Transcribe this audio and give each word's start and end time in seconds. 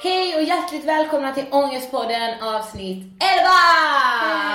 Hej 0.00 0.36
och 0.36 0.42
hjärtligt 0.42 0.84
välkomna 0.84 1.34
till 1.34 1.44
Ångestpodden 1.50 2.42
avsnitt 2.42 3.22
11! 3.38 3.48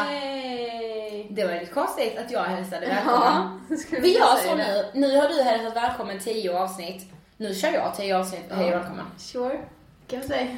Hej! 0.07 1.27
Det 1.29 1.45
var 1.45 1.53
lite 1.53 1.65
konstigt 1.65 2.17
att 2.17 2.31
jag 2.31 2.43
hälsade 2.43 2.85
välkommen. 2.85 3.61
Ja, 3.69 3.77
vi 4.01 4.13
gör 4.13 4.35
så 4.35 4.55
nu. 4.55 4.85
Nu 4.93 5.17
har 5.17 5.27
du 5.29 5.41
hälsat 5.43 5.75
välkommen 5.75 6.19
10 6.19 6.57
avsnitt. 6.59 7.11
Nu 7.37 7.55
kör 7.55 7.71
jag 7.71 7.95
10 7.95 8.17
avsnitt. 8.17 8.45
Hej 8.51 8.65
och 8.65 8.79
välkommen. 8.79 9.05
Sure, 9.17 9.59
kan 10.07 10.19
jag 10.19 10.27
säga. 10.27 10.57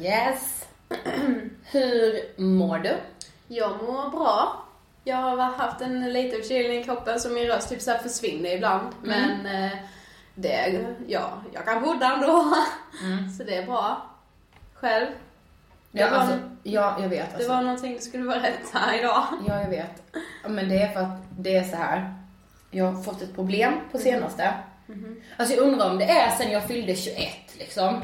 Yes. 0.00 0.64
Hur 1.70 2.40
mår 2.40 2.78
du? 2.78 2.96
Jag 3.48 3.82
mår 3.82 4.10
bra. 4.10 4.64
Jag 5.04 5.16
har 5.16 5.36
haft 5.36 5.80
en 5.80 6.12
liten 6.12 6.40
förkylning 6.40 6.80
i 6.80 6.84
kroppen 6.84 7.20
så 7.20 7.28
min 7.28 7.46
röst 7.46 7.68
typ 7.68 7.82
så 7.82 7.94
försvinner 7.94 8.54
ibland. 8.54 8.88
Mm. 9.04 9.38
Men 9.42 9.64
eh, 9.64 9.78
det, 10.34 10.86
ja, 11.06 11.42
jag 11.52 11.64
kan 11.64 11.84
podda 11.84 12.14
ändå. 12.14 12.54
Mm. 13.02 13.30
Så 13.30 13.44
det 13.44 13.56
är 13.56 13.66
bra. 13.66 14.10
Själv? 14.74 15.06
Ja, 15.92 16.06
alltså, 16.06 16.38
ja, 16.62 16.96
jag 17.00 17.08
vet. 17.08 17.22
Alltså. 17.22 17.38
Det 17.38 17.54
var 17.54 17.62
någonting 17.62 17.92
du 17.94 17.98
skulle 17.98 18.24
berätta 18.24 18.96
idag. 18.98 19.26
Ja, 19.48 19.60
jag 19.60 19.68
vet. 19.68 20.02
Men 20.46 20.68
det 20.68 20.82
är 20.82 20.92
för 20.92 21.00
att 21.00 21.18
det 21.38 21.56
är 21.56 21.64
så 21.64 21.76
här. 21.76 22.14
Jag 22.70 22.84
har 22.84 23.02
fått 23.02 23.22
ett 23.22 23.34
problem 23.34 23.72
på 23.90 23.96
mhm. 23.96 24.04
senaste. 24.04 24.54
Mm. 24.88 25.22
Alltså 25.36 25.54
jag 25.54 25.62
undrar 25.62 25.90
om 25.90 25.98
det 25.98 26.04
är 26.04 26.36
sen 26.36 26.50
jag 26.50 26.64
fyllde 26.64 26.96
21 26.96 27.18
liksom. 27.58 28.02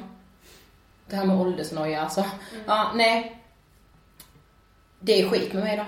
Det 1.07 1.17
här 1.17 1.25
med 1.25 1.41
åldersnoja 1.41 2.03
alltså. 2.03 2.21
Mm. 2.21 2.65
Ja, 2.67 2.93
nej. 2.95 3.43
Det 5.01 5.21
är 5.21 5.29
skit 5.29 5.53
med 5.53 5.63
mig 5.63 5.77
då. 5.77 5.85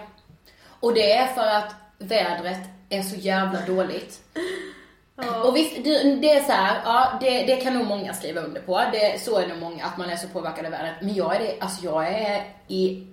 Och 0.81 0.95
det 0.95 1.13
är 1.13 1.27
för 1.27 1.47
att 1.47 1.75
vädret 1.99 2.69
är 2.89 3.03
så 3.03 3.17
jävla 3.17 3.67
dåligt. 3.67 4.23
Och 5.45 5.57
visst, 5.57 5.85
det 5.85 6.31
är 6.31 6.43
så 6.43 6.53
här, 6.53 6.81
ja, 6.85 7.19
det, 7.21 7.43
det 7.47 7.57
kan 7.57 7.75
nog 7.75 7.87
många 7.87 8.15
skriva 8.15 8.41
under 8.41 8.61
på. 8.61 8.83
Det, 8.93 9.21
så 9.21 9.39
är 9.39 9.49
nog 9.49 9.59
många, 9.59 9.85
att 9.85 9.99
man 9.99 10.11
är 10.11 10.17
så 10.17 10.29
påverkad 10.29 10.65
av 10.65 10.71
vädret. 10.71 10.95
Men 11.01 11.15
jag 11.15 11.37
är 11.37 11.39
det, 11.39 11.61
alltså 11.61 11.85
jag 11.85 12.09
är 12.09 12.45
i, 12.69 13.07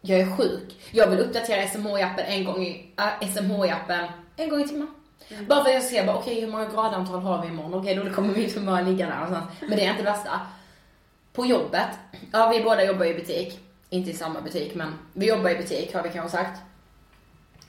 jag 0.00 0.20
är 0.20 0.36
sjuk. 0.36 0.90
Jag 0.90 1.06
vill 1.06 1.18
uppdatera 1.18 1.62
SMHI-appen 1.62 2.24
en 2.26 2.44
gång 2.44 2.62
i, 2.66 2.94
äh, 2.98 3.28
SMHI-appen 3.28 4.08
en 4.36 4.48
gång 4.48 4.60
i 4.60 4.68
timmen. 4.68 4.88
Mm. 5.28 5.46
Bara 5.46 5.62
för 5.62 5.68
att 5.68 5.74
jag 5.74 5.82
ska 5.82 5.90
se, 5.90 6.02
okej 6.02 6.14
okay, 6.14 6.40
hur 6.40 6.52
många 6.52 6.68
gradantal 6.68 7.20
har 7.20 7.42
vi 7.42 7.48
imorgon? 7.48 7.74
Okej, 7.74 7.98
okay, 7.98 8.08
då 8.08 8.14
kommer 8.14 8.34
mitt 8.34 8.54
humör 8.54 8.82
ligga 8.82 9.06
där 9.06 9.14
någonstans. 9.14 9.44
Men 9.60 9.70
det 9.70 9.84
är 9.84 9.90
inte 9.90 10.02
det 10.02 10.10
värsta. 10.10 10.40
På 11.32 11.46
jobbet, 11.46 11.88
ja 12.32 12.48
vi 12.48 12.60
båda 12.64 12.84
jobbar 12.84 13.04
i 13.04 13.14
butik. 13.14 13.60
Inte 13.90 14.10
i 14.10 14.14
samma 14.14 14.40
butik, 14.40 14.74
men 14.74 14.98
vi 15.12 15.28
jobbar 15.28 15.50
i 15.50 15.56
butik 15.56 15.94
har 15.94 16.02
vi 16.02 16.08
kanske 16.08 16.36
sagt. 16.36 16.60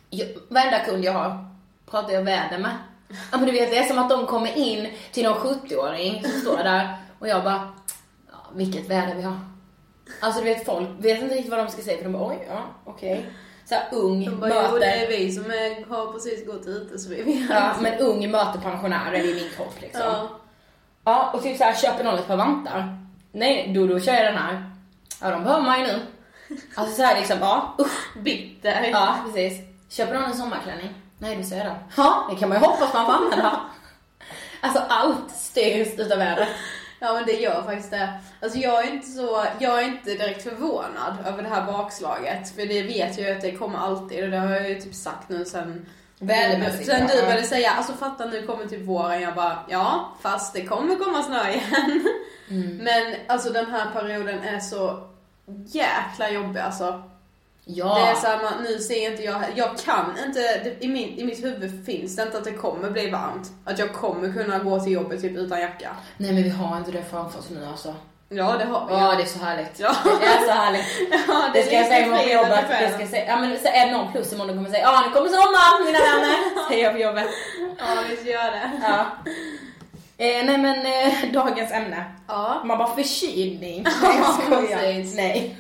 Jag, 0.10 0.28
varenda 0.50 0.80
kund 0.80 1.06
jag 1.06 1.14
har 1.14 1.46
pratar 1.92 2.14
jag 2.14 2.24
väder 2.24 2.58
med. 2.58 2.78
Ja 3.32 3.38
men 3.38 3.46
du 3.46 3.52
vet, 3.52 3.70
det 3.70 3.78
är 3.78 3.84
som 3.84 4.00
att 4.00 4.10
de 4.10 4.26
kommer 4.26 4.58
in 4.58 4.88
till 5.12 5.24
någon 5.24 5.38
70-åring 5.38 6.24
som 6.24 6.32
står 6.32 6.58
där 6.58 6.98
och 7.20 7.28
jag 7.28 7.44
bara, 7.44 7.74
ja, 8.32 8.38
vilket 8.54 8.90
väder 8.90 9.16
vi 9.16 9.22
har. 9.22 9.40
Alltså 10.22 10.42
du 10.42 10.46
vet, 10.46 10.66
folk 10.66 10.90
vet 11.00 11.22
inte 11.22 11.36
riktigt 11.36 11.52
vad 11.52 11.60
de 11.60 11.68
ska 11.68 11.82
säga 11.82 11.98
för 11.98 12.04
de 12.04 12.14
bara, 12.14 12.28
oj, 12.28 12.48
ja, 12.50 12.62
okej. 12.86 13.14
Okay. 13.14 13.32
Såhär 13.66 13.84
ung 13.92 14.26
de 14.26 14.40
bara, 14.40 14.50
möter... 14.50 14.70
Jo, 14.72 14.78
det 14.80 14.86
är 14.86 15.08
vi 15.08 15.32
som 15.32 15.46
är, 15.46 15.90
har 15.90 16.14
precis 16.14 16.46
gått 16.46 16.68
ute 16.68 17.00
så 17.00 17.10
vi 17.10 17.22
vet. 17.22 17.50
Ja, 17.50 17.74
men 17.82 18.00
ung 18.00 18.32
möter 18.32 18.60
pensionärer 18.60 19.20
i 19.20 19.34
min 19.34 19.50
kropp 19.56 19.82
liksom. 19.82 20.02
Ja. 20.02 20.30
Ja, 21.04 21.32
och 21.34 21.44
typ 21.44 21.58
såhär, 21.58 21.76
köper 21.76 22.04
någon 22.04 22.20
ett 22.20 22.28
par 22.28 22.38
vantar? 22.38 22.98
Nej, 23.32 23.72
då, 23.76 23.88
då 23.88 24.00
kör 24.00 24.14
jag 24.14 24.26
den 24.26 24.38
här. 24.38 24.72
Ja, 25.22 25.32
de 25.32 25.44
behöver 25.44 25.66
man 25.66 25.80
ju 25.80 25.88
nu. 25.88 26.00
Alltså 26.76 26.96
såhär 26.96 27.16
liksom, 27.18 27.38
ja, 27.42 27.76
usch. 27.80 28.18
Bitter. 28.18 28.90
Ja, 28.92 29.16
precis. 29.26 29.60
Köper 29.90 30.14
någon 30.14 30.24
en 30.24 30.38
sommarklänning? 30.38 31.01
Nej, 31.22 31.36
du 31.36 31.44
säger 31.44 31.64
det. 31.64 31.76
Ja, 31.98 32.28
det 32.30 32.36
kan 32.36 32.50
man 32.50 32.58
ju 32.58 32.68
hoppas 32.68 32.94
man 32.94 33.06
får 33.06 33.14
använda. 33.14 33.60
Alltså 34.62 34.82
allt 34.90 35.32
styrs 35.32 36.00
utav 36.00 36.18
vädret. 36.18 36.48
Ja 37.00 37.14
men 37.14 37.26
det 37.26 37.32
gör 37.32 37.64
faktiskt 37.64 37.92
det. 37.92 38.14
Alltså 38.42 38.58
jag 38.58 38.88
är 38.88 38.94
inte 38.94 39.08
så, 39.08 39.46
jag 39.60 39.82
är 39.82 39.86
inte 39.86 40.10
direkt 40.10 40.44
förvånad 40.44 41.18
över 41.26 41.44
det 41.44 41.50
här 41.50 41.66
bakslaget. 41.66 42.56
För 42.56 42.66
det 42.66 42.84
vet 42.84 43.18
jag 43.18 43.30
ju 43.30 43.36
att 43.36 43.42
det 43.42 43.52
kommer 43.52 43.80
alltid 43.80 44.24
och 44.24 44.30
det 44.30 44.38
har 44.38 44.50
jag 44.50 44.70
ju 44.70 44.82
typ 44.82 44.96
sagt 44.96 45.30
nu 45.30 45.46
sen 45.46 45.86
Vädermässigt. 46.20 46.86
Sen 46.86 47.08
du 47.08 47.22
började 47.22 47.44
säga, 47.44 47.72
alltså 47.72 47.94
fatta 47.94 48.26
nu 48.26 48.48
kommer 48.48 48.66
typ 48.66 48.88
våren. 48.88 49.22
Jag 49.22 49.36
bara, 49.36 49.66
ja 49.70 50.16
fast 50.22 50.54
det 50.54 50.66
kommer 50.66 50.96
komma 50.96 51.24
snö 51.24 51.50
igen. 51.50 52.08
Mm. 52.50 52.78
Men 52.78 53.16
alltså 53.28 53.50
den 53.50 53.72
här 53.72 53.92
perioden 53.94 54.40
är 54.40 54.60
så 54.60 55.08
jäkla 55.66 56.30
jobbig 56.30 56.60
alltså. 56.60 57.11
Ja. 57.66 57.96
Det 57.96 58.12
är 58.12 58.16
såhär, 58.16 58.62
nu 58.64 58.80
ser 58.80 59.12
inte 59.12 59.24
jag, 59.24 59.44
jag 59.56 59.78
kan 59.78 60.18
inte, 60.26 60.76
i, 60.80 60.88
min, 60.88 61.10
i 61.20 61.24
mitt 61.24 61.44
huvud 61.44 61.86
finns 61.86 62.16
det 62.16 62.22
inte 62.24 62.38
att 62.38 62.44
det 62.44 62.52
kommer 62.52 62.90
bli 62.90 63.10
varmt. 63.10 63.52
Att 63.66 63.80
jag 63.80 63.94
kommer 63.94 64.34
kunna 64.34 64.60
gå 64.60 64.80
till 64.80 64.92
jobbet 64.92 65.22
typ 65.22 65.38
utan 65.38 65.62
jacka. 65.62 65.90
Nej 66.18 66.34
men 66.34 66.44
vi 66.44 66.50
har 66.50 66.78
inte 66.78 66.92
det 66.92 67.04
framför 67.12 67.40
oss 67.40 67.50
nu 67.50 67.66
alltså. 67.66 67.96
Ja 68.30 68.58
det 68.58 68.66
har 68.66 68.88
vi. 68.88 68.94
Ja 68.94 69.16
det 69.16 69.24
är 69.24 69.28
så 69.28 69.40
härligt. 69.40 69.80
Ja. 69.80 69.96
Det 70.22 70.26
är 70.26 70.46
så 70.46 70.52
härligt. 70.52 70.86
ja, 71.28 71.50
det, 71.54 71.60
det 71.60 71.66
ska 71.66 71.76
jag 71.76 71.86
säga 71.86 72.06
imorgon 72.06 72.24
på 72.24 72.32
jobbet. 72.32 72.66
Det 72.70 72.94
ska 72.94 73.08
säga, 73.08 73.26
ja 73.28 73.38
men 73.42 73.60
så 73.60 73.68
är 73.68 73.86
det 73.86 73.92
någon 73.92 74.12
plus 74.12 74.34
imorgon 74.34 74.56
kommer 74.56 74.70
säga 74.70 74.84
ja 74.84 75.04
nu 75.08 75.14
kommer 75.14 75.30
sommaren 75.30 75.86
mina 75.86 76.00
vänner. 76.00 76.36
Säger 76.70 76.84
jag 76.84 76.94
på 76.94 77.00
jobbet. 77.00 77.28
Ja 77.78 77.86
visst 78.10 78.26
gör 78.26 78.52
det. 78.52 78.72
Ja. 78.84 79.06
Eh, 80.18 80.46
nej 80.46 80.58
men 80.58 80.86
eh, 80.86 81.32
dagens 81.34 81.72
ämne. 81.72 82.06
Ja. 82.28 82.62
Man 82.66 82.78
bara 82.78 82.96
förkylning. 82.96 83.84
Nej 84.04 84.18
jag 84.18 84.34
skojar. 84.34 85.16
Nej. 85.16 85.58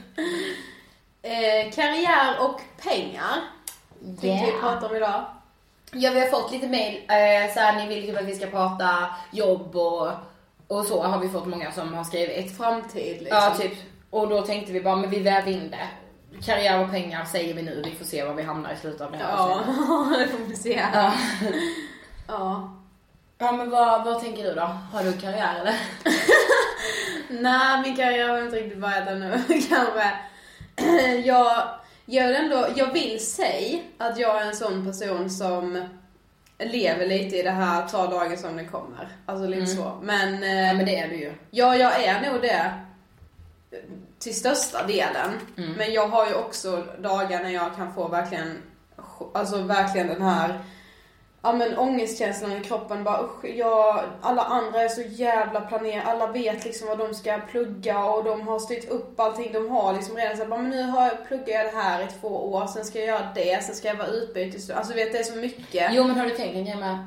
Eh, 1.24 1.72
karriär 1.72 2.36
och 2.40 2.62
pengar. 2.84 3.40
Tänkte 4.00 4.28
yeah. 4.28 4.46
vi 4.46 4.52
prata 4.52 4.88
om 4.88 4.96
idag. 4.96 5.26
Ja, 5.94 6.12
vi 6.12 6.20
har 6.20 6.28
fått 6.28 6.52
lite 6.52 6.68
mail, 6.68 6.96
eh, 6.96 7.54
såhär, 7.54 7.76
ni 7.76 7.88
vill 7.88 8.06
typ 8.08 8.18
att 8.18 8.26
vi 8.26 8.36
ska 8.36 8.48
prata 8.48 8.90
jobb 9.32 9.76
och, 9.76 10.10
och 10.68 10.86
så 10.86 11.04
har 11.04 11.20
vi 11.20 11.30
fått 11.30 11.48
många 11.48 11.72
som 11.72 11.94
har 11.94 12.04
skrivit. 12.04 12.58
Framtid 12.58 13.18
liksom. 13.22 13.38
Ja, 13.38 13.56
typ. 13.58 13.74
Och 14.10 14.30
då 14.30 14.42
tänkte 14.42 14.72
vi 14.72 14.82
bara, 14.82 14.96
men 14.96 15.10
vi 15.10 15.20
väver 15.20 15.52
in 15.52 15.72
det. 15.72 15.88
Karriär 16.46 16.84
och 16.84 16.92
pengar 16.92 17.26
säger 17.26 17.54
vi 17.54 17.62
nu, 17.62 17.82
vi 17.86 17.96
får 17.96 18.06
se 18.06 18.24
var 18.24 18.34
vi 18.34 18.44
hamnar 18.44 18.74
i 18.74 18.78
slutet 18.78 19.02
av 19.02 19.12
det 19.12 19.18
här 19.18 19.30
Ja, 19.30 19.64
det 20.18 20.28
får 20.28 20.38
vi 20.38 20.56
se. 20.56 20.84
Ja. 20.94 21.14
ja. 22.28 22.78
Ja 23.38 23.52
men 23.52 23.70
vad, 23.70 24.06
vad 24.06 24.22
tänker 24.22 24.44
du 24.44 24.54
då? 24.54 24.62
Har 24.94 25.04
du 25.04 25.14
karriär 25.14 25.60
eller? 25.60 25.76
Nej, 27.42 27.82
min 27.82 27.96
karriär 27.96 28.30
har 28.30 28.42
inte 28.42 28.58
riktigt 28.58 28.82
börjat 28.82 29.08
ännu 29.08 29.44
kanske. 29.48 30.12
jag, 31.26 31.70
jag, 32.06 32.36
ändå, 32.36 32.68
jag 32.76 32.94
vill 32.94 33.26
säga 33.26 33.80
att 33.98 34.20
jag 34.20 34.42
är 34.42 34.46
en 34.46 34.56
sån 34.56 34.86
person 34.86 35.30
som 35.30 35.88
lever 36.60 37.06
lite 37.06 37.38
i 37.38 37.44
det 37.44 37.52
här, 37.52 37.88
ta 37.88 38.08
dagen 38.08 38.38
som 38.38 38.56
den 38.58 38.68
kommer. 38.70 39.08
Alltså 39.26 39.48
lite 39.48 39.72
mm. 39.72 39.76
så. 39.76 40.00
Men, 40.02 40.34
ja, 40.68 40.74
men 40.74 40.86
det 40.86 41.00
är 41.00 41.10
du 41.10 41.16
ju. 41.16 41.34
Ja, 41.52 41.76
jag 41.76 42.04
är 42.04 42.32
nog 42.32 42.42
det. 42.42 42.72
Till 44.20 44.36
största 44.36 44.88
delen. 44.88 45.40
Mm. 45.58 45.72
Men 45.74 45.94
jag 45.94 46.08
har 46.08 46.28
ju 46.28 46.34
också 46.34 46.86
dagar 47.00 47.44
när 47.44 47.50
jag 47.50 47.76
kan 47.76 47.94
få 47.94 48.08
verkligen, 48.08 48.62
alltså 49.34 49.58
verkligen 49.58 50.08
den 50.08 50.22
här 50.22 50.60
ja 51.44 51.54
men 51.54 51.78
ångestkänslan 51.78 52.52
i 52.52 52.60
kroppen 52.60 53.04
bara 53.04 53.24
usch, 53.24 53.46
jag, 53.46 54.04
alla 54.22 54.42
andra 54.42 54.82
är 54.82 54.90
så 54.90 55.02
jävla 55.02 55.62
planerade, 55.62 56.04
alla 56.04 56.28
vet 56.32 56.66
liksom 56.66 56.88
vad 56.88 56.98
de 56.98 57.14
ska 57.14 57.40
plugga 57.52 58.06
och 58.06 58.24
de 58.24 58.48
har 58.48 58.60
styrt 58.60 58.90
upp 58.90 59.20
allting, 59.20 59.54
de 59.54 59.70
har 59.70 59.94
liksom 59.94 60.16
redan 60.16 60.38
sagt 60.38 60.50
men 60.50 60.70
nu 60.70 60.84
har 60.84 61.06
jag, 61.06 61.28
pluggar 61.28 61.54
jag 61.54 61.66
det 61.66 61.78
här 61.78 62.04
i 62.04 62.08
två 62.22 62.54
år, 62.54 62.68
sen 62.68 62.86
ska 62.86 63.00
jag 63.00 63.08
göra 63.08 63.28
det, 63.36 63.64
sen 63.64 63.76
ska 63.76 63.88
jag 63.88 63.96
vara 63.96 64.08
utbytes, 64.08 64.70
alltså 64.70 64.94
vet 64.94 65.12
det 65.12 65.20
är 65.20 65.24
så 65.24 65.36
mycket. 65.36 65.92
Jo 65.92 66.04
men 66.04 66.16
har 66.16 66.26
du 66.26 66.32
tänkt 66.32 66.56
en 66.56 66.66
grej 66.66 66.76
med 66.76 66.98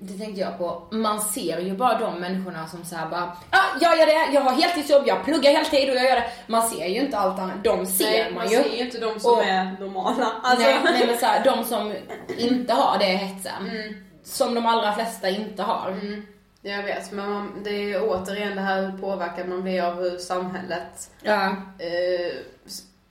det 0.00 0.18
tänkte 0.18 0.40
jag 0.40 0.58
på. 0.58 0.82
Man 0.90 1.20
ser 1.20 1.58
ju 1.58 1.76
bara 1.76 1.98
de 1.98 2.20
människorna 2.20 2.66
som 2.66 2.84
säger 2.84 3.06
bara 3.06 3.36
ah, 3.50 3.64
jag 3.80 3.98
gör 3.98 4.06
det, 4.06 4.34
jag 4.34 4.40
har 4.40 4.52
heltidsjobb, 4.52 5.02
jag 5.06 5.24
pluggar 5.24 5.50
heltid 5.50 5.90
och 5.90 5.96
jag 5.96 6.04
gör 6.04 6.16
det. 6.16 6.30
Man 6.46 6.68
ser 6.68 6.86
ju 6.86 7.00
inte 7.00 7.18
allt 7.18 7.38
annat. 7.38 7.64
De 7.64 7.86
ser 7.86 8.04
nej, 8.04 8.32
man 8.34 8.50
ju. 8.50 8.56
man 8.56 8.64
ser 8.64 8.76
ju 8.76 8.84
inte 8.84 8.98
de 8.98 9.20
som 9.20 9.32
och, 9.32 9.44
är 9.44 9.76
normala. 9.80 10.32
Alltså. 10.42 10.66
Nej, 10.66 10.80
nej 10.84 11.06
men 11.06 11.18
såhär, 11.18 11.44
de 11.44 11.64
som 11.64 11.94
inte 12.38 12.72
har 12.72 12.98
det 12.98 13.04
hetsen. 13.04 13.68
Mm. 13.70 13.94
Som 14.24 14.54
de 14.54 14.66
allra 14.66 14.92
flesta 14.92 15.28
inte 15.28 15.62
har. 15.62 15.90
Mm. 15.90 16.26
Jag 16.62 16.82
vet, 16.82 17.12
men 17.12 17.30
man, 17.30 17.62
det 17.64 17.92
är 17.92 18.02
återigen 18.02 18.56
det 18.56 18.62
här 18.62 18.82
hur 18.82 18.98
påverkad 18.98 19.48
man 19.48 19.62
blir 19.62 19.82
av 19.82 20.02
hur 20.02 20.18
samhället... 20.18 21.10
Ja. 21.22 21.46
Eh, 21.78 22.34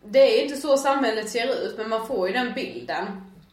det 0.06 0.20
är 0.20 0.44
inte 0.44 0.58
så 0.58 0.78
samhället 0.78 1.30
ser 1.30 1.48
ut, 1.48 1.78
men 1.78 1.90
man 1.90 2.08
får 2.08 2.28
ju 2.28 2.34
den 2.34 2.54
bilden. 2.54 3.06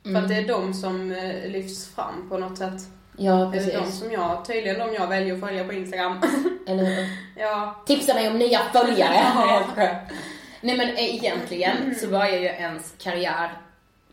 Mm. 0.04 0.14
För 0.14 0.22
att 0.22 0.28
det 0.28 0.36
är 0.36 0.48
de 0.48 0.74
som 0.74 1.12
eh, 1.12 1.50
lyfts 1.50 1.88
fram 1.94 2.28
på 2.28 2.38
något 2.38 2.58
sätt. 2.58 2.82
Ja, 3.16 3.50
precis. 3.52 3.72
De 3.72 3.92
som 3.92 4.12
jag, 4.12 4.44
tydligen 4.44 4.78
de 4.78 4.94
jag 4.94 5.06
väljer 5.06 5.34
att 5.34 5.40
följa 5.40 5.64
på 5.64 5.72
Instagram. 5.72 6.20
Eller 6.66 6.84
hur? 6.84 7.06
ja. 7.42 7.82
Tipsa 7.86 8.14
mig 8.14 8.28
om 8.28 8.38
nya 8.38 8.58
följare. 8.72 9.66
Nej 10.60 10.76
men 10.76 10.98
egentligen 10.98 11.76
mm. 11.76 11.94
så 11.94 12.08
börjar 12.08 12.38
ju 12.38 12.46
ens 12.46 12.94
karriär 12.98 13.52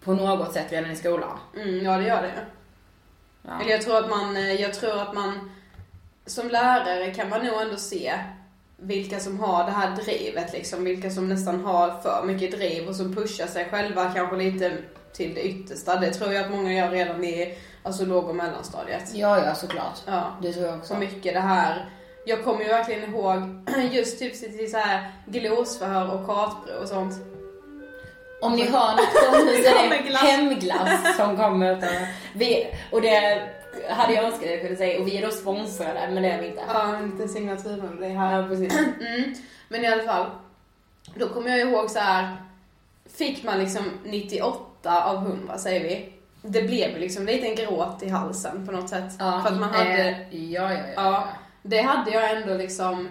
på 0.04 0.14
något 0.14 0.54
sätt 0.54 0.72
redan 0.72 0.92
i 0.92 0.96
skolan. 0.96 1.38
Mm, 1.56 1.86
ja 1.86 1.98
det 1.98 2.08
gör 2.08 2.22
det 2.22 2.32
ja. 3.42 3.62
Eller 3.62 3.72
jag 3.72 3.82
tror 3.82 3.98
att 3.98 4.10
man, 4.10 4.38
eh, 4.38 4.62
jag 4.62 4.74
tror 4.74 5.02
att 5.02 5.14
man 5.14 5.52
som 6.26 6.50
lärare 6.50 7.14
kan 7.14 7.30
man 7.30 7.46
nog 7.46 7.62
ändå 7.62 7.78
se 7.78 8.14
vilka 8.78 9.20
som 9.20 9.40
har 9.40 9.64
det 9.64 9.72
här 9.72 9.96
drivet 9.96 10.54
liksom. 10.54 10.84
Vilka 10.84 11.10
som 11.10 11.30
nästan 11.30 11.66
har 11.66 12.02
för 12.02 12.24
mycket 12.26 12.52
driv 12.52 12.88
och 12.88 12.96
som 12.96 13.16
pushar 13.16 13.48
sig 13.48 13.66
själva 13.66 14.12
kanske 14.16 14.36
lite 14.36 14.78
till 15.18 15.34
det 15.34 15.42
yttersta. 15.42 15.96
Det 15.96 16.14
tror 16.14 16.34
jag 16.34 16.46
att 16.46 16.52
många 16.52 16.74
gör 16.74 16.90
redan 16.90 17.24
i 17.24 17.58
alltså 17.84 18.06
låg 18.06 18.30
och 18.30 18.36
mellanstadiet. 18.36 19.12
Ja, 19.14 19.46
ja 19.46 19.56
såklart. 19.56 20.00
Ja. 20.06 20.38
Det 20.42 20.54
tror 20.54 20.66
jag 20.66 20.78
också. 20.78 20.94
Så 20.94 21.00
mycket 21.00 21.34
det 21.34 21.40
här. 21.40 21.90
Jag 22.26 22.44
kommer 22.44 22.62
ju 22.62 22.68
verkligen 22.68 23.14
ihåg 23.14 23.38
just 23.92 24.20
typ 24.20 24.40
till 24.40 24.72
så 24.72 24.78
här 24.78 25.12
glosförhör 25.26 26.14
och 26.14 26.26
kartprov 26.26 26.82
och 26.82 26.88
sånt. 26.88 27.14
Om 28.42 28.56
ni 28.56 28.64
hör 28.64 28.92
något 28.92 29.12
så 29.12 29.36
är 29.36 29.90
det 29.90 30.18
hemglass 30.18 31.18
som 31.18 31.38
kommer 31.38 31.84
vi, 32.34 32.68
Och 32.92 33.02
det 33.02 33.42
hade 33.90 34.14
jag 34.14 34.24
önskat 34.24 34.44
att 34.44 34.50
jag 34.50 34.62
kunde 34.62 34.76
säga. 34.76 35.00
Och 35.00 35.08
vi 35.08 35.18
är 35.18 35.22
då 35.22 35.32
sponsrade, 35.32 36.10
men 36.12 36.24
det 36.24 36.30
är 36.30 36.42
vi 36.42 36.48
inte. 36.48 36.62
Ja, 36.68 36.96
en 36.96 37.10
liten 37.10 37.30
signaturmedley 37.30 38.10
här. 38.10 38.42
Ja, 38.42 38.48
precis. 38.48 38.74
Mm. 39.00 39.34
Men 39.70 39.84
i 39.84 39.88
alla 39.88 40.04
fall. 40.04 40.26
Då 41.16 41.30
kommer 41.30 41.50
jag 41.50 41.60
ihåg 41.60 41.90
så 41.90 42.00
här. 42.00 42.38
Fick 43.18 43.44
man 43.44 43.60
liksom 43.60 43.84
98 44.04 44.67
av 44.88 45.16
100 45.16 45.58
säger 45.58 45.84
vi 45.84 46.14
det 46.42 46.62
blev 46.62 46.98
liksom 46.98 47.26
lite 47.26 47.48
en 47.48 47.56
gråt 47.56 48.04
i 48.04 48.10
halsen 48.10 48.66
på 48.66 48.72
något 48.72 48.90
sätt. 48.90 49.14
Ja, 49.20 49.42
för 49.46 49.54
att 49.54 49.60
man 49.60 49.74
hade... 49.74 50.10
Eh, 50.10 50.46
ja, 50.46 50.74
ja, 50.74 50.80
ja, 50.80 50.94
ja. 50.96 51.28
Det 51.62 51.82
hade 51.82 52.12
jag 52.12 52.38
ändå 52.38 52.54
liksom 52.54 53.08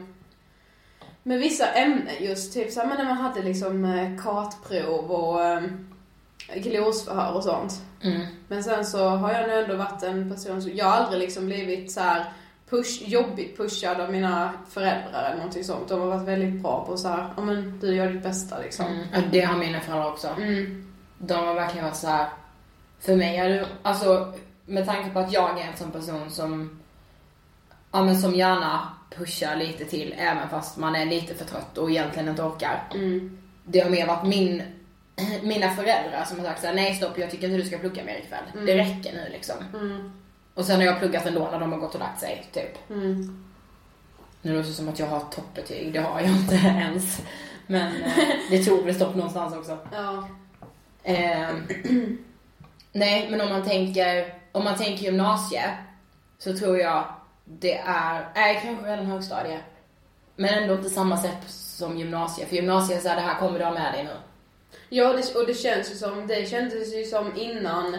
med 1.22 1.38
vissa 1.38 1.66
ämnen 1.66 2.08
just, 2.20 2.54
typ 2.54 2.70
så 2.70 2.80
men 2.86 2.96
när 2.96 3.04
man 3.04 3.16
hade 3.16 3.42
liksom 3.42 3.84
eh, 3.84 4.22
kartprov 4.22 5.10
och 5.10 5.44
äh, 5.44 5.62
glosförhör 6.54 7.32
och 7.32 7.44
sånt. 7.44 7.72
Mm. 8.02 8.26
Men 8.48 8.64
sen 8.64 8.84
så 8.84 9.08
har 9.08 9.32
jag 9.32 9.48
nog 9.48 9.58
ändå 9.58 9.76
varit 9.76 10.02
en 10.02 10.30
person 10.30 10.62
som, 10.62 10.70
jag 10.74 10.84
har 10.84 10.96
aldrig 10.96 11.20
liksom 11.20 11.46
blivit 11.46 11.92
så 11.92 12.00
här 12.00 12.24
push, 12.70 13.02
jobbigt 13.06 13.56
pushad 13.56 14.00
av 14.00 14.12
mina 14.12 14.52
föräldrar 14.70 15.24
eller 15.24 15.36
någonting 15.36 15.64
sånt. 15.64 15.88
De 15.88 16.00
har 16.00 16.06
varit 16.06 16.28
väldigt 16.28 16.62
bra 16.62 16.86
på 16.86 16.96
så 16.96 17.08
här, 17.08 17.28
ja 17.36 17.42
men 17.42 17.78
du 17.80 17.94
gör 17.94 18.08
ditt 18.08 18.22
bästa 18.22 18.58
liksom. 18.58 18.86
Mm. 18.86 19.24
Det 19.32 19.40
har 19.40 19.58
mina 19.58 19.80
föräldrar 19.80 20.08
också. 20.08 20.28
Mm. 20.28 20.86
De 21.18 21.34
har 21.34 21.54
verkligen 21.54 21.84
varit 21.84 21.96
så 21.96 22.06
här, 22.06 22.28
för 23.00 23.16
mig 23.16 23.36
är 23.36 23.48
det, 23.48 23.66
alltså 23.82 24.32
med 24.66 24.86
tanke 24.86 25.10
på 25.10 25.18
att 25.18 25.32
jag 25.32 25.60
är 25.60 25.64
en 25.64 25.76
sån 25.76 25.90
person 25.90 26.30
som, 26.30 26.80
ja 27.92 28.04
men 28.04 28.18
som 28.18 28.34
gärna 28.34 28.88
pushar 29.10 29.56
lite 29.56 29.84
till 29.84 30.14
även 30.18 30.48
fast 30.48 30.76
man 30.76 30.96
är 30.96 31.04
lite 31.04 31.34
för 31.34 31.44
trött 31.44 31.78
och 31.78 31.90
egentligen 31.90 32.28
inte 32.28 32.42
orkar. 32.42 32.82
Mm. 32.94 33.38
Det 33.64 33.80
har 33.80 33.90
mer 33.90 34.06
varit 34.06 34.26
min, 34.26 34.62
mina 35.42 35.70
föräldrar 35.70 36.24
som 36.24 36.38
har 36.38 36.46
sagt 36.46 36.60
såhär, 36.60 36.74
nej 36.74 36.94
stopp 36.94 37.18
jag 37.18 37.30
tycker 37.30 37.46
inte 37.46 37.62
du 37.62 37.68
ska 37.68 37.78
plugga 37.78 38.04
mer 38.04 38.18
ikväll. 38.18 38.44
Mm. 38.54 38.66
Det 38.66 38.76
räcker 38.76 39.12
nu 39.12 39.28
liksom. 39.32 39.56
Mm. 39.74 40.12
Och 40.54 40.64
sen 40.64 40.76
har 40.76 40.82
jag 40.82 40.98
pluggat 40.98 41.26
ändå 41.26 41.48
när 41.52 41.60
de 41.60 41.72
har 41.72 41.78
gått 41.78 41.94
och 41.94 42.00
lagt 42.00 42.20
sig, 42.20 42.46
typ. 42.52 42.90
Mm. 42.90 43.44
Nu 44.42 44.52
låter 44.52 44.68
det 44.68 44.74
som 44.74 44.88
att 44.88 44.98
jag 44.98 45.06
har 45.06 45.20
toppbetyg, 45.20 45.92
det 45.92 45.98
har 45.98 46.20
jag 46.20 46.30
inte 46.30 46.54
ens. 46.64 47.22
Men 47.66 48.02
eh, 48.02 48.12
det 48.50 48.64
tog 48.64 48.84
väl 48.84 48.94
stopp 48.94 49.14
någonstans 49.14 49.54
också. 49.54 49.78
Ja. 49.92 50.28
Eh, 51.06 51.48
Nej, 52.92 53.30
men 53.30 53.40
om 53.40 53.48
man 53.48 53.64
tänker, 53.68 54.34
om 54.52 54.64
man 54.64 54.76
tänker 54.76 55.04
gymnasie 55.04 55.70
så 56.38 56.56
tror 56.56 56.78
jag 56.78 57.04
det 57.44 57.78
är, 57.78 58.28
nej 58.34 58.60
kanske 58.62 58.86
redan 58.86 59.06
högstadie. 59.06 59.60
Men 60.36 60.54
ändå 60.54 60.74
inte 60.74 60.90
samma 60.90 61.16
sätt 61.16 61.48
som 61.48 61.98
gymnasiet. 61.98 62.48
För 62.48 62.56
gymnasiet 62.56 62.98
är 62.98 63.02
såhär, 63.02 63.16
det 63.16 63.22
här 63.22 63.38
kommer 63.38 63.58
du 63.58 63.64
ha 63.64 63.72
med 63.72 63.92
dig 63.92 64.04
nu. 64.04 64.10
Ja, 64.88 65.12
det, 65.12 65.34
och 65.34 65.46
det 65.46 65.54
känns 65.54 65.90
ju 65.90 65.94
som, 65.94 66.26
det 66.26 66.48
kändes 66.48 66.94
ju 66.94 67.04
som 67.04 67.36
innan, 67.36 67.96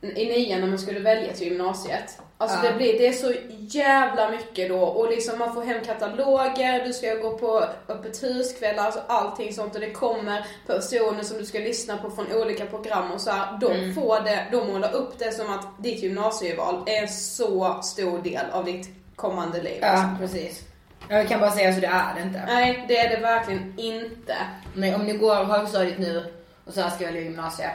i 0.00 0.24
nian 0.24 0.60
när 0.60 0.68
man 0.68 0.78
skulle 0.78 1.00
välja 1.00 1.32
till 1.32 1.48
gymnasiet. 1.48 2.20
Alltså 2.40 2.58
Ja. 2.64 2.70
det, 2.70 2.76
blir, 2.76 2.98
det 2.98 3.06
är 3.06 3.12
så 3.12 3.32
jävla 3.78 4.30
mycket 4.30 4.68
då 4.68 4.80
och 4.80 5.10
liksom 5.10 5.38
man 5.38 5.54
får 5.54 5.62
hem 5.62 5.84
kataloger, 5.84 6.84
du 6.84 6.92
ska 6.92 7.14
gå 7.14 7.38
på 7.38 7.64
öppet 7.88 8.22
huskvällar, 8.22 8.84
alltså 8.84 9.00
allting 9.08 9.52
sånt 9.52 9.74
och 9.74 9.80
det 9.80 9.90
kommer 9.90 10.46
personer 10.66 11.22
som 11.22 11.38
du 11.38 11.44
ska 11.44 11.58
lyssna 11.58 11.96
på 11.96 12.10
från 12.10 12.32
olika 12.32 12.66
program 12.66 13.10
och 13.12 13.20
så 13.20 13.30
här, 13.30 13.58
De 13.60 13.94
får 13.94 14.20
det, 14.20 14.46
de 14.52 14.72
målar 14.72 14.92
upp 14.94 15.18
det 15.18 15.32
som 15.32 15.50
att 15.52 15.82
ditt 15.82 16.02
gymnasieval 16.02 16.82
är 16.86 17.02
en 17.02 17.08
så 17.08 17.78
stor 17.82 18.18
del 18.22 18.50
av 18.52 18.64
ditt 18.64 18.88
kommande 19.16 19.62
liv. 19.62 19.78
Ja, 19.80 20.10
precis. 20.18 20.62
Jag 21.08 21.28
kan 21.28 21.40
bara 21.40 21.50
säga 21.50 21.74
så 21.74 21.80
det 21.80 21.86
är 21.86 22.14
det 22.14 22.22
inte. 22.22 22.42
Nej, 22.46 22.84
det 22.88 22.98
är 22.98 23.10
det 23.16 23.22
verkligen 23.22 23.74
inte. 23.78 24.36
Men 24.74 24.94
om 24.94 25.06
ni 25.06 25.12
går 25.12 25.34
högstadiet 25.34 25.98
nu 25.98 26.24
och 26.64 26.74
så 26.74 26.80
här 26.80 26.90
ska 26.90 27.04
välja 27.04 27.20
gymnasiet. 27.20 27.70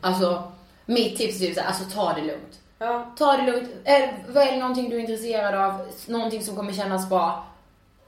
Alltså, 0.00 0.52
mitt 0.86 1.18
tips 1.18 1.40
är 1.40 1.54
så 1.54 1.60
här, 1.60 1.68
alltså 1.68 1.84
ta 1.84 2.12
det 2.12 2.20
lugnt. 2.22 2.60
Ja, 2.78 3.06
Ta 3.18 3.36
det 3.36 3.42
lugnt. 3.52 3.68
Eh, 3.84 4.08
Välj 4.28 4.58
någonting 4.58 4.90
du 4.90 4.96
är 4.96 5.00
intresserad 5.00 5.54
av, 5.54 5.86
någonting 6.06 6.42
som 6.42 6.56
kommer 6.56 6.72
kännas 6.72 7.08
bra. 7.08 7.44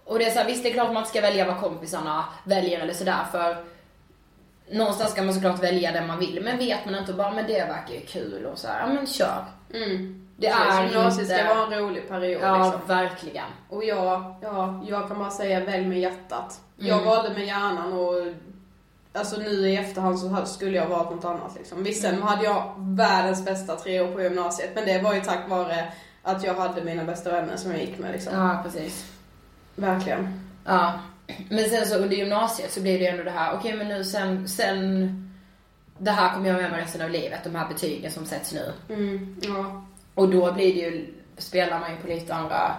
Och 0.04 0.18
det 0.18 0.24
är 0.24 0.30
så 0.30 0.38
här, 0.38 0.46
visst 0.46 0.62
det 0.62 0.68
är 0.70 0.72
klart 0.72 0.92
man 0.92 1.06
ska 1.06 1.20
välja 1.20 1.46
vad 1.46 1.60
kompisarna 1.60 2.24
väljer 2.44 2.80
eller 2.80 2.94
sådär 2.94 3.24
för 3.32 3.56
någonstans 4.70 5.10
ska 5.10 5.22
man 5.22 5.34
såklart 5.34 5.62
välja 5.62 5.92
det 5.92 6.06
man 6.06 6.18
vill. 6.18 6.40
Men 6.42 6.58
vet 6.58 6.84
man 6.84 6.94
inte 6.94 7.12
bara, 7.12 7.30
men 7.30 7.46
det 7.46 7.52
verkar 7.64 7.94
ju 7.94 8.00
kul 8.00 8.46
och 8.46 8.58
så 8.58 8.68
här, 8.68 8.80
ja 8.80 8.86
men 8.94 9.06
kör. 9.06 9.44
mm. 9.74 10.24
Det 10.40 10.48
Precis, 10.48 10.72
är 10.74 10.84
Gymnasiet 10.84 11.22
inte... 11.30 11.34
ska 11.44 11.54
vara 11.54 11.66
en 11.76 11.78
rolig 11.84 12.08
period 12.08 12.42
Ja, 12.42 12.62
liksom. 12.64 12.80
verkligen. 12.86 13.44
Och 13.68 13.84
jag, 13.84 14.34
ja, 14.42 14.84
jag 14.88 15.08
kan 15.08 15.18
bara 15.18 15.30
säga 15.30 15.60
välj 15.60 15.86
med 15.86 16.00
hjärtat. 16.00 16.60
Jag 16.76 16.98
Mm. 16.98 17.04
valde 17.10 17.34
med 17.34 17.46
hjärnan 17.46 17.92
och 17.92 18.14
alltså 19.12 19.40
nu 19.40 19.68
i 19.68 19.76
efterhand 19.76 20.18
så 20.18 20.46
skulle 20.46 20.76
jag 20.76 20.86
valt 20.86 21.10
något 21.10 21.24
annat 21.24 21.54
liksom. 21.56 21.84
Visst 21.84 22.02
sen 22.02 22.22
hade 22.22 22.44
jag 22.44 22.74
världens 22.78 23.44
bästa 23.44 23.76
tre 23.76 24.00
år 24.00 24.12
på 24.12 24.22
gymnasiet 24.22 24.70
men 24.74 24.86
det 24.86 25.02
var 25.02 25.14
ju 25.14 25.20
tack 25.20 25.48
vare 25.48 25.92
att 26.22 26.44
jag 26.44 26.54
hade 26.54 26.84
mina 26.84 27.04
bästa 27.04 27.32
vänner 27.32 27.56
som 27.56 27.70
jag 27.70 27.80
gick 27.80 27.98
med 27.98 28.12
liksom. 28.12 28.34
Ja, 28.34 28.60
precis. 28.64 29.12
Verkligen. 29.74 30.40
Ja. 30.64 30.92
Men 31.48 31.70
sen 31.70 31.86
så 31.86 31.96
under 31.96 32.16
gymnasiet 32.16 32.72
så 32.72 32.80
blir 32.80 32.98
det 32.98 33.04
ju 33.04 33.10
ändå 33.10 33.22
det 33.22 33.30
här, 33.30 33.54
okej 33.54 33.76
men 33.76 33.88
nu 33.88 34.04
sen, 34.04 34.48
sen 34.48 35.28
det 35.98 36.10
här 36.10 36.34
kommer 36.34 36.48
jag 36.48 36.62
med 36.62 36.70
mig 36.70 36.80
resten 36.80 37.02
av 37.02 37.10
livet, 37.10 37.44
de 37.44 37.54
här 37.54 37.68
betygen 37.68 38.10
som 38.10 38.26
sätts 38.26 38.52
nu. 38.52 38.72
Mm, 38.94 39.36
ja. 39.42 39.86
Och 40.14 40.28
då 40.28 40.52
blir 40.52 40.74
det 40.74 40.80
ju, 40.80 41.14
spelar 41.38 41.80
man 41.80 41.90
ju 41.90 41.96
på 41.96 42.08
lite 42.08 42.34
andra, 42.34 42.76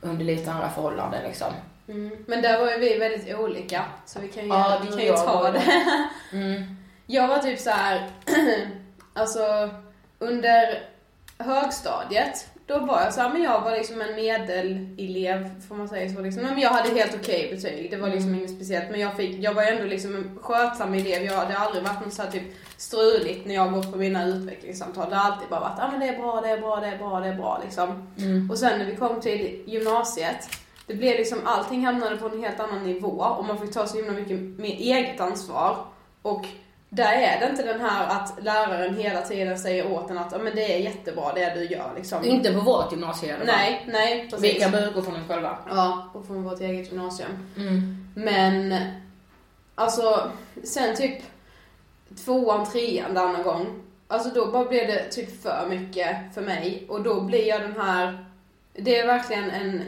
under 0.00 0.24
lite 0.24 0.52
andra 0.52 0.70
förhållanden 0.70 1.22
liksom. 1.22 1.52
Mm. 1.88 2.10
Men 2.26 2.42
där 2.42 2.58
var 2.58 2.70
ju 2.70 2.78
vi 2.78 2.98
väldigt 2.98 3.36
olika 3.38 3.84
så 4.06 4.20
vi 4.20 4.28
kan 4.28 4.42
ju, 4.42 4.48
Ja, 4.48 4.80
vi 4.82 4.88
kan 4.88 5.06
ju 5.06 5.12
ta 5.12 5.50
det. 5.50 5.62
Mm. 6.32 6.62
Jag 7.06 7.28
var 7.28 7.38
typ 7.38 7.58
så 7.58 7.70
här, 7.70 8.10
alltså 9.14 9.70
under 10.18 10.82
högstadiet, 11.38 12.46
då 12.66 12.78
var 12.78 13.00
jag 13.00 13.14
så 13.14 13.20
här, 13.20 13.28
men 13.32 13.42
jag 13.42 13.60
var 13.60 13.70
liksom 13.72 14.00
en 14.00 14.14
medelelev, 14.14 15.60
får 15.68 15.74
man 15.74 15.88
säga 15.88 16.14
så 16.14 16.20
liksom. 16.20 16.42
Men 16.42 16.58
jag 16.58 16.70
hade 16.70 16.94
helt 16.94 17.14
okej 17.20 17.48
betyg, 17.54 17.90
det 17.90 17.96
var 17.96 18.08
liksom 18.08 18.28
Mm. 18.28 18.38
inget 18.40 18.50
speciellt. 18.56 18.90
Men 18.90 19.00
jag, 19.00 19.16
fick, 19.16 19.38
jag 19.38 19.54
var 19.54 19.62
ändå 19.62 19.84
liksom 19.84 20.14
en 20.16 20.38
skötsam 20.42 20.94
elev, 20.94 21.22
jag 21.22 21.32
hade 21.32 21.56
aldrig 21.58 21.84
varit 21.84 22.04
något 22.04 22.14
så 22.14 22.22
här 22.22 22.30
typ 22.30 22.42
struligt 22.76 23.46
när 23.46 23.54
jag 23.54 23.72
gått 23.72 23.92
på 23.92 23.98
mina 23.98 24.24
utvecklingssamtal. 24.26 25.10
Det 25.10 25.16
har 25.16 25.32
alltid 25.32 25.48
bara 25.48 25.60
varit, 25.60 25.74
ja 25.78 25.84
ah, 25.84 25.90
men 25.90 26.00
det 26.00 26.06
är 26.08 26.18
bra, 26.18 26.40
det 26.40 26.48
är 26.48 26.58
bra, 26.60 26.80
det 26.80 26.86
är 26.86 26.98
bra, 26.98 27.20
det 27.20 27.28
är 27.28 27.34
bra 27.34 27.60
liksom. 27.64 28.08
Mm. 28.18 28.50
Och 28.50 28.58
sen 28.58 28.78
när 28.78 28.86
vi 28.86 28.96
kom 28.96 29.20
till 29.20 29.62
gymnasiet, 29.66 30.48
det 30.86 30.94
blev 30.94 31.16
liksom, 31.16 31.38
allting 31.44 31.86
hamnade 31.86 32.16
på 32.16 32.26
en 32.26 32.42
helt 32.42 32.60
annan 32.60 32.82
nivå 32.82 33.08
och 33.08 33.44
man 33.44 33.58
fick 33.58 33.72
ta 33.72 33.86
så 33.86 33.96
himla 33.96 34.12
mycket 34.12 34.40
mer 34.40 34.76
eget 34.76 35.20
ansvar. 35.20 35.76
Och 36.22 36.46
där 36.88 37.12
är 37.12 37.40
det 37.40 37.50
inte 37.50 37.62
den 37.62 37.80
här 37.80 38.06
att 38.06 38.44
läraren 38.44 38.96
hela 38.96 39.22
tiden 39.22 39.58
säger 39.58 39.92
åt 39.92 40.10
en 40.10 40.18
att 40.18 40.42
men 40.42 40.54
det 40.54 40.74
är 40.74 40.78
jättebra 40.78 41.32
det 41.32 41.54
du 41.54 41.64
gör 41.64 41.92
liksom. 41.96 42.24
Inte 42.24 42.52
på 42.52 42.60
vårt 42.60 42.92
gymnasium 42.92 43.36
alla 43.36 43.52
fall. 43.52 43.56
Nej, 43.56 43.86
nej 43.88 44.28
precis. 44.30 44.54
Vi 44.54 44.60
kan 44.60 44.70
bara 44.70 44.84
utgå 44.84 45.02
från 45.02 45.14
oss 45.14 45.28
själva. 45.28 45.58
Ja, 45.70 46.10
och 46.14 46.26
från 46.26 46.42
vårt 46.42 46.60
eget 46.60 46.92
gymnasium. 46.92 47.30
Mm. 47.56 48.08
Men, 48.14 48.74
alltså, 49.74 50.30
sen 50.64 50.96
typ 50.96 51.22
tvåan, 52.24 52.66
trean 52.66 53.14
där 53.14 53.28
någon 53.28 53.42
gång. 53.42 53.82
Alltså 54.08 54.30
då 54.30 54.46
bara 54.52 54.64
blev 54.64 54.86
det 54.86 55.08
typ 55.08 55.42
för 55.42 55.66
mycket 55.68 56.34
för 56.34 56.42
mig. 56.42 56.86
Och 56.88 57.02
då 57.02 57.20
blir 57.20 57.48
jag 57.48 57.60
den 57.60 57.80
här, 57.80 58.26
det 58.72 58.98
är 58.98 59.06
verkligen 59.06 59.50
en, 59.50 59.82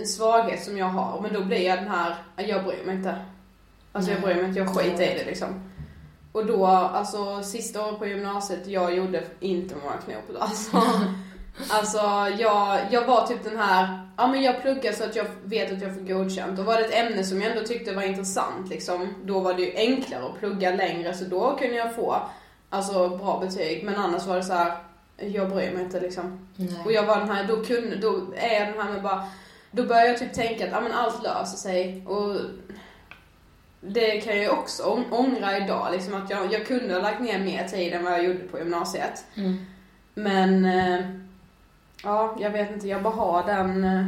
en 0.00 0.06
svaghet 0.06 0.64
som 0.64 0.78
jag 0.78 0.86
har. 0.86 1.20
Men 1.20 1.32
då 1.32 1.44
blir 1.44 1.66
jag 1.66 1.78
den 1.78 1.88
här, 1.88 2.14
jag 2.36 2.64
bryr 2.64 2.84
mig 2.86 2.96
inte. 2.96 3.16
Alltså 3.92 4.10
jag 4.10 4.20
bryr 4.20 4.34
mig 4.34 4.44
inte, 4.44 4.58
jag 4.58 4.76
skiter 4.76 5.02
i 5.02 5.18
det 5.18 5.24
liksom. 5.24 5.70
Och 6.32 6.46
då, 6.46 6.66
alltså 6.66 7.42
sista 7.42 7.86
året 7.86 7.98
på 7.98 8.06
gymnasiet, 8.06 8.66
jag 8.66 8.96
gjorde 8.96 9.24
inte 9.40 9.74
många 9.74 9.96
knop. 9.96 10.40
Alltså, 10.42 10.76
alltså 11.70 11.98
jag, 12.38 12.80
jag 12.90 13.06
var 13.06 13.26
typ 13.26 13.44
den 13.44 13.58
här, 13.58 14.08
ja 14.16 14.26
men 14.26 14.42
jag 14.42 14.62
pluggar 14.62 14.92
så 14.92 15.04
att 15.04 15.16
jag 15.16 15.26
vet 15.44 15.72
att 15.72 15.82
jag 15.82 15.94
får 15.94 16.00
godkänt. 16.00 16.58
Och 16.58 16.64
var 16.64 16.76
det 16.76 16.84
ett 16.84 16.94
ämne 16.94 17.24
som 17.24 17.42
jag 17.42 17.50
ändå 17.50 17.66
tyckte 17.66 17.94
var 17.94 18.02
intressant 18.02 18.70
liksom, 18.70 19.14
då 19.24 19.40
var 19.40 19.54
det 19.54 19.62
ju 19.62 19.76
enklare 19.76 20.26
att 20.26 20.38
plugga 20.38 20.70
längre 20.70 21.14
så 21.14 21.24
då 21.24 21.56
kunde 21.56 21.76
jag 21.76 21.94
få 21.94 22.16
alltså 22.70 23.08
bra 23.08 23.40
betyg. 23.40 23.84
Men 23.84 23.96
annars 23.96 24.26
var 24.26 24.36
det 24.36 24.42
så 24.42 24.52
här, 24.52 24.76
jag 25.16 25.50
bryr 25.50 25.72
mig 25.72 25.82
inte 25.82 26.00
liksom. 26.00 26.48
Nej. 26.56 26.82
Och 26.84 26.92
jag 26.92 27.06
var 27.06 27.16
den 27.16 27.30
här, 27.30 27.44
då 27.44 27.64
kunde, 27.64 27.96
då 27.96 28.20
är 28.36 28.60
jag 28.60 28.68
den 28.68 28.80
här 28.86 28.92
med 28.92 29.02
bara, 29.02 29.24
då 29.70 29.82
börjar 29.84 30.04
jag 30.04 30.18
typ 30.18 30.32
tänka 30.32 30.64
att 30.66 30.72
ja, 30.72 30.80
men 30.80 30.92
allt 30.92 31.22
löser 31.22 31.56
sig. 31.56 32.06
Och 32.06 32.36
det 33.80 34.20
kan 34.20 34.32
jag 34.34 34.42
ju 34.42 34.50
också 34.50 34.82
ång- 34.82 35.10
ångra 35.10 35.56
idag, 35.58 35.88
liksom 35.92 36.14
att 36.14 36.30
jag, 36.30 36.52
jag 36.52 36.66
kunde 36.66 36.94
ha 36.94 37.00
lagt 37.02 37.20
ner 37.20 37.38
mer 37.38 37.68
tid 37.68 37.92
än 37.92 38.04
vad 38.04 38.12
jag 38.12 38.24
gjorde 38.24 38.38
på 38.38 38.58
gymnasiet. 38.58 39.24
Mm. 39.34 39.66
Men, 40.14 40.64
eh, 40.64 41.00
ja, 42.04 42.36
jag 42.40 42.50
vet 42.50 42.70
inte, 42.70 42.88
jag 42.88 43.02
bara 43.02 43.14
har 43.14 43.44
den, 43.46 43.84
eh, 43.84 44.04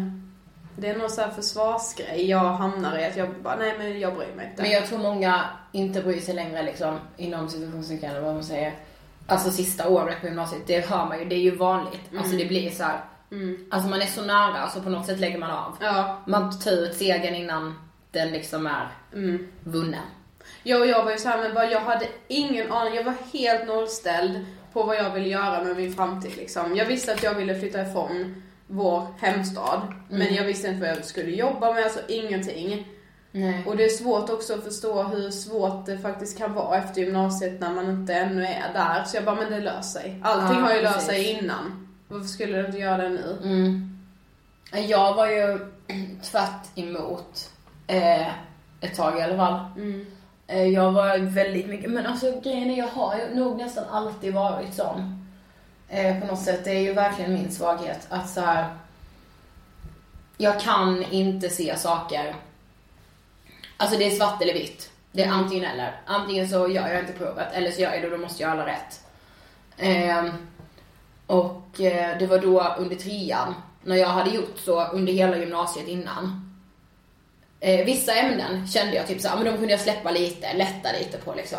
det 0.77 0.89
är 0.89 0.97
någon 0.97 1.11
sån 1.11 1.25
här 1.25 1.31
försvarsgrej 1.31 2.31
jag 2.31 2.39
hamnar 2.53 2.99
i, 2.99 3.05
att 3.05 3.17
jag 3.17 3.29
bara, 3.43 3.57
nej 3.57 3.75
men 3.79 4.01
jag 4.01 4.15
bryr 4.15 4.35
mig 4.37 4.47
inte. 4.51 4.63
Men 4.63 4.71
jag 4.71 4.87
tror 4.87 4.99
många 4.99 5.41
inte 5.73 6.03
bryr 6.03 6.21
sig 6.21 6.35
längre 6.35 6.63
liksom, 6.63 6.99
inom 7.17 7.49
situationstecken 7.49 8.11
eller 8.11 8.21
vad 8.21 8.35
man 8.35 8.45
säger. 8.45 8.75
Alltså 9.27 9.51
sista 9.51 9.89
året 9.89 10.21
på 10.21 10.27
gymnasiet, 10.27 10.63
det 10.67 10.87
hör 10.91 11.07
man 11.07 11.19
ju, 11.19 11.25
det 11.25 11.35
är 11.35 11.41
ju 11.41 11.57
vanligt. 11.57 12.01
Alltså 12.19 12.37
det 12.37 12.45
blir 12.45 12.71
så 12.71 12.83
här. 12.85 13.01
Mm. 13.33 13.67
alltså 13.71 13.91
man 13.91 14.03
är 14.03 14.07
så 14.07 14.23
nära 14.23 14.69
så 14.69 14.81
på 14.81 14.91
något 14.91 15.07
sätt 15.07 15.21
lägger 15.21 15.39
man 15.39 15.51
av. 15.51 15.77
Ja, 15.81 16.23
Man 16.27 16.59
tar 16.59 16.73
ut 16.73 16.95
segern 16.97 17.35
innan 17.35 17.75
den 18.11 18.29
liksom 18.29 18.67
är 18.67 18.89
mm. 19.15 19.49
vunnen. 19.65 20.07
Jag 20.63 20.81
och 20.81 20.87
jag 20.87 21.05
var 21.05 21.13
ju 21.13 21.19
såhär, 21.19 21.43
men 21.43 21.55
bara, 21.55 21.71
jag 21.71 21.81
hade 21.81 22.07
ingen 22.29 22.73
aning, 22.73 22.95
jag 22.95 23.05
var 23.05 23.15
helt 23.33 23.67
nollställd 23.67 24.47
på 24.73 24.83
vad 24.83 24.97
jag 24.97 25.11
ville 25.11 25.29
göra 25.29 25.65
med 25.65 25.77
min 25.77 25.95
framtid 25.95 26.37
liksom. 26.37 26.77
Jag 26.77 26.87
visste 26.87 27.13
att 27.13 27.23
jag 27.23 27.35
ville 27.35 27.61
flytta 27.61 27.83
ifrån 27.83 28.43
vår 28.67 29.07
hemstad, 29.19 29.95
men 30.11 30.35
jag 30.35 30.45
visste 30.45 30.69
inte 30.69 30.81
vad 30.81 30.91
jag 30.91 31.05
skulle 31.05 31.31
jobba 31.31 31.73
med, 31.73 31.85
alltså 31.85 32.01
ingenting. 32.09 32.89
Nej. 33.31 33.65
Och 33.67 33.77
det 33.77 33.85
är 33.85 33.89
svårt 33.89 34.31
också 34.31 34.55
att 34.55 34.65
förstå 34.65 35.03
hur 35.03 35.31
svårt 35.31 35.87
det 35.87 35.99
faktiskt 35.99 36.39
kan 36.39 36.55
vara 36.55 36.79
efter 36.79 37.01
gymnasiet 37.01 37.61
när 37.61 37.71
man 37.71 37.91
inte 37.91 38.15
ännu 38.15 38.45
är 38.45 38.73
där. 38.73 39.05
Så 39.05 39.17
jag 39.17 39.25
bara, 39.25 39.37
men 39.37 39.51
det 39.51 39.61
löser 39.61 40.01
sig. 40.01 40.21
Allting 40.23 40.59
Ja, 40.59 40.65
har 40.65 40.75
ju 40.75 40.83
löst 40.83 41.07
sig 41.07 41.31
innan. 41.31 41.89
Varför 42.13 42.29
skulle 42.29 42.59
det 42.59 42.67
inte 42.67 42.79
göra 42.79 42.97
det 42.97 43.09
nu? 43.09 43.39
Mm. 43.43 43.99
Jag 44.89 45.15
var 45.15 45.27
ju 45.27 45.59
tvärt 46.23 46.79
emot 46.79 47.51
eh, 47.87 48.29
ett 48.81 48.95
tag 48.97 49.19
i 49.19 49.23
alla 49.23 49.37
fall. 49.37 49.61
Mm. 49.77 50.07
Eh, 50.47 50.67
jag 50.67 50.93
var 50.93 51.19
väldigt 51.19 51.67
mycket, 51.67 51.91
men 51.91 52.07
alltså 52.07 52.41
grejen 52.41 52.71
är 52.71 52.79
jag 52.79 52.87
har 52.87 53.17
ju 53.17 53.35
nog 53.35 53.59
nästan 53.59 53.85
alltid 53.91 54.35
varit 54.35 54.75
sån. 54.75 55.27
Eh, 55.89 56.21
på 56.21 56.27
något 56.27 56.43
sätt, 56.43 56.65
det 56.65 56.71
är 56.71 56.81
ju 56.81 56.93
verkligen 56.93 57.33
min 57.33 57.53
svaghet 57.53 58.07
att 58.09 58.31
så 58.31 58.41
här. 58.41 58.77
Jag 60.37 60.61
kan 60.61 61.03
inte 61.03 61.49
se 61.49 61.77
saker. 61.79 62.35
Alltså 63.77 63.99
det 63.99 64.07
är 64.07 64.11
svart 64.11 64.43
eller 64.43 64.55
vitt. 64.55 64.91
Det 65.13 65.23
är 65.23 65.31
antingen 65.31 65.71
eller. 65.71 66.01
Antingen 66.07 66.49
så 66.49 66.69
gör 66.69 66.89
jag 66.89 67.01
inte 67.01 67.13
provet 67.13 67.49
eller 67.53 67.71
så 67.71 67.81
gör 67.81 67.93
jag 67.93 68.03
det 68.03 68.07
och 68.07 68.19
då 68.19 68.19
måste 68.19 68.43
jag 68.43 68.51
ha 68.51 68.55
alla 68.55 68.67
rätt. 68.67 69.01
Ehm, 69.77 70.31
och 71.27 71.81
eh, 71.81 72.19
det 72.19 72.27
var 72.27 72.39
då 72.39 72.75
under 72.79 72.97
trean, 72.97 73.55
när 73.85 73.97
jag 73.97 74.09
hade 74.09 74.31
gjort 74.31 74.59
så 74.59 74.85
under 74.87 75.13
hela 75.13 75.37
gymnasiet 75.37 75.89
innan. 75.89 76.49
Eh, 77.61 77.85
vissa 77.85 78.15
ämnen 78.15 78.67
kände 78.67 78.95
jag 78.97 79.07
typ 79.07 79.21
så 79.21 79.29
här, 79.29 79.37
men 79.37 79.45
de 79.45 79.53
kunde 79.53 79.71
jag 79.71 79.81
släppa 79.81 80.11
lite, 80.11 80.53
lätta 80.55 80.93
lite 80.99 81.19
på 81.19 81.35
liksom. 81.35 81.59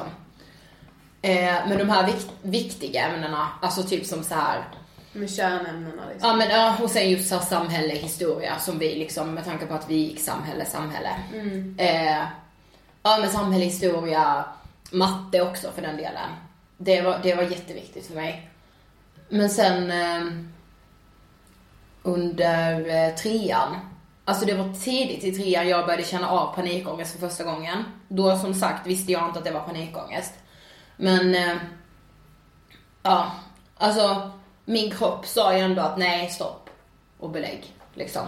Eh, 1.22 1.53
men 1.67 1.77
de 1.77 1.89
här 1.89 2.03
vik- 2.08 2.32
viktiga 2.41 3.08
ämnena, 3.08 3.48
alltså 3.62 3.84
typ 3.84 4.05
som 4.05 4.24
så 4.24 4.36
här 4.36 4.63
Med 5.13 5.29
kärnämnena 5.29 6.03
liksom. 6.13 6.29
Ja 6.29 6.36
men 6.36 6.50
ja, 6.50 6.75
och 6.82 6.89
sen 6.89 7.10
just 7.10 7.29
så 7.29 7.36
här 7.36 7.41
samhälle, 7.46 7.93
historia 7.93 8.60
som 8.60 8.79
vi 8.79 8.96
liksom 8.96 9.34
med 9.34 9.46
tanke 9.46 9.65
på 9.65 9.74
att 9.74 9.89
vi 9.89 9.96
gick 9.96 10.20
samhälle, 10.20 10.65
samhälle. 10.65 11.10
Mm. 11.34 11.75
Eh, 11.79 12.24
ja 13.03 13.17
men 13.22 13.29
samhälle, 13.29 13.65
historia, 13.65 14.46
matte 14.91 15.41
också 15.41 15.72
för 15.72 15.82
den 15.82 15.98
delen. 15.98 16.29
Det 16.77 17.01
var, 17.01 17.20
det 17.24 17.36
var 17.36 17.43
jätteviktigt 17.43 18.08
för 18.08 18.15
mig. 18.15 18.50
Men 19.30 19.50
sen, 19.50 19.92
eh, 19.92 20.34
under 22.03 22.89
eh, 22.89 23.15
trean. 23.15 23.75
Alltså 24.25 24.46
det 24.46 24.53
var 24.53 24.74
tidigt 24.74 25.24
i 25.24 25.32
trean 25.32 25.68
jag 25.68 25.86
började 25.86 26.03
känna 26.03 26.30
av 26.30 26.56
panikångest 26.56 27.12
för 27.12 27.27
första 27.30 27.44
gången. 27.44 27.84
Då 28.08 28.38
som 28.38 28.53
sagt 28.53 28.88
visste 28.88 29.12
jag 29.12 29.27
inte 29.27 29.39
att 29.39 29.46
det 29.46 29.51
var 29.51 29.62
panikångest. 29.62 30.34
Men, 30.98 31.36
eh, 31.36 31.56
ja, 33.03 33.32
alltså 33.77 34.32
min 34.65 34.92
kropp 34.92 35.25
sa 35.25 35.53
ju 35.53 35.60
ändå 35.60 35.82
att 35.82 35.98
nej, 35.98 36.30
stopp 36.30 36.70
och 37.20 37.30
belägg 37.30 37.74
liksom. 37.94 38.27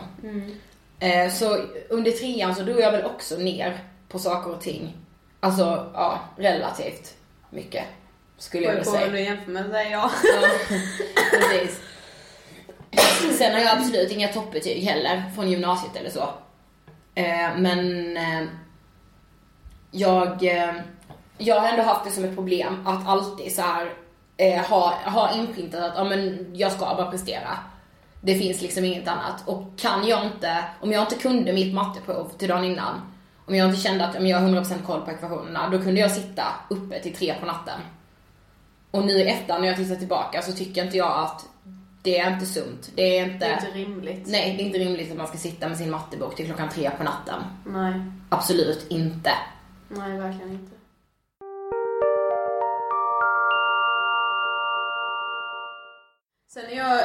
Eh, 0.99 1.31
så 1.31 1.57
under 1.89 2.11
trean 2.11 2.55
så 2.55 2.61
drog 2.63 2.79
jag 2.79 2.91
väl 2.91 3.05
också 3.05 3.35
ner 3.35 3.79
på 4.09 4.19
saker 4.19 4.51
och 4.51 4.61
ting. 4.61 4.93
Alltså, 5.39 5.91
ja, 5.93 6.19
relativt 6.37 7.13
mycket. 7.49 7.83
Skulle 8.37 8.63
jag 8.63 8.71
vilja 8.71 8.85
säga. 8.85 9.07
du 9.07 9.19
jämför 9.19 9.51
med, 9.51 9.65
säger 9.71 9.91
jag. 9.91 10.09
Ja, 10.23 10.47
precis. 11.31 11.81
Sen 13.37 13.53
har 13.53 13.59
jag 13.59 13.77
absolut 13.77 14.11
inga 14.11 14.27
toppbetyg 14.27 14.83
heller 14.83 15.23
från 15.35 15.51
gymnasiet 15.51 15.95
eller 15.95 16.09
så. 16.09 16.29
Eh, 17.15 17.57
men 17.57 18.17
eh, 18.17 18.47
jag, 19.91 20.43
eh, 20.43 20.73
jag 21.37 21.59
har 21.59 21.69
ändå 21.69 21.83
haft 21.83 22.05
det 22.05 22.11
som 22.11 22.25
ett 22.25 22.35
problem 22.35 22.87
att 22.87 23.07
alltid 23.07 23.55
så 23.55 23.61
här, 23.61 23.91
ha, 24.69 24.93
ha 25.05 25.33
inprintat 25.33 25.83
att 25.83 25.93
ja, 25.97 26.03
men 26.03 26.51
jag 26.53 26.71
ska 26.71 26.85
bara 26.85 27.11
prestera. 27.11 27.57
Det 28.21 28.35
finns 28.35 28.61
liksom 28.61 28.85
inget 28.85 29.07
annat. 29.07 29.47
Och 29.47 29.63
kan 29.77 30.07
jag 30.07 30.25
inte, 30.25 30.63
om 30.81 30.91
jag 30.91 31.03
inte 31.03 31.15
kunde 31.15 31.53
mitt 31.53 31.73
matteprov 31.73 32.31
till 32.37 32.49
dagen 32.49 32.63
innan, 32.63 33.13
om 33.45 33.55
jag 33.55 33.69
inte 33.69 33.81
kände 33.81 34.05
att 34.05 34.15
om 34.15 34.27
jag 34.27 34.39
har 34.39 34.49
100% 34.49 34.85
koll 34.85 35.01
på 35.01 35.11
ekvationerna, 35.11 35.69
då 35.69 35.81
kunde 35.81 36.01
jag 36.01 36.11
sitta 36.11 36.43
uppe 36.69 36.99
till 36.99 37.15
tre 37.15 37.35
på 37.39 37.45
natten. 37.45 37.79
Och 38.95 39.05
nu 39.05 39.13
i 39.13 39.27
efterhand 39.29 39.61
när 39.61 39.67
jag 39.69 39.77
tittar 39.77 39.95
tillbaka 39.95 40.41
så 40.41 40.51
tycker 40.51 40.83
inte 40.85 40.97
jag 40.97 41.23
att 41.23 41.45
det 42.01 42.19
är 42.19 42.33
inte 42.33 42.45
sunt. 42.45 42.91
Det 42.95 43.17
är 43.19 43.25
inte, 43.25 43.37
Det 43.37 43.45
är 43.45 43.53
inte 43.53 43.77
rimligt. 43.77 44.23
nej, 44.27 44.55
det 44.57 44.63
är 44.63 44.65
inte 44.65 44.79
rimligt 44.79 45.11
att 45.11 45.17
man 45.17 45.27
ska 45.27 45.37
sitta 45.37 45.67
med 45.67 45.77
sin 45.77 45.91
mattebok 45.91 46.35
till 46.35 46.45
klockan 46.45 46.69
tre 46.69 46.91
på 46.97 47.03
natten. 47.03 47.43
Nej. 47.65 47.93
Absolut 48.29 48.85
inte. 48.89 49.31
Nej, 49.89 50.17
verkligen 50.17 50.51
inte. 50.51 50.71
Sen 56.53 56.65
är 56.65 56.77
jag, 56.77 57.01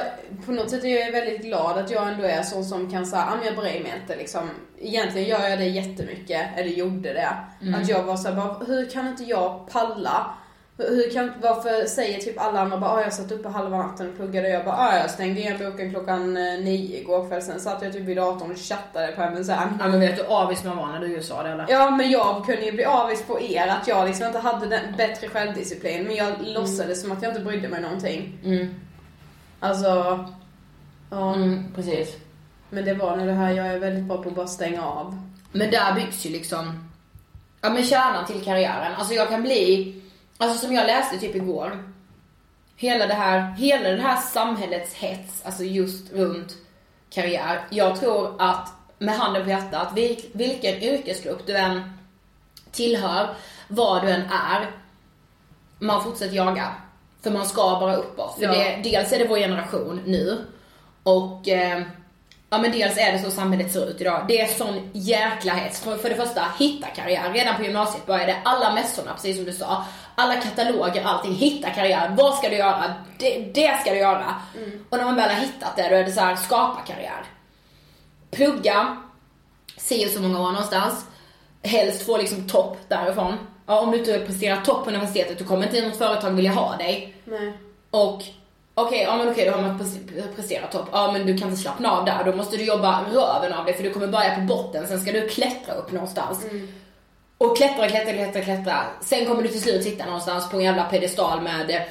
på 0.47 0.53
något 0.53 0.71
sätt 0.71 0.85
är 0.85 0.89
jag 0.89 1.13
väldigt 1.13 1.43
glad 1.43 1.79
att 1.79 1.91
jag 1.91 2.09
ändå 2.09 2.25
är 2.25 2.43
sån 2.43 2.65
som 2.65 2.91
kan 2.91 3.07
säga, 3.07 3.23
ah, 3.23 3.45
jag 3.45 3.57
bryr 3.57 3.83
mig 3.83 3.95
inte 4.03 4.17
liksom. 4.17 4.51
Egentligen 4.79 5.29
gör 5.29 5.49
jag 5.49 5.59
det 5.59 5.67
jättemycket, 5.67 6.47
eller 6.57 6.71
gjorde 6.71 7.13
det. 7.13 7.29
Att 7.77 7.89
jag 7.89 8.03
var 8.03 8.17
såhär, 8.17 8.67
hur 8.67 8.91
kan 8.91 9.09
inte 9.09 9.25
jag 9.25 9.69
palla? 9.71 10.35
Hur, 10.89 11.11
kan, 11.11 11.33
varför 11.43 11.87
säger 11.87 12.19
typ 12.19 12.41
alla 12.41 12.61
andra 12.61 12.79
bara, 12.79 12.91
ah, 12.91 13.03
jag 13.03 13.13
satt 13.13 13.33
uppe 13.33 13.49
halva 13.49 13.79
natten 13.79 14.09
och 14.11 14.17
pluggade 14.17 14.49
och 14.49 14.55
jag 14.55 14.65
bara, 14.65 14.77
ah, 14.77 14.97
jag 14.99 15.11
stängde 15.11 15.41
igen 15.41 15.59
boken 15.59 15.91
klockan 15.91 16.37
eh, 16.37 16.43
nio 16.43 17.01
igår 17.01 17.29
kväll. 17.29 17.43
Sen 17.43 17.61
satt 17.61 17.83
jag 17.83 17.93
typ 17.93 18.03
vid 18.03 18.17
datorn 18.17 18.51
och 18.51 18.59
chattade 18.59 19.13
på 19.13 19.23
MSN. 19.23 19.51
Ja 19.81 19.89
men 19.89 20.01
vet 20.01 20.17
du 20.17 20.25
avis 20.27 20.65
man 20.65 20.77
var 20.77 20.87
när 20.87 21.01
du 21.01 21.23
sa 21.23 21.43
det 21.43 21.49
eller? 21.49 21.67
Ja 21.69 21.91
men 21.91 22.11
jag 22.11 22.45
kunde 22.47 22.63
ju 22.65 22.73
bli 22.73 22.85
avis 22.85 23.23
på 23.23 23.41
er 23.41 23.67
att 23.67 23.89
jag 23.89 24.07
liksom 24.09 24.27
inte 24.27 24.39
hade 24.39 24.67
den 24.67 24.97
bättre 24.97 25.29
självdisciplin 25.29 26.05
men 26.05 26.17
jag 26.17 26.33
låtsades 26.41 27.03
som 27.03 27.13
att 27.13 27.23
jag 27.23 27.31
inte 27.31 27.45
brydde 27.45 27.69
mig 27.69 27.81
någonting. 27.81 28.39
Mm, 28.45 28.75
Alltså, 29.61 30.25
ja. 31.11 31.35
mm, 31.35 31.65
precis. 31.75 32.17
Men 32.71 32.85
det 32.85 32.95
var 32.95 33.17
nog 33.17 33.27
det 33.27 33.33
här, 33.33 33.51
jag 33.53 33.67
är 33.67 33.79
väldigt 33.79 34.05
bra 34.05 34.23
på 34.23 34.29
att 34.29 34.35
bara 34.35 34.47
stänga 34.47 34.85
av. 34.87 35.19
Men 35.53 35.71
där 35.71 35.95
byggs 35.95 36.27
ju 36.27 36.31
liksom, 36.31 36.89
ja 37.61 37.71
men 37.71 37.85
kärnan 37.85 38.27
till 38.27 38.45
karriären. 38.45 38.95
Alltså 38.99 39.15
jag 39.15 39.29
kan 39.29 39.43
bli, 39.43 39.95
alltså 40.41 40.67
som 40.67 40.75
jag 40.75 40.87
läste 40.87 41.19
typ 41.19 41.35
igår. 41.35 41.85
Hela 42.77 43.07
det 43.07 43.15
här, 43.15 43.53
hela 43.57 43.89
det 43.91 44.03
här 44.03 44.17
samhällets 44.21 44.95
hets, 44.95 45.43
alltså 45.45 45.65
just 45.65 46.13
runt 46.13 46.57
karriär. 47.11 47.67
Jag 47.71 48.01
tror 48.01 48.35
att, 48.39 48.69
med 48.99 49.15
handen 49.19 49.45
på 49.45 49.51
hjärtat, 49.51 49.93
vil, 49.95 50.25
vilken 50.33 50.75
yrkesgrupp 50.83 51.47
du 51.47 51.57
än 51.57 51.93
tillhör, 52.73 53.35
vad 53.69 54.03
du 54.03 54.11
än 54.11 54.23
är, 54.31 54.71
man 55.79 56.05
fortsätter 56.05 56.37
jaga. 56.37 56.75
För 57.23 57.31
man 57.31 57.47
ska 57.47 57.63
bara 57.81 57.97
uppåt. 57.97 58.35
För 58.35 58.43
Ja. 58.43 58.53
det, 58.53 58.81
dels 58.91 59.13
är 59.13 59.19
det 59.19 59.29
vår 59.29 59.37
generation 59.39 60.01
nu, 60.07 60.45
och 61.03 61.49
eh, 61.49 61.83
Ja 62.51 62.59
men 62.59 62.73
dels 62.73 62.99
är 62.99 63.13
det 63.13 63.19
så 63.19 63.31
samhället 63.31 63.73
ser 63.73 63.91
ut 63.91 64.01
idag. 64.01 64.25
Det 64.29 64.41
är 64.41 64.47
sån 64.47 64.91
jäkla 64.93 65.53
hets. 65.53 65.81
För, 65.81 65.97
för 65.97 66.11
det 66.11 66.17
första, 66.17 66.45
hitta 66.59 66.87
karriär. 66.87 67.33
Redan 67.33 67.57
på 67.57 67.63
gymnasiet 67.63 68.07
började 68.07 68.37
alla 68.45 68.75
mässorna, 68.75 69.15
precis 69.15 69.37
som 69.37 69.45
du 69.45 69.53
sa. 69.53 69.85
Alla 70.15 70.37
kataloger, 70.37 71.05
allting. 71.05 71.35
Hitta 71.35 71.71
karriär. 71.71 72.15
Vad 72.19 72.35
ska 72.35 72.49
du 72.49 72.57
göra? 72.57 72.95
Det, 73.19 73.39
det 73.55 73.81
ska 73.81 73.91
du 73.91 73.99
göra. 73.99 74.35
Och 74.89 74.99
när 74.99 75.05
man 75.05 75.17
väl 75.17 75.31
har 75.31 75.41
hittat 75.41 75.77
det, 75.77 75.89
då 75.89 75.97
är 75.97 76.05
det 76.05 76.13
så 76.13 76.21
här, 76.21 76.37
skapa 76.37 76.81
karriär. 76.81 77.25
Plugga, 78.31 78.97
se 79.77 80.09
så 80.09 80.21
många 80.21 80.41
år 80.41 80.53
någonstans. 80.53 81.07
Helst 81.63 82.07
få 82.07 82.17
liksom 82.17 82.49
topp 82.49 82.79
därifrån. 82.89 83.35
Ja, 83.67 83.81
om 83.81 83.91
du 83.91 83.99
inte 83.99 84.19
presterar 84.19 84.61
topp 84.61 84.85
på 84.85 84.91
universitetet, 84.91 85.39
då 85.39 85.45
kommer 85.45 85.67
inte 85.67 85.89
något 85.89 85.99
företag 85.99 86.31
vilja 86.31 86.53
ha 86.53 86.77
dig. 86.77 87.15
Nej. 87.25 87.53
Och 87.91 88.23
okej, 88.75 89.03
ja 89.03 89.17
men 89.17 89.29
okej 89.29 89.45
då 89.47 89.53
har 89.53 89.63
man 89.63 89.79
pres- 89.81 90.35
presterat 90.37 90.73
topp. 90.73 90.89
Ja 90.93 91.13
men 91.13 91.27
du 91.27 91.39
kan 91.39 91.49
inte 91.49 91.61
slappna 91.63 91.91
av 91.93 92.05
där. 92.05 92.25
Då 92.25 92.33
måste 92.33 92.57
du 92.57 92.65
jobba 92.65 93.05
röven 93.13 93.53
av 93.53 93.65
dig 93.65 93.75
för 93.75 93.83
du 93.83 93.91
kommer 93.91 94.07
börja 94.07 94.35
på 94.35 94.41
botten. 94.41 94.87
Sen 94.87 95.01
ska 95.01 95.13
du 95.13 95.29
klättra 95.29 95.75
upp 95.75 95.93
någonstans. 95.93 96.47
Och 97.39 97.57
klättra, 97.57 97.89
klättra, 97.89 98.13
klättra, 98.13 98.43
klättra. 98.43 98.77
Sen 99.01 99.27
kommer 99.27 99.43
du 99.43 99.49
till 99.49 99.63
slut 99.63 99.85
sitta 99.85 100.05
någonstans 100.05 100.51
på 100.51 100.57
en 100.57 100.65
jävla 100.65 100.85
pedestal 100.85 101.41
med 101.43 101.83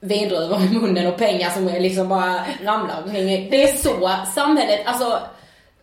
vindruvor 0.00 0.62
i 0.62 0.68
munnen 0.68 1.06
och 1.06 1.18
pengar 1.18 1.50
som 1.50 1.66
liksom 1.66 2.08
bara 2.08 2.44
ramlar 2.64 3.02
omkring. 3.02 3.50
Det 3.50 3.62
är 3.62 3.76
så 3.76 4.10
samhället, 4.34 4.80
alltså 4.86 5.18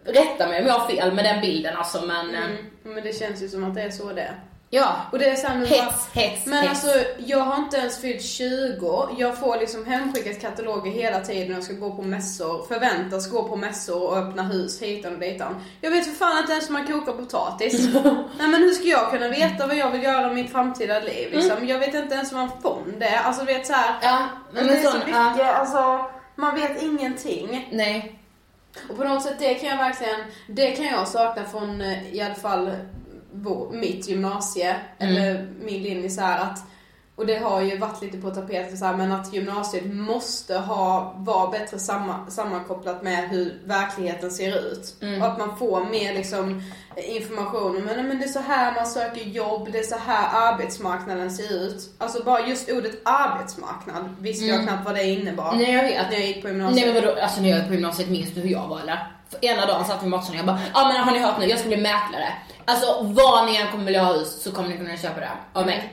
rätta 0.05 0.47
mig 0.47 0.61
om 0.61 0.67
jag 0.67 0.73
har 0.79 0.87
fel 0.87 1.13
med 1.13 1.25
den 1.25 1.41
bilden 1.41 1.77
alltså 1.77 2.01
men 2.01 2.35
eh, 2.35 2.41
Mm. 2.43 2.57
Men 2.83 3.03
det 3.03 3.19
känns 3.19 3.43
ju 3.43 3.47
som 3.49 3.63
att 3.63 3.75
det 3.75 3.81
är 3.81 3.89
så 3.89 4.11
det 4.13 4.21
är. 4.21 4.39
Ja. 4.69 4.95
Och 5.11 5.19
det 5.19 5.29
är 5.29 5.35
så 5.35 5.47
här 5.47 5.65
Hets, 5.65 6.07
hets, 6.13 6.45
Men 6.45 6.63
hets. 6.63 6.69
alltså, 6.69 6.99
jag 7.17 7.39
har 7.39 7.57
inte 7.57 7.77
ens 7.77 8.01
fyllt 8.01 8.21
20. 8.23 9.09
Jag 9.17 9.37
får 9.39 9.57
liksom 9.57 9.85
hemskickat 9.85 10.41
kataloger 10.41 10.91
hela 10.91 11.19
tiden 11.19 11.47
när 11.47 11.55
jag 11.55 11.63
ska 11.63 11.73
gå 11.73 11.91
på 11.95 12.01
mässor. 12.01 12.65
Förväntas 12.67 13.31
gå 13.31 13.43
på 13.43 13.55
mässor 13.55 14.03
och 14.03 14.17
öppna 14.17 14.43
hus 14.43 14.81
hitan 14.81 15.13
och 15.13 15.19
ditan. 15.19 15.63
Jag 15.81 15.91
vet 15.91 16.05
för 16.05 16.11
fan 16.11 16.37
inte 16.39 16.51
ens 16.51 16.69
hur 16.69 16.73
man 16.73 16.87
kokar 16.87 17.13
potatis. 17.13 17.89
Nej 18.37 18.47
men 18.47 18.53
hur 18.53 18.71
ska 18.71 18.87
jag 18.87 19.11
kunna 19.11 19.29
veta 19.29 19.67
vad 19.67 19.75
jag 19.75 19.91
vill 19.91 20.03
göra 20.03 20.27
med 20.27 20.35
mitt 20.35 20.51
framtida 20.51 20.99
liv 20.99 21.31
liksom? 21.31 21.67
Jag 21.67 21.79
vet 21.79 21.93
inte 21.93 22.15
ens 22.15 22.33
vad 22.33 22.43
en 22.43 22.61
fond 22.61 23.03
är. 23.03 23.17
Alltså 23.17 23.45
du 23.45 23.53
vet 23.53 23.67
såhär. 23.67 23.95
Ja, 24.01 24.29
men, 24.51 24.67
det 24.67 24.73
är 24.73 24.83
så 24.83 24.97
mycket, 24.97 25.15
ja, 25.37 25.53
alltså. 25.53 26.05
Man 26.35 26.55
vet 26.55 26.81
ingenting. 26.81 27.69
nej. 27.71 28.19
Och 28.89 28.97
på 28.97 29.03
något 29.03 29.23
sätt 29.23 29.35
det 29.39 29.53
kan 29.53 29.69
jag 29.69 29.77
verkligen, 29.77 30.19
det 30.47 30.71
kan 30.71 30.85
jag 30.85 31.07
sakna 31.07 31.43
från 31.45 31.81
eh, 31.81 32.15
i 32.15 32.21
alla 32.21 32.35
fall 32.35 32.71
mitt 33.71 34.09
gymnasie, 34.09 34.75
Mm. 34.99 35.15
eller 35.15 35.47
min 35.59 35.83
linje 35.83 36.09
så 36.09 36.21
att 36.21 36.59
och 37.17 37.25
det 37.25 37.37
har 37.37 37.61
ju 37.61 37.77
varit 37.77 38.01
lite 38.01 38.17
på 38.17 38.29
tapeten 38.29 38.77
så 38.77 38.85
här, 38.85 38.97
men 38.97 39.11
att 39.11 39.33
gymnasiet 39.33 39.85
måste 39.93 40.57
ha, 40.57 41.13
vara 41.17 41.51
bättre 41.51 41.79
samma, 41.79 42.29
sammankopplat 42.29 43.03
med 43.03 43.29
hur 43.29 43.61
verkligheten 43.65 44.31
ser 44.31 44.57
ut. 44.57 44.95
Mm. 45.01 45.21
Och 45.21 45.27
att 45.27 45.37
man 45.37 45.57
får 45.57 45.85
mer 45.85 46.13
liksom 46.13 46.63
information 46.95 47.77
om, 47.77 47.81
men, 47.83 48.07
men 48.07 48.19
det 48.19 48.25
är 48.25 48.29
så 48.29 48.39
här 48.39 48.75
man 48.75 48.85
söker 48.85 49.21
jobb, 49.21 49.69
det 49.71 49.79
är 49.79 49.83
så 49.83 49.97
här 50.07 50.53
arbetsmarknaden 50.53 51.31
ser 51.31 51.53
ut. 51.53 51.89
Alltså 51.97 52.23
bara 52.23 52.47
just 52.47 52.71
ordet 52.71 53.01
arbetsmarknad 53.05 54.15
visste 54.19 54.45
jag 54.45 54.63
knappt 54.63 54.85
vad 54.85 54.95
det 54.95 55.03
innebar. 55.03 55.47
Mm. 55.53 55.63
Nej 55.63 55.73
jag 55.73 55.83
vet. 55.83 56.11
När 56.11 56.17
jag 56.17 56.27
gick 56.27 56.41
på 56.41 56.47
gymnasiet. 56.47 56.85
Nej 56.85 56.93
men 56.93 57.03
vadå, 57.03 57.21
alltså 57.21 57.41
när 57.41 57.49
jag 57.49 57.57
gick 57.59 57.67
på 57.67 57.73
gymnasiet 57.73 58.09
minns 58.09 58.33
du 58.33 58.41
hur 58.41 58.49
jag 58.49 58.67
var 58.67 58.79
eller? 58.79 59.07
För 59.29 59.45
ena 59.45 59.65
dagen 59.65 59.85
satt 59.85 59.97
vi 59.97 60.01
med 60.01 60.09
Mattsson 60.09 60.35
och 60.35 60.39
jag 60.39 60.45
bara, 60.45 60.59
ja 60.73 60.81
ah, 60.83 60.87
men 60.87 61.01
har 61.01 61.11
ni 61.11 61.19
hört 61.19 61.39
nu, 61.39 61.45
jag 61.45 61.59
ska 61.59 61.67
bli 61.67 61.77
mäklare. 61.77 62.33
Alltså 62.65 62.97
vad 63.01 63.45
ni 63.45 63.55
än 63.55 63.71
kommer 63.71 63.85
vilja 63.85 64.03
ha 64.03 64.13
hus 64.13 64.43
så 64.43 64.51
kommer 64.51 64.69
ni 64.69 64.77
kunna 64.77 64.97
köpa 64.97 65.19
det 65.19 65.29
av 65.53 65.65
mig. 65.65 65.91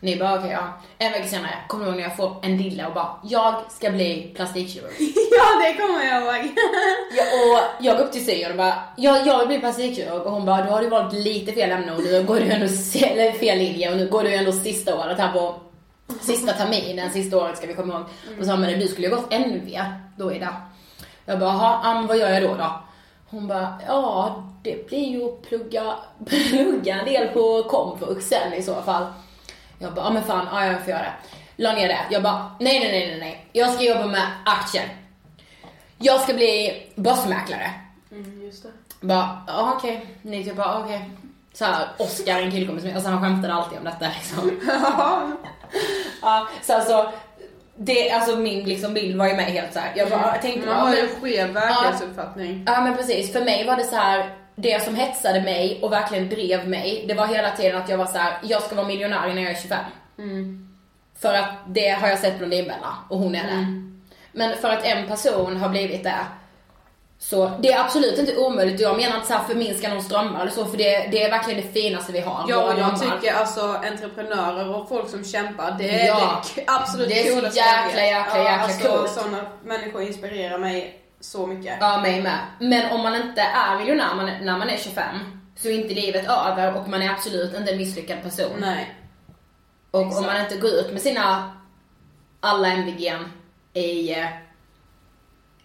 Ni 0.00 0.16
bara 0.16 0.38
okej 0.38 0.50
ja. 0.50 0.72
En 0.98 1.12
vecka 1.12 1.28
senare 1.28 1.50
kommer 1.68 1.84
du 1.84 1.90
ihåg 1.90 1.96
när 1.96 2.08
jag 2.08 2.16
får 2.16 2.36
en 2.42 2.58
dille 2.58 2.86
och 2.86 2.94
bara, 2.94 3.16
jag 3.24 3.54
ska 3.70 3.90
bli 3.90 4.32
plastikkirurg. 4.36 4.92
Ja, 5.30 5.66
det 5.66 5.74
kommer 5.74 6.04
jag 6.04 6.22
ihåg. 6.22 6.52
Ja, 7.16 7.22
och 7.22 7.84
jag 7.84 7.96
går 7.96 8.04
upp 8.04 8.12
till 8.12 8.26
syon 8.26 8.50
och 8.50 8.56
bara, 8.56 8.74
ja, 8.96 9.18
jag 9.26 9.38
vill 9.38 9.48
bli 9.48 9.58
plastikkirurg 9.58 10.22
och 10.22 10.32
hon 10.32 10.46
bara, 10.46 10.64
då 10.64 10.70
har 10.70 10.82
du 10.82 10.88
valt 10.88 11.12
lite 11.12 11.52
fel 11.52 11.70
ämne 11.70 11.92
och 11.92 12.02
nu 12.02 12.22
går 12.22 12.34
du 12.34 12.50
ändå, 12.50 12.66
eller 13.06 13.32
fel 13.32 13.58
linje 13.58 13.90
och 13.90 13.96
nu 13.96 14.08
går 14.08 14.22
du 14.22 14.34
ändå 14.34 14.52
sista 14.52 14.98
året 14.98 15.18
här 15.18 15.32
på 15.32 15.54
sista 16.20 16.52
terminen, 16.52 17.10
sista 17.12 17.36
året 17.36 17.56
ska 17.56 17.66
vi 17.66 17.74
komma 17.74 17.94
ihåg. 17.94 18.02
Och 18.02 18.44
så 18.44 18.44
sa 18.44 18.56
men 18.56 18.80
du 18.80 18.88
skulle 18.88 19.06
ju 19.08 19.14
gått 19.14 19.32
NV 19.32 19.80
då 20.16 20.32
Ida. 20.32 20.56
Jag 21.24 21.38
bara, 21.38 21.50
jaha, 21.50 22.06
vad 22.08 22.18
gör 22.18 22.30
jag 22.30 22.42
då 22.42 22.54
då? 22.54 22.82
Hon 23.30 23.48
bara, 23.48 23.80
ja 23.86 24.44
det 24.62 24.88
blir 24.88 25.08
ju 25.08 25.24
att 25.24 25.42
plugga, 25.42 25.96
plugga 26.26 26.94
en 26.94 27.04
del 27.04 27.28
på 27.28 27.62
komvux 27.62 28.28
sen 28.28 28.52
i 28.52 28.62
så 28.62 28.82
fall. 28.82 29.06
Jag 29.78 29.94
bara, 29.94 30.04
ja 30.04 30.10
men 30.10 30.24
fan, 30.24 30.46
ja 30.52 30.66
jag 30.66 30.80
får 30.80 30.90
göra 30.90 31.02
det. 31.02 31.14
La 31.56 31.72
ner 31.72 31.88
det. 31.88 32.00
Jag 32.10 32.22
bara, 32.22 32.50
nej 32.60 32.80
nej 32.80 32.90
nej 32.90 33.08
nej 33.08 33.18
nej. 33.20 33.46
Jag 33.52 33.72
ska 33.72 33.84
jobba 33.84 34.06
med 34.06 34.26
aktier. 34.44 34.88
Jag 35.98 36.20
ska 36.20 36.34
bli 36.34 36.82
börsmäklare. 36.94 37.70
Mm, 38.10 38.42
just 38.42 38.62
det. 38.62 38.70
Bara, 39.00 39.42
ja 39.46 39.74
okej. 39.76 40.06
Ni 40.22 40.44
typ 40.44 40.56
bara, 40.56 40.84
okej. 40.84 41.10
Så 41.52 41.64
här, 41.64 41.88
Oscar, 41.98 42.40
en 42.40 42.50
killkompis 42.50 42.84
med, 42.84 42.94
alltså 42.94 43.10
han 43.10 43.22
skämtade 43.22 43.54
alltid 43.54 43.78
om 43.78 43.84
detta 43.84 44.08
liksom. 44.18 44.60
ja, 46.22 46.48
så 46.62 46.74
alltså, 46.74 47.12
det, 47.78 48.10
alltså 48.10 48.36
min 48.36 48.64
liksom 48.64 48.94
bild 48.94 49.16
var 49.16 49.26
ju 49.26 49.34
med 49.34 49.44
helt 49.44 49.72
såhär. 49.72 49.92
Jag 49.96 50.08
bara 50.08 50.32
jag 50.32 50.42
tänkte 50.42 50.66
Man 50.66 50.76
har 50.76 50.94
ju 50.94 51.00
en 51.00 51.08
skev 51.08 51.52
verklighetsuppfattning. 51.52 52.64
Ja 52.66 52.80
men 52.80 52.96
precis, 52.96 53.32
för 53.32 53.40
mig 53.40 53.66
var 53.66 53.76
det 53.76 53.84
så 53.84 53.96
här. 53.96 54.30
det 54.54 54.84
som 54.84 54.94
hetsade 54.94 55.40
mig 55.40 55.78
och 55.82 55.92
verkligen 55.92 56.28
drev 56.28 56.68
mig, 56.68 57.04
det 57.08 57.14
var 57.14 57.26
hela 57.26 57.50
tiden 57.50 57.82
att 57.82 57.88
jag 57.88 57.98
var 57.98 58.06
så 58.06 58.18
här: 58.18 58.38
jag 58.42 58.62
ska 58.62 58.74
vara 58.74 58.86
miljonär 58.86 59.34
när 59.34 59.42
jag 59.42 59.52
är 59.52 59.56
25. 59.62 59.78
För 61.20 61.34
att 61.34 61.50
det 61.66 61.88
har 61.88 62.08
jag 62.08 62.18
sett 62.18 62.38
Blondinbella 62.38 62.94
och 63.08 63.18
hon 63.18 63.34
är 63.34 63.44
det. 63.44 63.82
Men 64.32 64.56
för 64.56 64.68
att 64.70 64.84
en 64.84 65.06
person 65.06 65.56
har 65.56 65.68
blivit 65.68 66.04
det, 66.04 66.18
så 67.20 67.50
det 67.62 67.72
är 67.72 67.80
absolut 67.84 68.18
inte 68.18 68.36
omöjligt 68.36 68.80
jag 68.80 68.96
menar 68.96 69.14
inte 69.16 69.26
så 69.28 69.34
här 69.34 69.44
förminska 69.44 69.88
någons 69.88 70.08
drömmar 70.08 70.40
eller 70.40 70.50
så 70.50 70.64
för 70.66 70.76
det, 70.78 71.08
det 71.10 71.22
är 71.22 71.30
verkligen 71.30 71.60
det 71.62 71.80
finaste 71.80 72.12
vi 72.12 72.20
har. 72.20 72.44
Ja, 72.48 72.72
och 72.72 72.78
jag 72.80 73.00
tycker 73.00 73.34
alltså 73.34 73.60
entreprenörer 73.62 74.74
och 74.76 74.88
folk 74.88 75.10
som 75.10 75.24
kämpar, 75.24 75.76
det 75.78 75.90
är 76.02 76.06
Ja. 76.06 76.42
det 76.54 76.64
absolut 76.66 77.08
Det 77.08 77.20
är 77.20 77.24
så 77.24 77.30
jäkla, 77.36 77.48
vet. 77.48 77.56
jäkla, 77.56 78.02
ja, 78.02 78.38
jäkla 78.38 78.58
alltså, 78.64 78.88
coolt. 78.88 79.10
sådana 79.10 79.46
människor 79.64 80.02
inspirerar 80.02 80.58
mig 80.58 81.02
så 81.20 81.46
mycket. 81.46 81.76
Ja, 81.80 82.00
mig 82.00 82.22
med. 82.22 82.38
Men 82.60 82.92
om 82.92 83.00
man 83.02 83.14
inte 83.14 83.40
är 83.40 83.78
miljonär 83.78 84.14
man, 84.14 84.26
när 84.26 84.58
man 84.58 84.68
är 84.70 84.76
25 84.76 85.04
så 85.56 85.68
är 85.68 85.72
inte 85.72 85.94
livet 85.94 86.26
över 86.28 86.74
och 86.76 86.88
man 86.88 87.02
är 87.02 87.10
absolut 87.10 87.54
inte 87.56 87.72
en 87.72 87.78
misslyckad 87.78 88.22
person. 88.22 88.56
Nej. 88.60 88.94
Och 89.90 90.00
Exakt. 90.02 90.18
om 90.18 90.26
man 90.26 90.40
inte 90.40 90.56
går 90.56 90.70
ut 90.70 90.92
med 90.92 91.02
sina 91.02 91.52
alla 92.40 92.68
MVG'n 92.68 93.24
i 93.74 94.14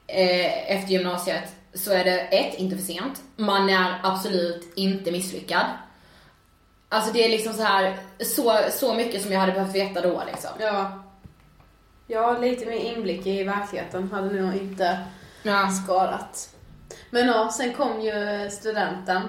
eh, 0.07 0.71
efter 0.71 0.91
gymnasiet 0.91 1.55
så 1.73 1.91
är 1.91 2.03
det 2.03 2.19
ett, 2.19 2.55
inte 2.55 2.75
för 2.77 2.83
sent. 2.83 3.21
Man 3.35 3.69
är 3.69 3.99
absolut 4.03 4.73
inte 4.75 5.11
misslyckad. 5.11 5.65
Alltså 6.89 7.13
det 7.13 7.25
är 7.25 7.29
liksom 7.29 7.53
så 7.53 7.63
här 7.63 7.97
så, 8.19 8.59
så 8.71 8.93
mycket 8.93 9.21
som 9.21 9.31
jag 9.31 9.39
hade 9.39 9.51
behövt 9.51 9.75
veta 9.75 10.01
då 10.01 10.23
liksom. 10.27 10.49
Ja. 10.59 11.03
Ja, 12.07 12.37
lite 12.37 12.65
mer 12.65 12.77
inblick 12.95 13.27
i 13.27 13.43
verkligheten 13.43 14.11
hade 14.11 14.41
nog 14.41 14.55
inte 14.55 14.99
Ja. 15.43 15.69
skadat. 15.83 16.49
Men 17.09 17.27
ja, 17.27 17.51
sen 17.51 17.73
kom 17.73 18.01
ju 18.01 18.49
studenten. 18.51 19.21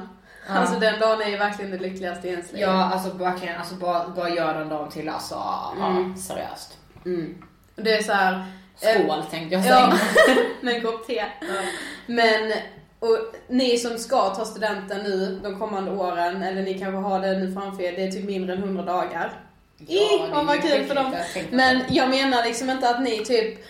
Ja. 0.49 0.55
Alltså 0.55 0.79
den 0.81 1.01
dagen 1.01 1.23
är 1.23 1.29
ju 1.29 1.37
verkligen 1.37 1.71
det 1.71 1.79
lyckligaste 1.79 2.29
i 2.29 2.31
ens 2.31 2.53
liv. 2.53 2.61
Ja, 2.63 2.71
alltså 2.71 3.11
verkligen, 3.17 3.59
alltså 3.59 3.75
bara, 3.75 4.09
bara 4.09 4.29
gör 4.29 4.55
den 4.55 4.69
dagen 4.69 4.91
till 4.91 5.09
alltså, 5.09 5.43
Mm. 5.77 6.11
ja, 6.17 6.21
seriöst. 6.23 6.79
Och 7.77 7.83
Det 7.83 7.97
är 7.99 8.03
så 8.03 8.13
här. 8.13 8.45
Skål 8.77 9.23
tänkte 9.31 9.55
jag 9.55 9.65
säga. 9.65 9.75
Ja, 10.27 10.35
med 10.61 10.75
en 10.75 10.83
kopp 10.83 11.07
te. 11.07 11.25
Men, 12.07 12.53
och 12.99 13.19
ni 13.49 13.79
som 13.79 13.99
ska 13.99 14.35
ta 14.35 14.45
studenten 14.45 15.03
nu 15.03 15.41
de 15.43 15.59
kommande 15.59 15.91
åren, 15.91 16.43
eller 16.43 16.63
ni 16.63 16.79
kanske 16.79 16.97
har 16.97 17.21
det 17.21 17.39
nu 17.39 17.53
framför 17.53 17.83
er, 17.83 17.93
det 17.93 18.03
är 18.03 18.11
typ 18.11 18.25
mindre 18.25 18.53
än 18.53 18.63
100 18.63 18.83
dagar. 18.83 19.33
Ja, 19.87 20.29
är 20.29 20.31
vad 20.31 20.47
var 20.47 20.57
kul 20.57 20.85
för 20.85 20.95
dem. 20.95 21.17
Men 21.51 21.83
jag 21.89 22.11
menar 22.11 22.45
liksom 22.45 22.71
inte 22.71 22.91
att 22.91 23.03
ni 23.03 23.25
typ 23.25 23.65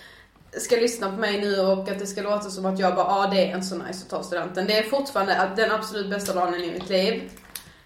ska 0.53 0.77
lyssna 0.77 1.11
på 1.11 1.17
mig 1.17 1.41
nu 1.41 1.61
och 1.61 1.89
att 1.89 1.99
det 1.99 2.07
ska 2.07 2.23
låta 2.23 2.51
som 2.51 2.67
att 2.67 2.79
jag 2.79 2.95
bara, 2.95 3.07
ja 3.07 3.25
ah, 3.25 3.27
det 3.27 3.45
är 3.45 3.55
inte 3.55 3.67
så 3.67 3.79
nice 3.79 4.05
att 4.05 4.11
ta 4.11 4.23
studenten. 4.23 4.67
Det 4.67 4.79
är 4.79 4.83
fortfarande 4.83 5.51
den 5.57 5.73
absolut 5.73 6.11
bästa 6.11 6.35
dagen 6.35 6.55
i 6.55 6.73
mitt 6.73 6.91
liv. 6.91 7.23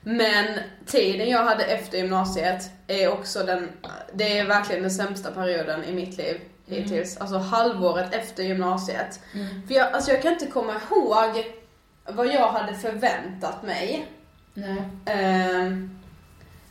Men 0.02 0.58
tiden 0.86 1.28
jag 1.28 1.44
hade 1.44 1.64
efter 1.64 1.98
gymnasiet 1.98 2.62
är 2.86 3.12
också 3.12 3.42
den, 3.42 3.68
det 4.12 4.38
är 4.38 4.46
verkligen 4.46 4.82
den 4.82 4.90
sämsta 4.90 5.30
perioden 5.30 5.84
i 5.84 5.92
mitt 5.92 6.18
liv 6.18 6.40
hittills. 6.68 7.16
Alltså 7.16 7.38
halvåret 7.38 8.14
efter 8.14 8.42
gymnasiet. 8.42 9.20
För 9.66 9.74
jag, 9.74 9.92
alltså 9.92 10.10
jag 10.10 10.22
kan 10.22 10.32
inte 10.32 10.46
komma 10.46 10.72
ihåg 10.72 11.54
vad 12.04 12.26
jag 12.26 12.48
hade 12.48 12.74
förväntat 12.74 13.62
mig. 13.62 14.06
Nej. 14.54 14.82
Ehm, 15.06 15.98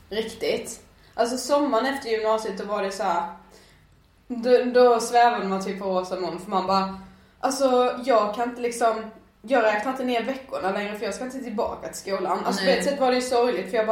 riktigt. 0.10 0.82
Alltså 1.14 1.38
sommaren 1.38 1.86
efter 1.86 2.10
gymnasiet 2.10 2.58
då 2.58 2.66
var 2.66 2.84
det 2.84 2.92
så 2.92 3.04
här. 3.04 3.24
Då, 4.28 4.64
då 4.64 5.00
svävade 5.00 5.46
man 5.46 5.66
typ 5.66 5.80
på 5.80 5.86
rosa 5.86 6.20
moln 6.20 6.40
för 6.40 6.50
man 6.50 6.68
bara, 6.68 7.00
alltså 7.40 7.96
jag 8.06 8.36
kan 8.36 8.50
inte 8.50 8.62
liksom, 8.62 9.06
jag 9.42 9.64
räknar 9.64 9.92
inte 9.92 10.04
ner 10.04 10.24
veckorna 10.24 10.72
längre 10.72 10.98
för 10.98 11.06
jag 11.06 11.14
ska 11.14 11.24
inte 11.24 11.40
tillbaka 11.40 11.88
till 11.88 11.98
skolan. 11.98 12.46
Alltså 12.46 12.62
på 12.62 12.66
Nej. 12.66 12.78
ett 12.78 12.86
sätt 12.86 13.00
var 13.00 13.10
det 13.10 13.16
ju 13.16 13.22
sorgligt 13.22 13.70
för 13.70 13.78
jag 13.78 13.86
bara, 13.86 13.92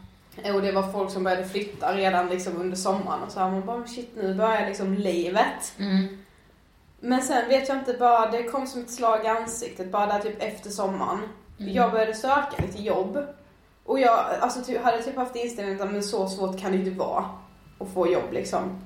Och 0.53 0.61
det 0.61 0.71
var 0.71 0.91
folk 0.91 1.11
som 1.11 1.23
började 1.23 1.45
flytta 1.45 1.95
redan 1.95 2.29
liksom 2.29 2.57
under 2.57 2.77
sommaren 2.77 3.23
och 3.23 3.31
så 3.31 3.39
här. 3.39 3.51
Man 3.51 3.65
bara 3.65 3.87
shit 3.87 4.09
nu 4.15 4.33
börjar 4.33 4.67
liksom 4.67 4.93
livet. 4.93 5.73
Mm. 5.79 6.17
Men 6.99 7.21
sen 7.21 7.49
vet 7.49 7.69
jag 7.69 7.77
inte 7.77 7.93
bara, 7.93 8.31
det 8.31 8.43
kom 8.43 8.67
som 8.67 8.81
ett 8.81 8.91
slag 8.91 9.25
i 9.25 9.27
ansiktet 9.27 9.91
bara 9.91 10.05
där 10.05 10.19
typ 10.19 10.41
efter 10.43 10.69
sommaren. 10.69 11.19
Jag 11.57 11.91
började 11.91 12.13
söka 12.13 12.63
lite 12.65 12.81
jobb. 12.81 13.25
Och 13.85 13.99
jag 13.99 14.25
alltså, 14.39 14.61
typ, 14.61 14.83
hade 14.83 15.03
typ 15.03 15.15
haft 15.15 15.35
inställningen 15.35 15.81
att 15.81 15.91
men 15.91 16.03
så 16.03 16.27
svårt 16.27 16.59
kan 16.59 16.71
det 16.71 16.77
inte 16.77 16.91
vara 16.91 17.25
att 17.79 17.93
få 17.93 18.11
jobb 18.11 18.33
liksom. 18.33 18.81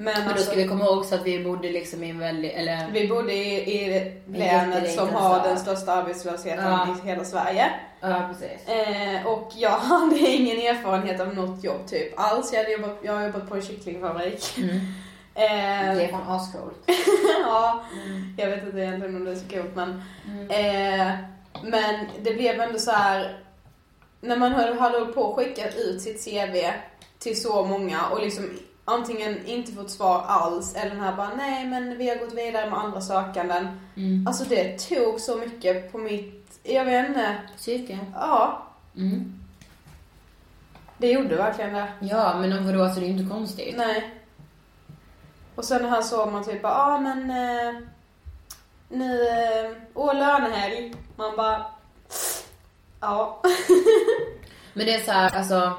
Men, 0.00 0.14
Men 0.14 0.24
då 0.24 0.30
alltså, 0.30 0.46
ska 0.46 0.56
vi 0.56 0.68
komma 0.68 0.84
ihåg 0.84 1.04
så 1.04 1.14
att 1.14 1.26
vi 1.26 1.44
bodde 1.44 1.70
liksom 1.70 2.04
i 2.04 2.10
en 2.10 2.18
väldigt, 2.18 2.52
eller 2.52 2.90
vi 2.92 3.08
bodde 3.08 3.32
i, 3.32 3.54
i 3.84 4.12
länet 4.26 4.94
som 4.94 5.08
har 5.08 5.42
den 5.42 5.58
största 5.58 5.92
arbetslösheten 5.92 6.64
Ja. 6.64 6.96
i 7.04 7.08
hela 7.08 7.24
Sverige. 7.24 7.70
Ja 8.00 8.30
precis. 8.32 8.68
Eh, 8.68 9.26
och 9.26 9.52
jag 9.56 9.70
hade 9.70 10.18
ingen 10.18 10.56
erfarenhet 10.76 11.20
av 11.20 11.34
något 11.34 11.64
jobb 11.64 11.86
typ 11.86 12.12
alls. 12.20 12.52
Jag, 12.52 12.58
hade 12.60 12.72
jobbat, 12.72 12.98
jag 13.02 13.12
har 13.12 13.22
jobbat 13.26 13.48
på 13.48 13.54
en 13.54 13.62
kycklingfabrik. 13.62 14.58
Mm. 14.58 14.78
Eh, 15.34 15.44
Det 15.96 16.04
är 16.04 16.08
fan 16.08 16.28
ascoolt. 16.28 16.90
ja, 17.44 17.84
jag 18.36 18.50
vet 18.50 18.64
inte 18.64 18.78
egentligen 18.78 19.16
om 19.16 19.24
det 19.24 19.30
är 19.30 19.34
så 19.34 19.48
coolt 19.48 19.74
men. 19.76 20.02
Eh, 20.50 21.12
men 21.62 22.06
det 22.22 22.34
blev 22.34 22.60
ändå 22.60 22.78
så 22.78 22.90
här 22.90 23.38
när 24.20 24.36
man 24.36 24.52
hade 24.52 24.98
hållit 24.98 25.14
på 25.14 25.20
och 25.22 25.36
skickat 25.36 25.76
ut 25.76 26.02
sitt 26.02 26.24
CV 26.24 26.56
till 27.18 27.42
så 27.42 27.64
många 27.64 28.06
och 28.06 28.20
liksom 28.22 28.44
antingen 28.88 29.46
inte 29.46 29.72
fått 29.72 29.90
svar 29.90 30.24
alls 30.26 30.74
eller 30.74 30.90
den 30.90 31.00
här 31.04 31.16
bara 31.16 31.34
nej 31.36 31.66
men 31.66 31.98
vi 31.98 32.08
har 32.08 32.16
gått 32.16 32.34
vidare 32.34 32.70
med 32.70 32.78
andra 32.78 33.00
sökanden. 33.00 33.80
Alltså 34.26 34.44
det 34.44 34.78
tog 34.78 35.20
så 35.20 35.36
mycket 35.36 35.92
på 35.92 35.98
mitt, 35.98 36.60
jag 36.62 36.84
vet 36.84 37.08
inte, 37.08 37.36
Psyke. 37.56 37.98
ja. 38.14 38.62
Mm. 38.96 39.40
det 40.98 41.10
gjorde 41.10 41.36
verkligen 41.36 41.72
det. 41.72 41.88
Ja, 42.00 42.38
men 42.40 42.66
vadå, 42.66 42.82
alltså 42.82 43.00
det 43.00 43.06
är 43.06 43.10
ju 43.10 43.18
inte 43.18 43.34
konstigt. 43.34 43.74
Nej. 43.76 44.14
Och 45.54 45.64
sen 45.64 45.84
han 45.84 46.04
såg 46.04 46.32
man 46.32 46.44
typ, 46.44 46.60
ja 46.62 46.70
ah, 46.70 47.00
men 47.00 47.30
eh, 47.30 47.80
nu, 48.88 49.28
eh, 49.28 49.70
åh 49.94 50.14
lönehelg. 50.14 50.94
Man 51.16 51.36
bara, 51.36 51.66
ja. 53.00 53.42
Men 54.72 54.86
det 54.86 54.94
är 54.94 55.00
så 55.00 55.12
här, 55.12 55.36
alltså, 55.36 55.72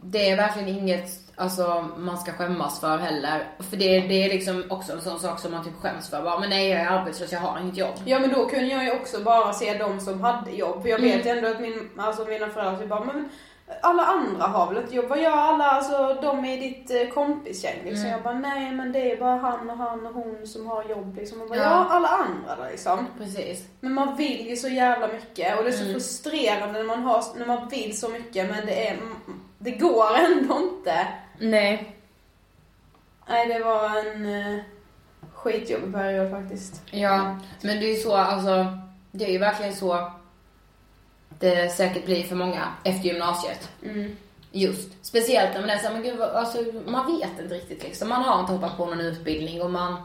det 0.00 0.30
är 0.30 0.36
verkligen 0.36 0.68
inget 0.68 1.23
alltså, 1.36 1.86
man 1.96 2.18
ska 2.18 2.32
skämmas 2.32 2.80
för 2.80 2.98
heller. 2.98 3.46
För 3.70 3.76
det, 3.76 4.00
det 4.00 4.24
är 4.24 4.28
liksom 4.28 4.64
också 4.70 4.92
en 4.92 5.00
sån 5.00 5.20
sak 5.20 5.40
som 5.40 5.50
man 5.50 5.64
typ 5.64 5.76
skäms 5.80 6.10
för. 6.10 6.22
Bara, 6.22 6.40
men 6.40 6.50
nej, 6.50 6.68
jag 6.68 6.80
är 6.80 6.86
arbetslös, 6.86 7.32
jag 7.32 7.40
har 7.40 7.60
inget 7.60 7.76
jobb. 7.76 7.94
Ja 8.04 8.18
men 8.18 8.32
då 8.32 8.46
kunde 8.46 8.66
jag 8.66 8.84
ju 8.84 8.92
också 8.92 9.20
bara 9.20 9.52
se 9.52 9.78
de 9.78 10.00
som 10.00 10.20
hade 10.20 10.50
jobb. 10.50 10.82
För 10.82 10.88
jag 10.88 10.98
vet 10.98 11.26
mm. 11.26 11.36
ändå 11.38 11.50
att 11.50 11.60
min, 11.60 11.90
alltså 11.96 12.24
mina 12.24 12.48
föräldrar 12.48 12.78
typ 12.78 12.88
bara, 12.88 13.04
men 13.04 13.28
alla 13.80 14.02
andra 14.02 14.44
har 14.44 14.74
väl 14.74 14.84
ett 14.84 14.92
jobb? 14.92 15.04
Vad 15.08 15.22
gör 15.22 15.36
alla, 15.36 15.64
alltså 15.64 16.18
de 16.22 16.44
i 16.44 16.56
ditt 16.56 16.90
eh, 16.90 17.14
kompisgäng 17.14 17.78
liksom? 17.84 18.06
Mm. 18.06 18.12
Jag 18.12 18.22
bara, 18.22 18.38
nej 18.38 18.72
men 18.72 18.92
det 18.92 19.12
är 19.12 19.16
bara 19.16 19.36
han 19.36 19.70
och 19.70 19.76
han 19.76 20.06
och 20.06 20.14
hon 20.14 20.46
som 20.46 20.66
har 20.66 20.84
jobb 20.84 21.16
liksom. 21.16 21.42
Och 21.42 21.48
bara, 21.48 21.58
ja. 21.58 21.64
ja 21.64 21.86
alla 21.90 22.08
andra 22.08 22.56
då 22.56 22.70
liksom. 22.70 23.06
Precis. 23.18 23.66
Men 23.80 23.92
man 23.92 24.16
vill 24.16 24.48
ju 24.48 24.56
så 24.56 24.68
jävla 24.68 25.08
mycket 25.08 25.58
och 25.58 25.64
det 25.64 25.70
är 25.70 25.72
så 25.72 25.82
mm. 25.82 25.92
frustrerande 25.92 26.78
när 26.78 26.86
man 26.86 27.02
har, 27.02 27.24
när 27.38 27.46
man 27.46 27.68
vill 27.68 27.98
så 27.98 28.08
mycket 28.08 28.50
men 28.50 28.66
det 28.66 28.88
är, 28.88 28.98
det 29.58 29.70
går 29.70 30.16
ändå 30.16 30.58
inte. 30.58 31.06
Nej. 31.38 31.96
Nej 33.28 33.48
det 33.48 33.64
var 33.64 33.98
en 33.98 34.26
uh, 34.26 34.60
skitjobbig 35.32 35.92
period 35.92 36.30
faktiskt. 36.30 36.82
Ja, 36.90 37.38
men 37.62 37.80
det 37.80 37.86
är 37.86 37.96
ju 37.96 38.02
så, 38.02 38.16
alltså, 38.16 38.78
det 39.10 39.24
är 39.24 39.32
ju 39.32 39.38
verkligen 39.38 39.74
så 39.74 40.10
det 41.38 41.68
säkert 41.72 42.04
blir 42.04 42.22
för 42.22 42.36
många 42.36 42.68
efter 42.84 43.08
gymnasiet. 43.08 43.70
Mm. 43.82 44.16
Just. 44.52 45.06
Speciellt 45.06 45.54
när 45.54 45.60
man 45.60 45.70
är 45.70 45.78
såhär, 45.78 45.94
men 45.94 46.02
gud, 46.02 46.20
alltså, 46.20 46.58
man 46.86 47.18
vet 47.18 47.40
inte 47.40 47.54
riktigt 47.54 47.82
liksom. 47.82 48.08
Man 48.08 48.22
har 48.22 48.40
inte 48.40 48.52
hoppat 48.52 48.76
på 48.76 48.86
någon 48.86 49.00
utbildning 49.00 49.62
och 49.62 49.70
man, 49.70 49.96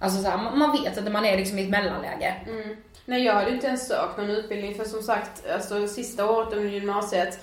alltså 0.00 0.22
så 0.22 0.28
här, 0.28 0.56
man 0.56 0.72
vet 0.72 0.98
att 0.98 1.12
man 1.12 1.24
är 1.24 1.36
liksom 1.36 1.58
i 1.58 1.62
ett 1.62 1.70
mellanläge. 1.70 2.34
Mm. 2.46 2.76
Nej, 3.04 3.24
jag 3.24 3.34
hade 3.34 3.50
inte 3.50 3.66
ens 3.66 3.88
sökt 3.88 4.16
någon 4.16 4.30
utbildning 4.30 4.74
för 4.74 4.84
som 4.84 5.02
sagt, 5.02 5.46
alltså 5.52 5.88
sista 5.88 6.30
året 6.30 6.52
under 6.52 6.70
gymnasiet 6.70 7.38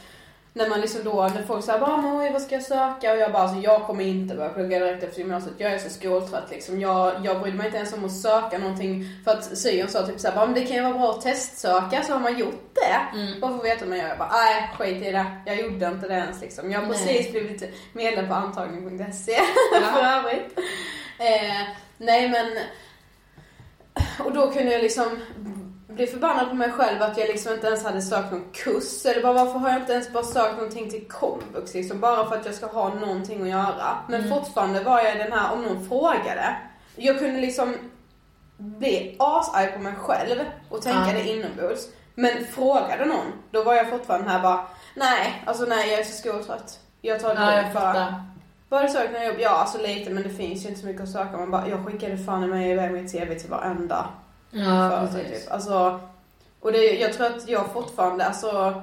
när 0.58 0.70
man 0.70 0.82
liksom 0.82 1.04
då, 1.04 1.28
när 1.36 1.44
folk 1.44 1.66
säger 1.66 1.80
bara 1.80 2.18
oj 2.18 2.30
vad 2.34 2.42
ska 2.42 2.56
jag 2.56 2.64
söka? 2.64 3.12
Och 3.12 3.18
jag 3.18 3.32
bara 3.32 3.44
alltså 3.44 3.60
jag 3.60 3.84
kommer 3.88 4.04
inte 4.04 4.36
börja 4.36 4.50
plugga 4.50 4.80
direkt 4.80 5.04
efter 5.04 5.20
gymnasiet. 5.20 5.56
Jag 5.58 5.72
är 5.72 5.78
så 5.78 5.90
skoltrött 5.90 6.50
liksom. 6.52 6.80
Jag, 6.80 7.26
jag 7.26 7.42
brydde 7.42 7.58
mig 7.58 7.66
inte 7.66 7.78
ens 7.78 7.94
om 7.94 8.06
att 8.06 8.12
söka 8.12 8.58
någonting. 8.58 9.06
För 9.24 9.32
att 9.32 9.58
syon 9.58 9.88
sa 9.88 10.08
typ 10.08 10.20
såhär, 10.20 10.46
men 10.46 10.56
det 10.56 10.66
kan 10.66 10.76
ju 10.76 10.82
vara 10.82 10.94
bra 10.94 11.10
att 11.12 11.22
testsöka. 11.22 12.04
Så 12.04 12.14
har 12.14 12.20
man 12.20 12.38
gjort 12.38 12.74
det. 12.74 13.18
Mm. 13.18 13.40
Bara 13.40 13.52
för 13.52 13.58
att 13.58 13.66
veta 13.66 13.80
hur 13.80 13.90
man 13.90 13.98
gör. 13.98 14.08
Jag 14.08 14.18
bara, 14.18 14.32
nej 14.32 14.70
skit 14.78 15.08
i 15.08 15.12
det. 15.12 15.26
Jag 15.46 15.62
gjorde 15.62 15.88
inte 15.88 16.08
det 16.08 16.14
ens 16.14 16.42
liksom. 16.42 16.72
Jag 16.72 16.80
har 16.80 16.88
precis 16.88 17.32
blivit 17.32 17.64
medlem 17.94 18.28
på 18.28 18.34
antagning.se 18.34 19.40
för 19.94 20.04
övrigt. 20.06 20.60
Eh, 21.20 21.68
nej 21.98 22.30
men, 22.30 22.48
och 24.26 24.34
då 24.34 24.52
kunde 24.52 24.72
jag 24.72 24.82
liksom 24.82 25.20
blev 25.98 26.08
förbannad 26.08 26.50
på 26.50 26.56
mig 26.56 26.72
själv 26.72 27.02
att 27.02 27.18
jag 27.18 27.28
liksom 27.28 27.54
inte 27.54 27.68
ens 27.68 27.84
hade 27.84 28.02
sökt 28.02 28.32
någon 28.32 28.50
kurs. 28.54 29.06
Eller 29.06 29.22
bara 29.22 29.34
varför 29.34 29.60
har 29.60 29.70
jag 29.70 29.80
inte 29.80 29.94
ens 29.94 30.14
bara 30.14 30.24
sökt 30.24 30.56
någonting 30.56 30.90
till 30.90 31.08
komvux 31.08 31.74
liksom. 31.74 32.00
Bara 32.00 32.30
för 32.30 32.36
att 32.36 32.46
jag 32.46 32.56
ska 32.56 32.66
ha 32.66 32.94
någonting 32.94 33.42
att 33.42 33.50
göra. 33.50 33.98
Men 34.08 34.22
mm. 34.22 34.34
fortfarande 34.34 34.84
var 34.84 35.02
jag 35.02 35.18
den 35.18 35.32
här, 35.32 35.54
om 35.54 35.62
någon 35.62 35.90
frågade. 35.90 36.56
Jag 36.96 37.20
kunde 37.20 37.40
liksom 37.40 37.76
bli 38.58 39.16
asarg 39.20 39.72
på 39.72 39.80
mig 39.80 39.94
själv 39.96 40.40
och 40.70 40.82
tänka 40.82 41.12
mm. 41.12 41.16
det 41.16 41.30
inombords. 41.30 41.88
Men 42.16 42.46
frågade 42.46 43.06
någon, 43.06 43.32
då 43.52 43.64
var 43.64 43.74
jag 43.74 43.90
fortfarande 43.90 44.30
här 44.30 44.42
bara, 44.42 44.68
nej, 44.96 45.44
alltså 45.46 45.66
nej 45.66 45.92
jag 45.92 46.00
är 46.00 46.04
så 46.04 46.12
skoltrött. 46.12 46.80
Jag 47.02 47.20
tar 47.20 47.36
det 47.36 47.42
ja, 47.42 47.62
jag 47.62 47.74
bara. 47.74 48.26
Var 48.70 48.84
du 48.84 48.90
sökt 48.90 49.14
något 49.14 49.26
jobb? 49.26 49.36
Ja, 49.40 49.50
alltså 49.50 49.78
lite 49.78 50.10
men 50.10 50.24
det 50.24 50.30
finns 50.30 50.66
ju 50.66 50.70
inte 50.70 50.82
så 50.82 50.88
mycket 50.88 51.04
att 51.04 51.10
söka. 51.10 51.38
Man 51.38 51.52
bara, 51.52 51.68
jag 51.68 51.86
skickade 51.86 52.18
fan 52.18 52.50
mig 52.50 52.72
iväg 52.72 52.92
mitt 52.92 53.12
CV 53.12 53.40
till 53.40 53.50
varenda 53.50 54.10
Ja, 54.52 55.08
typ. 55.08 55.52
Alltså, 55.52 56.00
och 56.60 56.72
det, 56.72 57.00
jag 57.00 57.14
tror 57.14 57.26
att 57.26 57.50
jag 57.50 57.74
fortfarande, 57.74 58.26
alltså 58.26 58.82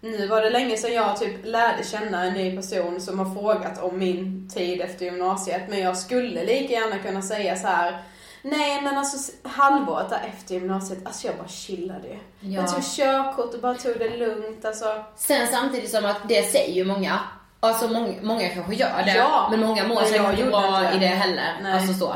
nu 0.00 0.26
var 0.26 0.40
det 0.42 0.50
länge 0.50 0.76
sedan 0.76 0.92
jag 0.92 1.16
typ 1.16 1.44
lärde 1.44 1.84
känna 1.84 2.24
en 2.24 2.32
ny 2.32 2.56
person 2.56 3.00
som 3.00 3.18
har 3.18 3.34
frågat 3.34 3.82
om 3.82 3.98
min 3.98 4.50
tid 4.54 4.80
efter 4.80 5.04
gymnasiet. 5.04 5.62
Men 5.68 5.80
jag 5.80 5.96
skulle 5.96 6.44
lika 6.44 6.72
gärna 6.72 6.98
kunna 6.98 7.22
säga 7.22 7.56
så 7.56 7.66
här. 7.66 8.02
Nej 8.42 8.82
men 8.82 8.98
alltså 8.98 9.32
halvåret 9.42 10.10
där 10.10 10.20
efter 10.38 10.54
gymnasiet, 10.54 10.98
alltså 11.04 11.26
jag 11.26 11.36
bara 11.36 11.48
chillade 11.48 12.08
ju. 12.08 12.18
Ja. 12.40 12.60
Jag 12.60 12.74
tog 12.74 12.84
körkort 12.84 13.54
och 13.54 13.60
bara 13.60 13.74
tog 13.74 13.98
det 13.98 14.16
lugnt 14.16 14.64
alltså. 14.64 15.04
Sen 15.16 15.46
samtidigt 15.46 15.90
som 15.90 16.04
att 16.04 16.28
det 16.28 16.42
säger 16.42 16.74
ju 16.74 16.84
många. 16.84 17.18
Alltså 17.60 17.88
många, 17.88 18.12
många 18.22 18.48
kanske 18.48 18.74
gör 18.74 19.02
det. 19.04 19.16
Ja. 19.16 19.48
Men 19.50 19.60
många 19.60 19.88
mår 19.88 20.02
sig 20.02 20.16
inte 20.16 20.44
bra 20.44 20.92
i 20.94 20.98
det 20.98 21.06
heller. 21.06 21.58
Nej. 21.62 21.72
Alltså 21.72 21.94
så. 21.94 22.14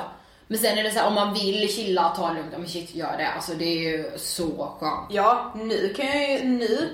Men 0.48 0.58
sen 0.58 0.78
är 0.78 0.82
det 0.82 0.90
så 0.90 0.98
här, 0.98 1.08
om 1.08 1.14
man 1.14 1.34
vill 1.34 1.68
chilla 1.68 2.10
och 2.10 2.16
ta 2.16 2.28
det 2.28 2.34
lugnt, 2.34 2.52
men 2.58 2.68
shit 2.68 2.94
gör 2.94 3.16
det. 3.18 3.28
Alltså 3.28 3.54
det 3.54 3.64
är 3.64 3.90
ju 3.90 4.10
så 4.16 4.72
skönt. 4.80 5.06
Ja, 5.10 5.52
nu 5.54 5.94
kan 5.96 6.06
jag 6.06 6.30
ju, 6.30 6.44
nu 6.44 6.88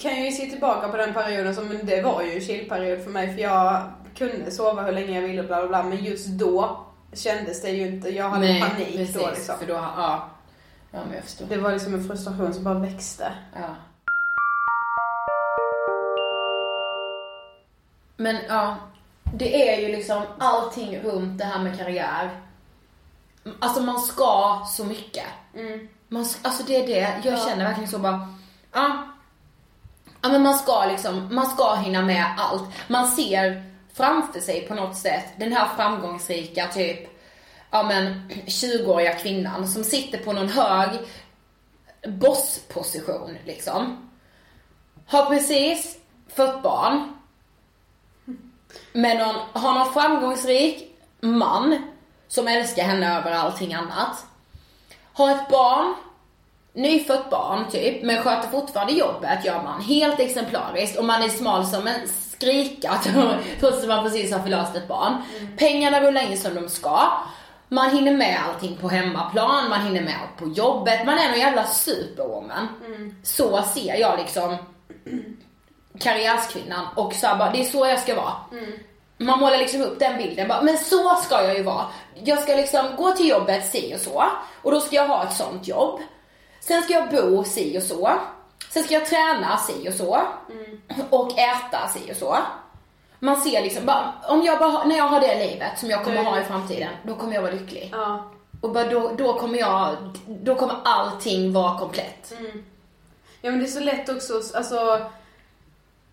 kan 0.00 0.16
jag 0.16 0.24
ju 0.24 0.32
se 0.32 0.46
tillbaka 0.46 0.88
på 0.88 0.96
den 0.96 1.14
perioden 1.14 1.54
som, 1.54 1.80
det 1.82 2.02
var 2.02 2.22
ju 2.22 2.34
en 2.34 2.40
chillperiod 2.40 3.04
för 3.04 3.10
mig 3.10 3.34
för 3.34 3.42
jag 3.42 3.92
kunde 4.16 4.50
sova 4.50 4.82
hur 4.82 4.92
länge 4.92 5.20
jag 5.20 5.28
ville 5.28 5.42
bla 5.42 5.58
bla 5.58 5.68
bla. 5.68 5.82
Men 5.82 6.04
just 6.04 6.26
då 6.26 6.86
kändes 7.12 7.62
det 7.62 7.70
ju 7.70 7.86
inte, 7.86 8.08
jag 8.08 8.28
hade 8.28 8.46
Nej, 8.46 8.60
panik 8.60 8.96
precis, 8.96 9.14
då 9.14 9.30
liksom. 9.30 9.58
för 9.58 9.66
då, 9.66 9.74
ja. 9.74 10.30
Ja 10.92 10.98
men 11.06 11.14
jag 11.14 11.24
förstår. 11.24 11.46
Det 11.46 11.56
var 11.56 11.72
liksom 11.72 11.94
en 11.94 12.04
frustration 12.08 12.54
som 12.54 12.64
bara 12.64 12.78
växte. 12.78 13.32
Ja. 13.54 13.74
Men 18.16 18.36
ja, 18.48 18.76
det 19.38 19.68
är 19.68 19.80
ju 19.80 19.88
liksom 19.88 20.22
allting 20.38 20.98
runt 20.98 21.38
det 21.38 21.44
här 21.44 21.58
med 21.58 21.78
karriär. 21.78 22.40
Alltså 23.58 23.82
man 23.82 24.00
ska 24.00 24.62
så 24.68 24.84
mycket. 24.84 25.26
Mm. 25.54 25.88
Man, 26.08 26.26
alltså 26.42 26.62
det 26.62 26.76
är 26.76 26.86
det, 26.86 27.20
jag 27.24 27.38
ja. 27.38 27.46
känner 27.48 27.64
verkligen 27.64 27.90
så 27.90 27.98
bara, 27.98 28.34
ja. 28.72 29.08
Ja 30.22 30.28
men 30.28 30.42
man 30.42 30.54
ska 30.54 30.86
liksom, 30.86 31.34
man 31.34 31.46
ska 31.46 31.74
hinna 31.74 32.02
med 32.02 32.24
allt. 32.38 32.62
Man 32.88 33.10
ser 33.10 33.74
framför 33.92 34.40
sig 34.40 34.68
på 34.68 34.74
något 34.74 34.96
sätt 34.96 35.24
den 35.36 35.52
här 35.52 35.68
framgångsrika 35.76 36.66
typ, 36.66 36.98
ja 37.70 37.82
men 37.82 38.30
20-åriga 38.46 39.12
kvinnan 39.12 39.68
som 39.68 39.84
sitter 39.84 40.18
på 40.18 40.32
någon 40.32 40.48
hög 40.48 40.90
bossposition 42.06 43.38
liksom. 43.44 44.10
Har 45.06 45.26
precis 45.26 45.98
fött 46.28 46.62
barn 46.62 47.14
med 48.92 49.18
någon, 49.18 49.36
har 49.52 49.74
någon 49.74 49.92
framgångsrik 49.92 50.96
man 51.20 51.78
som 52.28 52.48
älskar 52.48 52.82
henne 52.82 53.18
över 53.18 53.32
allting 53.32 53.74
annat. 53.74 54.24
Har 55.12 55.30
ett 55.30 55.48
barn, 55.48 55.94
nyfött 56.72 57.30
barn 57.30 57.70
typ, 57.70 58.02
men 58.02 58.22
sköter 58.22 58.48
fortfarande 58.48 58.92
jobbet 58.92 59.44
gör 59.44 59.62
man. 59.62 59.82
Helt 59.82 60.20
exemplariskt 60.20 60.98
och 60.98 61.04
man 61.04 61.22
är 61.22 61.28
smal 61.28 61.66
som 61.66 61.86
en 61.86 62.08
skrika 62.08 62.98
trots 63.60 63.82
att 63.82 63.88
man 63.88 64.04
precis 64.04 64.32
har 64.32 64.40
förlöst 64.40 64.76
ett 64.76 64.88
barn. 64.88 65.22
Mm. 65.38 65.56
Pengarna 65.56 66.00
rullar 66.00 66.30
in 66.30 66.38
som 66.38 66.54
de 66.54 66.68
ska. 66.68 67.08
Man 67.68 67.96
hinner 67.96 68.16
med 68.16 68.40
allting 68.48 68.76
på 68.76 68.88
hemmaplan, 68.88 69.68
man 69.68 69.80
hinner 69.80 70.02
med 70.02 70.14
allt 70.22 70.36
på 70.38 70.48
jobbet. 70.48 71.06
Man 71.06 71.18
är 71.18 71.30
någon 71.30 71.40
jävla 71.40 71.66
superwoman. 71.66 72.68
Mm. 72.86 73.14
Så 73.22 73.62
ser 73.62 73.94
jag 73.94 74.18
liksom 74.18 74.56
karriärskvinnan 75.98 76.86
och 76.96 77.12
så 77.12 77.26
bara, 77.26 77.50
det 77.50 77.60
är 77.60 77.64
så 77.64 77.86
jag 77.86 78.00
ska 78.00 78.14
vara. 78.14 78.32
Mm. 78.52 78.72
Man 79.18 79.40
målar 79.40 79.58
liksom 79.58 79.82
upp 79.82 79.98
den 79.98 80.16
bilden, 80.16 80.48
bara, 80.48 80.62
men 80.62 80.78
så 80.78 81.14
ska 81.14 81.42
jag 81.42 81.56
ju 81.56 81.62
vara. 81.62 81.86
Jag 82.14 82.38
ska 82.38 82.54
liksom 82.54 82.86
gå 82.96 83.10
till 83.12 83.28
jobbet 83.28 83.66
si 83.66 83.94
och 83.94 84.00
så 84.00 84.24
och 84.62 84.70
då 84.70 84.80
ska 84.80 84.96
jag 84.96 85.08
ha 85.08 85.24
ett 85.24 85.36
sånt 85.36 85.68
jobb. 85.68 86.00
Sen 86.60 86.82
ska 86.82 86.92
jag 86.92 87.10
bo 87.10 87.44
si 87.44 87.78
och 87.78 87.82
så. 87.82 88.12
Sen 88.70 88.82
ska 88.82 88.94
jag 88.94 89.06
träna 89.06 89.56
si 89.56 89.88
och 89.88 89.94
så. 89.94 90.20
Mm. 90.50 90.80
Och 91.10 91.38
äta 91.38 91.88
si 91.88 92.12
och 92.12 92.16
så. 92.16 92.36
Man 93.18 93.40
ser 93.40 93.62
liksom, 93.62 93.86
bara, 93.86 94.14
om 94.28 94.42
jag 94.42 94.58
bara, 94.58 94.84
när 94.84 94.96
jag 94.96 95.08
har 95.08 95.20
det 95.20 95.46
livet 95.46 95.78
som 95.78 95.90
jag 95.90 96.04
kommer 96.04 96.18
mm. 96.18 96.32
ha 96.32 96.40
i 96.40 96.44
framtiden, 96.44 96.90
då 97.02 97.14
kommer 97.14 97.34
jag 97.34 97.42
vara 97.42 97.52
lycklig. 97.52 97.88
Ja. 97.92 98.30
Och 98.60 98.70
bara 98.70 98.84
då, 98.84 99.12
då 99.18 99.38
kommer 99.38 99.58
jag, 99.58 99.96
då 100.26 100.54
kommer 100.54 100.76
allting 100.84 101.52
vara 101.52 101.78
komplett. 101.78 102.32
Mm. 102.38 102.64
Ja 103.40 103.50
men 103.50 103.58
det 103.58 103.64
är 103.64 103.68
så 103.68 103.80
lätt 103.80 104.08
också, 104.08 104.42
alltså 104.54 105.10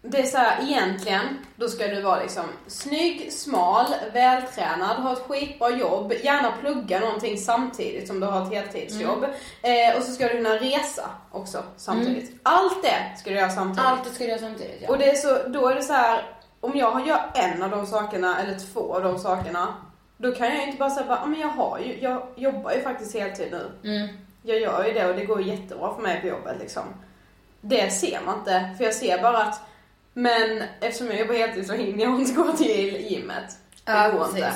det 0.02 0.20
är 0.20 0.26
så 0.26 0.38
här, 0.38 0.64
egentligen, 0.64 1.22
då 1.56 1.68
ska 1.68 1.88
du 1.88 2.02
vara 2.02 2.22
liksom 2.22 2.44
snygg, 2.68 3.34
smal, 3.34 3.86
vältränad, 4.14 4.98
ha 4.98 5.14
ett 5.14 5.20
skitbra 5.20 5.70
jobb, 5.70 6.14
gärna 6.24 6.52
plugga 6.52 7.00
någonting 7.00 7.38
samtidigt 7.38 8.08
som 8.08 8.20
du 8.20 8.28
har 8.28 8.44
ett 8.44 8.54
heltidsjobb. 8.54 9.26
Mm. 9.62 9.92
Eh, 9.92 9.98
och 9.98 10.04
så 10.04 10.12
ska 10.12 10.28
du 10.28 10.30
kunna 10.30 10.56
resa 10.56 11.10
också 11.32 11.64
samtidigt. 11.78 12.30
Mm. 12.30 12.40
Allt 12.44 12.84
det 12.84 13.20
ska 13.20 13.30
du 13.30 13.36
göra 13.36 13.50
samtidigt. 13.50 13.86
Allt 13.86 14.04
det 14.04 14.10
ska 14.10 14.24
du 14.24 14.30
göra 14.30 14.40
samtidigt, 14.40 14.82
ja. 14.82 14.90
Och 14.90 14.98
det 14.98 15.10
är 15.10 15.16
så, 15.16 15.48
då 15.48 15.68
är 15.68 15.76
det 15.76 15.84
så 15.84 15.94
här, 15.94 16.24
om 16.60 16.78
jag 16.78 17.08
gör 17.08 17.32
en 17.34 17.64
av 17.64 17.70
de 17.70 17.86
sakerna, 17.86 18.40
eller 18.40 18.60
två 18.74 18.96
av 18.96 19.04
de 19.04 19.20
sakerna, 19.20 19.76
då 20.18 20.32
kan 20.32 20.48
jag 20.48 20.64
inte 20.64 20.78
bara 20.78 20.90
säga 20.90 21.08
bara, 21.08 21.26
men 21.26 21.40
jag 21.40 21.48
har 21.48 21.80
ju, 21.80 22.00
jag 22.00 22.28
jobbar 22.36 22.72
ju 22.72 22.82
faktiskt 22.82 23.14
heltid 23.14 23.48
nu. 23.52 23.90
Mm. 23.90 24.08
Jag 24.44 24.60
gör 24.60 24.86
ju 24.86 24.94
det 24.94 25.06
och 25.06 25.16
det 25.16 25.26
går 25.26 25.42
jättebra 25.42 25.96
för 25.96 26.02
mig 26.02 26.22
på 26.22 26.28
jobbet 26.28 26.56
liksom. 26.60 26.84
Det 27.62 27.90
ser 27.90 28.20
man 28.26 28.40
inte, 28.40 28.76
för 28.78 28.84
jag 28.84 28.94
ser 28.94 29.22
bara 29.22 29.38
att 29.38 29.62
Men 30.14 30.64
eftersom 30.80 31.08
jag 31.08 31.20
jobbar 31.20 31.34
heltid 31.34 31.68
så 31.68 31.74
hinner 31.74 32.04
jag 32.04 32.20
inte 32.22 32.34
gå 32.34 32.52
till 32.52 33.06
gymmet. 33.12 33.58
Det 33.86 33.92
Ja, 33.92 34.10
går 34.12 34.26
inte. 34.30 34.54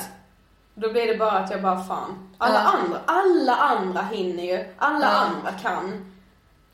Då 0.73 0.91
blir 0.91 1.07
det 1.07 1.17
bara 1.17 1.31
att 1.31 1.51
jag 1.51 1.61
bara 1.61 1.83
fan. 1.83 2.29
Alla 2.37 2.53
Ja. 2.63 2.71
andra, 2.79 2.99
alla 3.05 3.55
andra 3.55 4.01
hinner 4.01 4.43
ju. 4.43 4.73
Alla 4.77 5.05
Ja. 5.05 5.11
andra 5.11 5.51
kan. 5.51 6.15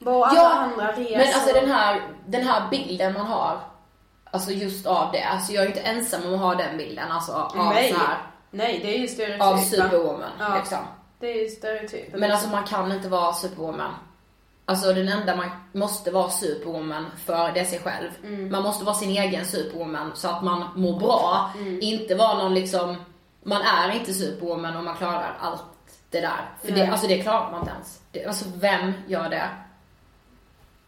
Och 0.05 0.27
alla 0.27 0.49
andra 0.49 0.91
reser. 0.91 1.17
Men 1.17 1.27
alltså 1.33 1.53
den 1.53 1.71
här, 1.71 2.01
den 2.25 2.47
här 2.47 2.67
bilden 2.71 3.13
man 3.13 3.25
har, 3.25 3.59
alltså 4.31 4.51
just 4.51 4.85
av 4.85 5.11
det, 5.11 5.23
alltså 5.23 5.53
jag 5.53 5.63
är 5.63 5.67
inte 5.67 5.79
ensam 5.79 6.25
om 6.25 6.33
att 6.33 6.39
ha 6.39 6.55
den 6.55 6.77
bilden, 6.77 7.11
alltså 7.11 7.31
av 7.33 7.65
Nej. 7.73 7.91
så 7.93 7.97
här, 7.99 8.17
Nej, 8.51 8.79
det 8.83 8.95
är 8.95 8.99
ju 8.99 9.07
stereotypen. 9.07 9.47
av 9.47 9.57
superwoman 9.57 10.29
Ja. 10.39 10.55
liksom. 10.55 10.77
Det 11.19 11.27
är 11.31 11.43
ju 11.43 11.49
stereotypen. 11.49 12.19
Men 12.19 12.31
alltså 12.31 12.47
man 12.49 12.63
kan 12.63 12.91
inte 12.91 13.07
vara 13.09 13.33
superwoman. 13.33 13.91
Alltså 14.65 14.93
den 14.93 15.07
enda 15.07 15.35
man 15.35 15.49
måste 15.71 16.11
vara 16.11 16.29
superwoman 16.29 17.05
för 17.25 17.51
det 17.51 17.59
är 17.59 17.65
sig 17.65 17.79
själv. 17.79 18.09
Mm. 18.23 18.51
Man 18.51 18.63
måste 18.63 18.85
vara 18.85 18.95
sin 18.95 19.09
egen 19.09 19.45
superwoman 19.45 20.11
så 20.15 20.27
att 20.27 20.43
man 20.43 20.65
mår 20.75 20.99
bra. 20.99 21.51
Mm. 21.57 21.79
Inte 21.81 22.15
vara 22.15 22.37
någon 22.37 22.53
liksom, 22.53 22.95
man 23.43 23.61
är 23.61 23.95
inte 23.95 24.13
superwoman 24.13 24.77
om 24.77 24.85
man 24.85 24.97
klarar 24.97 25.37
allt 25.39 25.63
det 26.09 26.21
där. 26.21 26.49
För 26.61 26.71
det, 26.71 26.87
alltså 26.87 27.07
det 27.07 27.21
klarar 27.21 27.51
man 27.51 27.59
inte 27.59 27.71
ens. 27.71 28.01
Det, 28.11 28.25
alltså 28.25 28.45
vem 28.55 28.93
gör 29.07 29.29
det? 29.29 29.49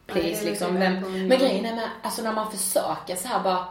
Please 0.08 0.42
är 0.42 0.50
liksom. 0.50 0.76
Vem, 0.76 1.28
men 1.28 1.40
grejen 1.40 1.66
är 1.66 1.76
med, 1.76 1.90
alltså 2.02 2.22
när 2.22 2.34
man 2.34 2.52
försöker 2.52 3.16
så 3.16 3.28
här 3.28 3.44
bara, 3.44 3.66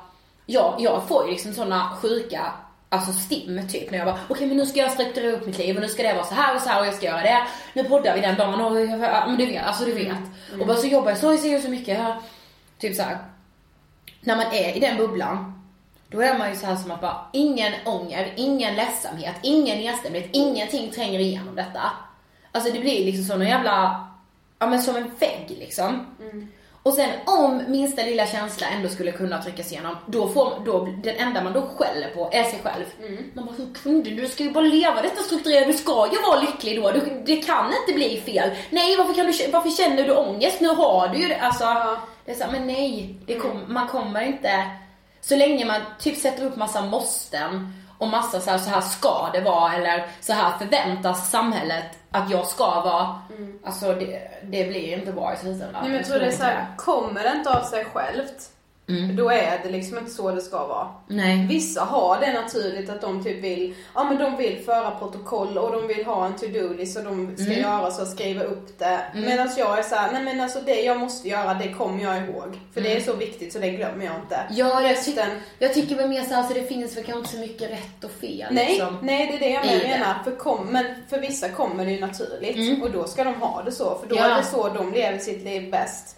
ja, 0.47 0.77
jag 0.79 1.09
får 1.09 1.25
ju 1.25 1.31
liksom 1.31 1.53
såna 1.53 1.97
sjuka 2.03 2.53
Alltså 2.93 3.13
stim 3.13 3.69
typ 3.69 3.91
när 3.91 3.99
jag 3.99 4.07
bara, 4.07 4.19
okej 4.29 4.47
men 4.47 4.57
nu 4.57 4.67
ska 4.67 4.81
jag 4.81 4.91
strukturera 4.91 5.33
upp 5.33 5.47
mitt 5.47 5.59
liv 5.59 5.77
och 5.77 5.83
nu 5.83 5.89
ska 5.89 6.03
det 6.03 6.15
vara 6.15 6.25
så 6.25 6.35
här 6.35 6.57
och 6.57 6.63
så 6.63 6.69
här 6.69 6.81
och 6.81 6.87
jag 6.87 6.95
ska 6.95 7.07
göra 7.07 7.23
det. 7.23 7.47
Nu 7.75 7.85
poddar 7.85 8.15
vi 8.15 8.21
den 8.21 8.37
dagen 8.37 8.61
och 8.61 8.73
men 9.29 9.37
du 9.37 9.47
vet, 9.47 9.65
alltså 9.65 9.85
du 9.85 9.93
vet. 9.93 10.17
Och 10.61 10.67
bara 10.67 10.77
så 10.77 10.87
jobbar 10.87 11.11
jag 11.11 11.19
så, 11.19 11.33
jag 11.33 11.41
ser 11.41 11.61
så 11.61 11.69
mycket. 11.69 11.99
Jag, 11.99 12.17
typ 12.79 12.97
så 12.97 13.03
här. 13.03 13.19
När 14.21 14.37
man 14.37 14.47
är 14.47 14.77
i 14.77 14.81
den 14.81 14.97
bubblan, 14.97 15.63
då 16.09 16.21
är 16.21 16.39
man 16.39 16.51
ju 16.51 16.57
så 16.57 16.67
här 16.67 16.77
som 16.77 16.91
att 16.91 17.01
bara, 17.01 17.27
ingen 17.33 17.73
ånger, 17.85 18.33
ingen 18.37 18.75
ledsamhet, 18.75 19.35
ingen 19.43 19.79
nedstämdhet, 19.79 20.29
ingenting 20.33 20.91
tränger 20.91 21.21
igenom 21.21 21.55
detta. 21.55 21.83
Alltså 22.53 22.73
det 22.73 22.81
blir 22.81 23.05
liksom 23.05 23.25
som 23.25 23.43
en 23.43 23.49
jävla, 23.49 24.07
ja 24.59 24.67
men 24.67 24.83
som 24.83 24.97
en 24.97 25.11
vägg 25.19 25.57
liksom. 25.59 26.07
Och 26.83 26.95
sen 26.95 27.11
om 27.27 27.63
minsta 27.69 28.03
lilla 28.03 28.27
känsla 28.27 28.67
ändå 28.67 28.89
skulle 28.89 29.13
kunna 29.13 29.43
tryckas 29.43 29.73
igenom, 29.73 29.97
då 30.07 30.29
får, 30.29 30.63
då, 30.65 30.89
den 31.03 31.17
enda 31.17 31.45
man 31.45 31.53
då 31.53 31.63
skäller 31.77 32.09
på 32.09 32.31
är 32.33 32.45
sig 32.45 32.61
själv. 32.63 32.85
Man 33.35 33.47
bara, 33.47 33.57
så 33.57 33.67
kunde 33.83 34.11
du, 34.11 34.29
ska 34.29 34.43
ju 34.43 34.51
bara 34.51 34.65
leva 34.65 35.03
detta 35.03 35.23
strukturerade, 35.23 35.67
du 35.67 35.79
ska 35.79 36.09
ju 36.13 36.23
vara 36.23 36.41
lycklig 36.41 36.83
då, 36.83 36.91
du, 36.91 37.23
det 37.27 37.37
kan 37.37 37.73
inte 37.81 37.93
bli 37.93 38.21
fel. 38.21 38.51
Nej, 38.71 38.97
varför, 38.97 39.15
kan 39.15 39.27
du, 39.27 39.51
varför 39.53 39.71
känner 39.71 40.05
du 40.05 40.15
ångest? 40.15 40.61
Nu 40.61 40.69
har 40.69 41.09
du 41.09 41.19
ju 41.19 41.29
det. 41.29 41.41
Alltså, 41.41 41.65
det 42.25 42.33
är 42.33 42.37
så 42.37 42.45
men 42.53 42.67
nej, 42.67 43.15
det 43.27 43.35
kom, 43.35 43.65
man 43.69 43.89
kommer 43.89 44.21
inte, 44.21 44.71
så 45.21 45.37
länge 45.37 45.65
man 45.65 45.81
typ 45.99 46.17
sätter 46.17 46.45
upp 46.45 46.57
massa 46.57 46.83
måsten 46.83 47.73
och 48.03 48.09
massa 48.09 48.41
så 48.41 48.51
här, 48.51 48.59
så 48.59 48.71
här 48.71 48.81
ska 48.81 49.31
det 49.33 49.41
vara 49.41 49.75
eller 49.75 50.07
så 50.21 50.33
här 50.33 50.59
förväntas 50.59 51.31
samhället 51.31 51.85
att 52.11 52.31
jag 52.31 52.47
ska 52.47 52.65
vara. 52.65 53.21
Alltså 53.65 53.93
det, 53.95 54.31
det 54.43 54.65
blir 54.65 54.99
inte 54.99 55.13
bra 55.13 55.35
i 55.35 55.37
slutändan. 55.37 55.83
Nej, 55.83 55.91
men 55.91 55.93
jag 55.93 56.07
tror 56.07 56.19
det 56.19 56.27
är 56.27 56.31
så 56.31 56.43
här, 56.43 56.67
kommer 56.77 57.23
det 57.23 57.33
inte 57.37 57.59
av 57.59 57.65
sig 57.65 57.85
självt, 57.85 58.51
Mm. 58.89 59.17
då 59.17 59.31
är 59.31 59.61
det 59.65 59.71
liksom 59.71 59.99
inte 59.99 60.11
så 60.11 60.31
det 60.31 60.41
ska 60.41 60.67
vara. 60.67 60.89
Nej. 61.07 61.47
Vissa 61.49 61.81
har 61.85 62.21
det 62.21 62.33
naturligt 62.33 62.91
att 62.91 63.01
de 63.01 63.25
typ 63.25 63.45
vill, 63.45 63.75
ja 63.95 64.05
men 64.05 64.19
de 64.19 64.37
vill 64.37 64.63
föra 64.65 64.91
protokoll 64.91 65.59
och 65.59 65.73
de 65.73 65.87
vill 65.87 66.05
ha 66.07 66.27
en 66.27 66.37
to-do-list 66.37 66.97
och 66.99 67.05
de 67.05 67.37
ska 67.37 67.47
Mm. 67.47 67.61
göra 67.61 67.91
så, 67.91 68.07
skriva 68.07 68.43
upp 68.43 68.79
det. 68.79 69.01
Medan 69.15 69.49
jag 69.57 69.79
är 69.79 69.83
så 69.83 69.95
här, 69.95 70.13
nej 70.13 70.23
men 70.23 70.41
alltså 70.41 70.59
det 70.67 70.81
jag 70.83 70.99
måste 71.01 71.29
göra, 71.29 71.55
det 71.55 71.69
kommer 71.69 72.03
jag 72.05 72.17
ihåg. 72.17 72.59
För 72.75 72.81
det 72.81 72.97
är 72.97 73.01
så 73.01 73.13
viktigt 73.13 73.53
så 73.53 73.59
det 73.59 73.71
glömmer 73.71 74.05
jag 74.05 74.15
inte. 74.17 74.35
Mm. 74.37 74.47
Ja, 74.57 74.83
jag, 74.83 75.05
ty- 75.05 75.13
Resten- 75.13 75.41
jag 75.59 75.75
tycker 75.75 75.97
väl 75.97 76.09
mer 76.09 76.23
såhär, 76.23 76.43
så 76.43 76.55
det 76.55 76.63
finns 76.63 76.97
väl 76.97 77.05
kanske 77.05 77.19
inte 77.19 77.31
så 77.31 77.39
mycket 77.39 77.71
rätt 77.71 78.05
och 78.05 78.11
fel 78.11 78.47
Nej, 78.55 78.67
liksom. 78.69 78.99
nej 79.03 79.27
det 79.27 79.35
är 79.47 79.49
det 79.51 79.55
jag 79.55 79.77
i 79.77 79.79
det. 79.79 79.89
menar. 79.89 80.15
För, 80.25 80.37
kom, 80.37 80.67
men 80.67 80.85
för 81.11 81.19
vissa 81.21 81.49
kommer 81.49 81.85
det 81.85 81.91
ju 81.91 82.01
naturligt 82.01 82.57
Mm. 82.57 82.83
och 82.83 82.91
då 82.91 83.05
ska 83.05 83.25
de 83.25 83.35
ha 83.35 83.63
det 83.63 83.73
så. 83.73 83.99
För 84.01 84.09
då 84.09 84.17
Ja. 84.17 84.25
är 84.25 84.37
det 84.37 84.45
så 84.45 84.69
de 84.69 84.93
lever 84.93 85.19
sitt 85.19 85.45
liv 85.45 85.71
bäst. 85.71 86.17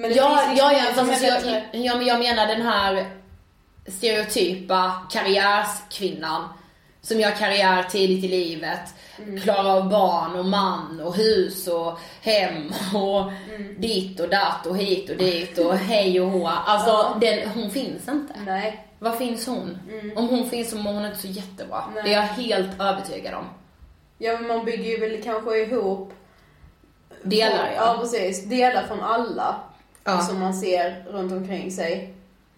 Men 0.00 0.12
Ja, 0.14 0.28
liksom 0.36 0.56
ja, 0.56 0.72
ja, 0.72 0.78
ingen 0.82 0.94
som 0.94 1.06
fast 1.08 1.24
alltså, 1.24 1.26
jag, 1.50 1.62
bättre. 1.62 1.78
ja, 1.78 1.96
men 1.96 2.06
jag 2.06 2.18
menar 2.18 2.46
den 2.46 2.62
här 2.62 3.10
stereotypa 3.86 4.92
karriärskvinnan 5.12 6.48
som 7.02 7.20
gör 7.20 7.30
karriär 7.30 7.82
tidigt 7.82 8.24
i 8.24 8.28
livet, 8.28 8.80
Mm. 9.22 9.40
klarar 9.40 9.76
av 9.76 9.88
barn 9.90 10.36
och 10.36 10.44
man 10.44 11.00
och 11.00 11.14
hus 11.16 11.66
och 11.68 11.98
hem 12.22 12.72
och 12.94 13.20
Mm. 13.20 13.80
dit 13.80 14.20
och 14.20 14.28
datt 14.28 14.66
och 14.66 14.76
hit 14.78 15.10
och 15.10 15.16
dit 15.16 15.58
och 15.58 15.74
hej 15.78 16.20
och 16.20 16.30
hå. 16.30 16.46
Alltså, 16.48 16.90
Ja. 16.90 17.16
den, 17.20 17.48
hon 17.50 17.70
finns 17.70 18.08
inte. 18.08 18.34
Nej. 18.46 18.84
Var 18.98 19.12
finns 19.12 19.46
hon? 19.46 19.78
Om 20.16 20.28
hon 20.28 20.50
finns 20.50 20.70
så 20.70 20.76
mår 20.76 20.92
hon 20.92 21.04
inte 21.06 21.18
så 21.18 21.26
jättebra. 21.28 21.82
Mm. 21.82 21.94
Nej. 21.94 22.02
Det 22.04 22.10
är 22.14 22.16
jag 22.20 22.22
helt 22.28 22.80
övertygad 22.80 23.34
om. 23.34 23.44
Ja 24.18 24.32
men 24.32 24.46
man 24.46 24.64
bygger 24.64 24.84
ju 24.90 25.00
väl 25.00 25.22
kanske 25.22 25.58
ihop 25.58 26.12
Delar 27.22 27.72
Ja 27.76 27.86
jag. 27.86 28.00
precis, 28.00 28.44
delar 28.44 28.82
från 28.86 29.00
alla 29.02 29.56
Ja. 30.04 30.20
som 30.20 30.40
man 30.40 30.54
ser 30.54 31.04
runt 31.10 31.32
omkring 31.32 31.70
sig 31.70 32.14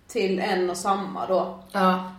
till 0.09 0.39
en 0.39 0.71
och 0.71 0.77
samma 0.77 1.27
då. 1.27 1.59
Ja. 1.73 2.13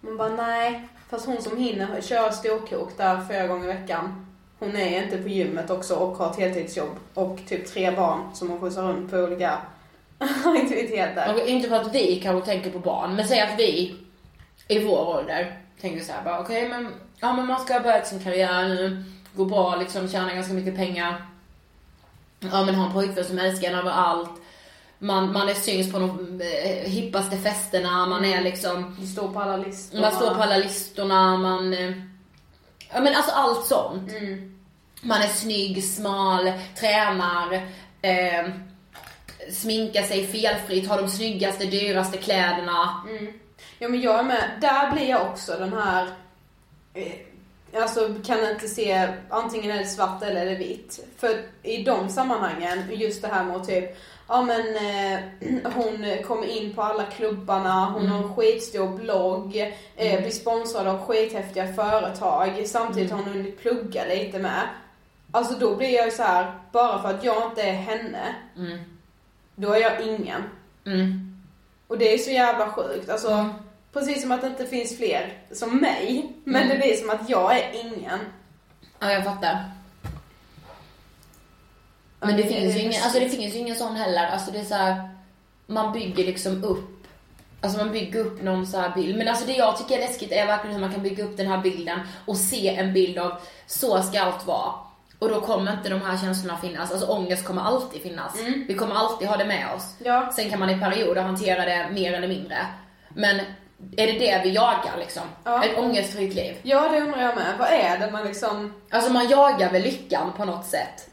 Man 0.00 0.16
bara 0.16 0.28
nej, 0.28 0.88
fast 1.10 1.26
hon 1.26 1.42
som 1.42 1.56
hinner 1.56 2.00
köra 2.00 2.32
storkok 2.32 2.96
där 2.96 3.24
flera 3.28 3.46
gånger 3.46 3.64
i 3.64 3.72
veckan. 3.72 4.26
Hon 4.58 4.76
är 4.76 5.02
inte 5.02 5.18
på 5.18 5.28
gymmet 5.28 5.70
också 5.70 5.94
och 5.94 6.16
har 6.16 6.30
ett 6.30 6.38
heltidsjobb 6.38 6.96
och 7.14 7.38
typ 7.48 7.66
tre 7.66 7.90
barn 7.90 8.20
som 8.34 8.50
hon 8.50 8.60
skjutsar 8.60 8.82
runt 8.82 9.10
på 9.10 9.16
olika 9.16 9.58
aktiviteter. 10.44 11.34
Och 11.34 11.48
inte 11.48 11.68
för 11.68 11.76
att 11.76 11.94
vi 11.94 12.20
kanske 12.20 12.52
tänker 12.52 12.70
på 12.70 12.78
barn, 12.78 13.16
men 13.16 13.28
säg 13.28 13.40
att 13.40 13.58
vi 13.58 13.96
i 14.68 14.84
vår 14.84 15.18
ålder 15.18 15.58
tänker 15.80 16.04
så 16.04 16.12
här 16.12 16.24
bara 16.24 16.40
okej 16.40 16.68
men, 16.68 16.88
ja 17.20 17.32
men 17.32 17.46
man 17.46 17.60
ska 17.60 17.80
börja 17.80 18.04
sin 18.04 18.24
karriär 18.24 18.68
nu, 18.68 19.04
gå 19.34 19.44
bra 19.44 19.76
liksom, 19.76 20.08
tjäna 20.08 20.34
ganska 20.34 20.54
mycket 20.54 20.76
pengar. 20.76 21.24
Ja 22.40 22.64
men 22.64 22.74
ha 22.74 22.86
en 22.86 22.92
pojkvän 22.92 23.24
som 23.24 23.38
älskar 23.38 23.68
en 23.68 23.78
överallt. 23.78 24.41
Man, 25.02 25.32
man 25.32 25.48
är 25.48 25.54
syns 25.54 25.92
på 25.92 25.98
de 25.98 26.40
eh, 26.40 26.90
hippaste 26.90 27.36
festerna, 27.36 28.06
man 28.06 28.24
är 28.24 28.40
liksom, 28.40 28.96
Det 29.00 29.06
står 29.06 29.32
på 29.32 29.40
alla 29.40 29.56
listor. 29.56 30.00
man 30.00 30.12
står 30.12 30.34
på 30.34 30.42
alla 30.42 30.56
listorna, 30.56 31.36
man, 31.36 31.74
eh, 31.74 31.92
ja 32.92 33.00
men 33.00 33.14
alltså 33.14 33.32
allt 33.32 33.66
sånt. 33.66 34.12
Mm. 34.12 34.58
Man 35.00 35.22
är 35.22 35.28
snygg, 35.28 35.84
smal, 35.84 36.52
tränar, 36.80 37.52
eh, 38.02 38.48
sminkar 39.50 40.02
sig 40.02 40.26
felfritt, 40.26 40.88
har 40.88 41.02
de 41.02 41.08
snyggaste, 41.08 41.64
dyraste 41.64 42.18
kläderna. 42.18 43.02
Ja 43.78 43.88
men 43.88 44.00
jag 44.00 44.18
är 44.18 44.22
med. 44.24 44.50
Där 44.60 44.92
blir 44.92 45.08
jag 45.08 45.22
också 45.22 45.56
den 45.58 45.72
här, 45.72 46.08
eh, 46.94 47.82
alltså 47.82 48.14
kan 48.26 48.50
inte 48.50 48.68
se, 48.68 49.08
antingen 49.30 49.70
är 49.70 49.78
det 49.78 49.86
svart 49.86 50.22
eller 50.22 50.40
är 50.46 50.50
det 50.50 50.56
vitt. 50.56 51.04
För 51.18 51.42
i 51.62 51.82
de 51.82 52.08
sammanhangen, 52.08 52.82
just 52.90 53.22
det 53.22 53.28
här 53.28 53.44
med 53.44 53.56
att 53.56 53.68
typ, 53.68 53.96
ja 54.28 54.42
men 54.42 54.76
eh, 54.76 55.20
hon 55.74 56.06
kommer 56.24 56.46
in 56.62 56.74
på 56.74 56.82
alla 56.82 57.04
klubbarna, 57.04 57.84
hon 57.90 58.06
har 58.06 58.18
en 58.22 58.34
skitstor 58.34 58.88
blogg, 58.88 59.56
eh, 59.96 60.20
blir 60.20 60.30
sponsrad 60.30 60.86
av 60.86 61.06
skithäftiga 61.06 61.72
företag, 61.72 62.62
samtidigt 62.66 63.10
har 63.10 63.18
hon 63.18 63.28
hunnit 63.32 63.60
plugga 63.60 64.04
lite 64.04 64.38
med. 64.38 64.62
Alltså 65.30 65.54
då 65.58 65.76
blir 65.76 65.88
jag 65.94 66.04
ju 66.04 66.10
så 66.10 66.22
här, 66.22 66.52
bara 66.72 67.02
för 67.02 67.08
att 67.08 67.24
jag 67.24 67.46
inte 67.50 67.62
är 67.62 67.72
henne, 67.72 68.34
då 69.54 69.72
är 69.72 69.80
jag 69.80 70.00
ingen. 70.06 70.42
Mm. 70.86 71.36
Och 71.88 71.98
det 71.98 72.14
är 72.14 72.18
så 72.18 72.30
jävla 72.30 72.68
sjukt. 72.68 73.10
Alltså, 73.10 73.30
Mm. 73.30 73.50
precis 73.92 74.22
som 74.22 74.32
att 74.32 74.40
det 74.40 74.46
inte 74.46 74.66
finns 74.66 74.96
fler 74.96 75.38
som 75.52 75.76
mig. 75.76 76.32
Men 76.44 76.68
det 76.68 76.76
blir 76.76 76.94
som 76.94 77.10
att 77.10 77.28
jag 77.30 77.58
är 77.58 77.70
ingen. 77.84 78.18
Ja, 78.98 79.12
jag 79.12 79.24
fattar. 79.24 79.58
Men 82.22 82.30
Ja, 82.30 82.36
det 82.36 82.42
finns 82.42 82.76
ju 82.76 82.80
ingen, 82.80 83.02
alltså 83.02 83.20
det 83.20 83.28
finns 83.28 83.54
ingen 83.54 83.76
sån 83.76 83.96
heller. 83.96 84.26
Alltså 84.26 84.50
det 84.50 84.58
är 84.58 84.64
så 84.64 84.74
här, 84.74 85.08
man 85.66 85.92
bygger 85.92 86.24
liksom 86.24 86.64
upp, 86.64 87.06
alltså 87.60 87.78
man 87.78 87.92
bygger 87.92 88.20
upp 88.20 88.42
någon 88.42 88.66
så 88.66 88.78
här 88.78 88.94
bild. 88.94 89.18
Men 89.18 89.28
alltså 89.28 89.46
det 89.46 89.52
jag 89.52 89.78
tycker 89.78 89.96
är 89.96 90.00
läskigt 90.00 90.32
är 90.32 90.46
verkligen 90.46 90.74
hur 90.74 90.80
man 90.80 90.92
kan 90.92 91.02
bygga 91.02 91.24
upp 91.24 91.36
den 91.36 91.46
här 91.46 91.58
bilden 91.58 92.00
och 92.26 92.36
se 92.36 92.68
en 92.68 92.92
bild 92.92 93.18
av 93.18 93.32
så 93.66 94.02
ska 94.02 94.20
allt 94.20 94.46
vara. 94.46 94.72
Och 95.18 95.28
då 95.28 95.40
kommer 95.40 95.72
inte 95.72 95.88
de 95.88 96.00
här 96.00 96.16
känslorna 96.18 96.58
finnas. 96.58 96.92
Alltså 96.92 97.06
ångest 97.06 97.44
kommer 97.44 97.62
alltid 97.62 98.02
finnas. 98.02 98.38
Vi 98.68 98.74
kommer 98.74 98.94
alltid 98.94 99.28
ha 99.28 99.36
det 99.36 99.44
med 99.44 99.66
oss. 99.76 99.94
Ja. 99.98 100.32
Sen 100.36 100.50
kan 100.50 100.60
man 100.60 100.70
i 100.70 100.78
perioder 100.78 101.22
hantera 101.22 101.64
det 101.64 101.88
mer 101.92 102.12
eller 102.12 102.28
mindre. 102.28 102.56
Men 103.08 103.40
är 103.96 104.06
det 104.06 104.12
det 104.12 104.40
vi 104.44 104.50
jagar 104.50 104.96
liksom? 104.98 105.22
Ja. 105.44 105.64
Ett 105.64 105.78
ångestfritt 105.78 106.34
liv? 106.34 106.56
Ja, 106.62 106.88
det 106.88 107.00
undrar 107.00 107.22
jag 107.22 107.36
med. 107.36 107.54
Vad 107.58 107.68
är 107.68 107.98
det 107.98 108.10
man 108.12 108.24
liksom... 108.24 108.74
Alltså 108.90 109.12
man 109.12 109.28
jagar 109.28 109.72
väl 109.72 109.82
lyckan 109.82 110.32
på 110.36 110.44
något 110.44 110.66
sätt. 110.66 111.08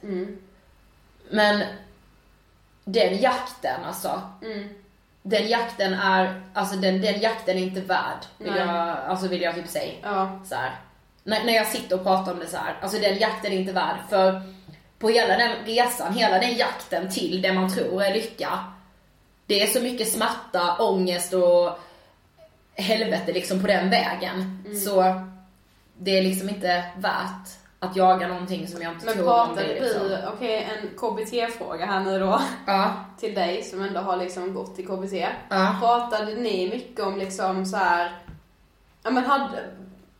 Men 1.29 1.63
den 2.85 3.17
jakten 3.17 3.83
alltså. 3.85 4.21
Den 5.21 5.47
jakten 5.47 5.93
är, 5.93 6.41
alltså 6.53 6.75
den, 6.75 7.01
den 7.01 7.19
jakten 7.19 7.57
är 7.57 7.61
inte 7.61 7.81
värd. 7.81 8.25
Vill 8.37 8.51
Nej. 8.51 8.59
jag, 8.59 8.97
alltså 8.97 9.27
vill 9.27 9.41
jag 9.41 9.55
typ 9.55 9.67
säga. 9.67 9.93
Ja. 10.03 10.39
Så 10.45 10.55
här. 10.55 10.75
När, 11.23 11.43
när 11.43 11.53
jag 11.53 11.67
sitter 11.67 11.95
och 11.95 12.03
pratar 12.03 12.31
om 12.31 12.39
det 12.39 12.47
så 12.47 12.57
här. 12.57 12.77
alltså 12.81 12.99
den 12.99 13.17
jakten 13.17 13.51
är 13.51 13.59
inte 13.59 13.73
värd. 13.73 13.97
För 14.09 14.41
på 14.99 15.09
hela 15.09 15.37
den 15.37 15.51
resan, 15.65 16.13
hela 16.13 16.39
den 16.39 16.57
jakten 16.57 17.09
till 17.09 17.41
det 17.41 17.53
man 17.53 17.73
tror 17.73 18.03
är 18.03 18.13
lycka. 18.13 18.73
det 19.45 19.61
är 19.61 19.67
så 19.67 19.81
mycket 19.81 20.11
smärta, 20.11 20.77
ångest 20.79 21.33
och 21.33 21.79
helvete 22.73 23.31
liksom 23.31 23.61
på 23.61 23.67
den 23.67 23.89
vägen. 23.89 24.63
Mm. 24.65 24.79
Så 24.79 25.21
det 25.97 26.17
är 26.17 26.21
liksom 26.21 26.49
inte 26.49 26.83
värt 26.97 27.58
att 27.79 27.95
jaga 27.95 28.27
någonting 28.27 28.67
som 28.67 28.81
jag 28.81 28.93
inte 28.93 29.05
Men 29.05 29.13
tror 29.13 29.25
pratade 29.25 29.63
blir 29.63 29.81
liksom. 29.81 30.07
du, 30.07 30.17
okej 30.33 30.63
en 30.81 30.87
KBT-fråga 30.97 31.85
här 31.85 31.99
nu 31.99 32.19
då, 32.19 32.41
Ja, 32.67 32.93
till 33.19 33.35
dig 33.35 33.63
som 33.63 33.81
ändå 33.81 33.99
har 33.99 34.17
liksom 34.17 34.53
gått 34.53 34.79
i 34.79 34.83
KBT. 34.85 35.13
ja. 35.49 35.75
Pratade 35.79 36.33
ni 36.35 36.69
mycket 36.69 37.05
om 37.05 37.17
liksom 37.17 37.65
så 37.65 37.77
här, 37.77 38.11
ja 39.03 39.11
men 39.11 39.25
hade, 39.25 39.63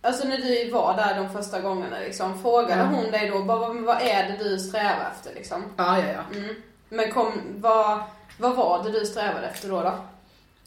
alltså 0.01 0.27
när 0.27 0.37
du 0.37 0.71
var 0.71 0.93
där 0.97 1.15
de 1.15 1.29
första 1.29 1.61
gångerna 1.61 1.99
liksom, 1.99 2.41
frågade 2.41 2.81
Ja. 2.81 2.85
hon 2.85 3.11
dig 3.11 3.29
då, 3.29 3.43
bara, 3.43 3.57
vad, 3.59 3.75
vad 3.81 4.01
är 4.01 4.27
det 4.27 4.43
du 4.43 4.59
strävar 4.59 5.11
efter 5.15 5.35
liksom? 5.35 5.63
Ja, 5.77 5.97
ja, 5.99 6.05
ja. 6.13 6.37
Mm. 6.39 6.55
Men 6.89 7.11
kom, 7.11 7.31
vad, 7.57 7.99
vad 8.39 8.55
var 8.55 8.83
det 8.83 8.91
du 8.91 9.05
strävade 9.05 9.47
efter 9.47 9.69
då? 9.69 9.81
då? 9.81 9.93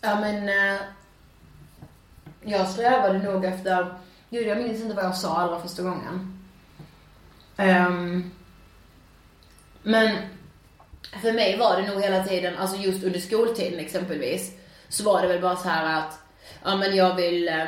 Ja 0.01 0.20
men 0.20 0.49
eh, 0.49 0.80
jag 2.45 2.68
strävade 2.68 3.18
nog 3.18 3.45
efter, 3.45 3.95
gud 4.30 4.47
jag 4.47 4.59
minns 4.59 4.80
inte 4.82 4.95
vad 4.97 5.05
jag 5.05 5.16
sa 5.16 5.36
allra 5.36 5.61
första 5.61 5.82
gången. 5.82 6.38
Ehm, 7.57 8.31
men 9.83 10.17
för 11.23 11.33
mig 11.33 11.59
var 11.59 11.77
det 11.77 11.89
nog 11.89 12.03
hela 12.03 12.25
tiden, 12.25 12.57
alltså 12.57 12.77
just 12.77 13.05
under 13.05 13.21
skoltiden 13.21 13.79
exempelvis, 13.79 14.53
så 14.89 15.05
var 15.05 15.23
det 15.23 15.29
väl 15.29 15.43
bara 15.43 15.57
så 15.57 15.69
här 15.69 15.99
att, 15.99 16.19
ja 16.65 16.77
men 16.77 16.97
jag 16.97 17.15
vill, 17.15 17.49
eh, 17.49 17.67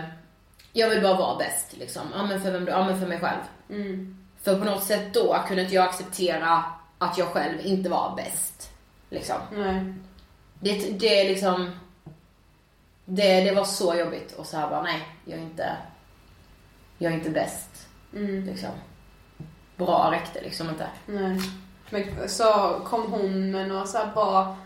jag 0.72 0.88
vill 0.90 1.02
bara 1.02 1.16
vara 1.16 1.38
bäst 1.38 1.76
liksom. 1.76 2.02
Ja 2.14 2.26
men 2.26 2.40
för 2.40 2.50
vem 2.50 2.64
då? 2.64 2.72
Ja 2.72 2.84
men 2.84 3.00
för 3.00 3.06
mig 3.06 3.20
själv. 3.20 3.40
Mm. 3.70 4.16
För 4.42 4.58
på 4.58 4.64
något 4.64 4.84
sätt 4.84 5.14
då 5.14 5.44
kunde 5.46 5.62
inte 5.62 5.74
jag 5.74 5.88
acceptera 5.88 6.64
att 6.98 7.18
jag 7.18 7.28
själv 7.28 7.60
inte 7.60 7.88
var 7.88 8.16
bäst. 8.16 8.70
Liksom. 9.10 9.36
Nej. 9.52 9.94
Det, 10.60 10.98
det 10.98 11.20
är 11.20 11.28
liksom... 11.28 11.70
Det, 13.04 13.40
det 13.40 13.54
var 13.54 13.64
så 13.64 13.94
jobbigt 13.94 14.32
och 14.32 14.46
så 14.46 14.56
här 14.56 14.70
bara, 14.70 14.82
nej, 14.82 15.08
jag 15.24 15.38
är 15.38 15.42
inte... 15.42 15.76
Jag 16.98 17.12
är 17.12 17.16
inte 17.16 17.30
bäst. 17.30 17.88
Mm. 18.14 18.44
Liksom. 18.44 18.70
Bra 19.76 20.10
räckte 20.12 20.40
liksom 20.40 20.68
inte. 20.68 20.86
Nej. 21.06 21.40
Men 21.90 22.28
så 22.28 22.80
kom 22.84 23.12
hon 23.12 23.50
med 23.50 23.68
några 23.68 23.86
så 23.86 23.98
bra 24.14 24.56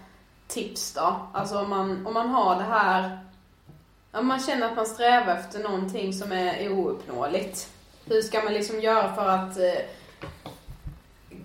tips 0.49 0.95
då? 0.95 1.17
Alltså 1.33 1.59
om 1.61 1.71
man, 1.71 2.07
om 2.07 2.15
man 2.15 2.29
har 2.29 2.57
det 2.57 2.65
här, 2.65 3.19
om 4.13 4.27
man 4.27 4.41
känner 4.41 4.67
att 4.67 4.77
man 4.77 4.87
strävar 4.87 5.35
efter 5.37 5.59
någonting 5.59 6.13
som 6.13 6.33
är 6.33 6.73
ouppnåeligt. 6.73 7.69
Hur 8.07 8.23
ska 8.23 8.43
man 8.43 8.53
liksom 8.53 8.81
göra 8.81 9.15
för 9.15 9.29
att 9.29 9.59
eh, 9.59 9.83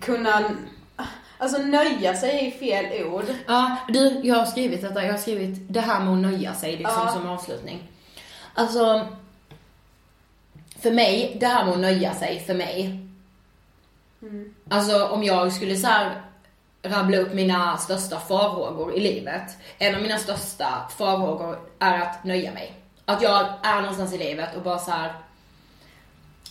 kunna, 0.00 0.50
alltså 1.38 1.58
nöja 1.62 2.14
sig 2.16 2.46
är 2.46 2.50
fel 2.50 3.04
ord. 3.04 3.24
Ja, 3.46 3.76
du, 3.88 4.20
jag 4.22 4.36
har 4.36 4.46
skrivit 4.46 4.82
detta. 4.82 5.04
Jag 5.04 5.12
har 5.12 5.18
skrivit 5.18 5.72
det 5.72 5.80
här 5.80 6.00
med 6.00 6.12
att 6.12 6.18
nöja 6.32 6.54
sig 6.54 6.76
liksom 6.76 7.02
Ja. 7.06 7.12
som 7.12 7.28
avslutning. 7.28 7.90
Alltså, 8.54 9.06
för 10.78 10.90
mig, 10.90 11.36
det 11.40 11.46
här 11.46 11.64
med 11.64 11.74
att 11.74 11.80
nöja 11.80 12.14
sig 12.14 12.40
för 12.46 12.54
mig. 12.54 13.03
Alltså 14.70 15.06
om 15.08 15.22
jag 15.24 15.52
skulle 15.52 15.76
så 15.76 15.86
här 15.86 16.22
rabbla 16.82 17.16
upp 17.16 17.34
mina 17.34 17.76
största 17.76 18.18
farhågor 18.20 18.94
i 18.94 19.00
livet. 19.00 19.42
En 19.78 19.94
av 19.94 20.02
mina 20.02 20.18
största 20.18 20.66
farhågor 20.96 21.58
är 21.78 22.00
att 22.00 22.24
nöja 22.24 22.52
mig. 22.52 22.74
Att 23.04 23.22
jag 23.22 23.46
är 23.62 23.80
någonstans 23.80 24.12
i 24.14 24.18
livet 24.18 24.56
och 24.56 24.62
bara 24.62 24.78
så 24.78 24.90
här. 24.90 25.12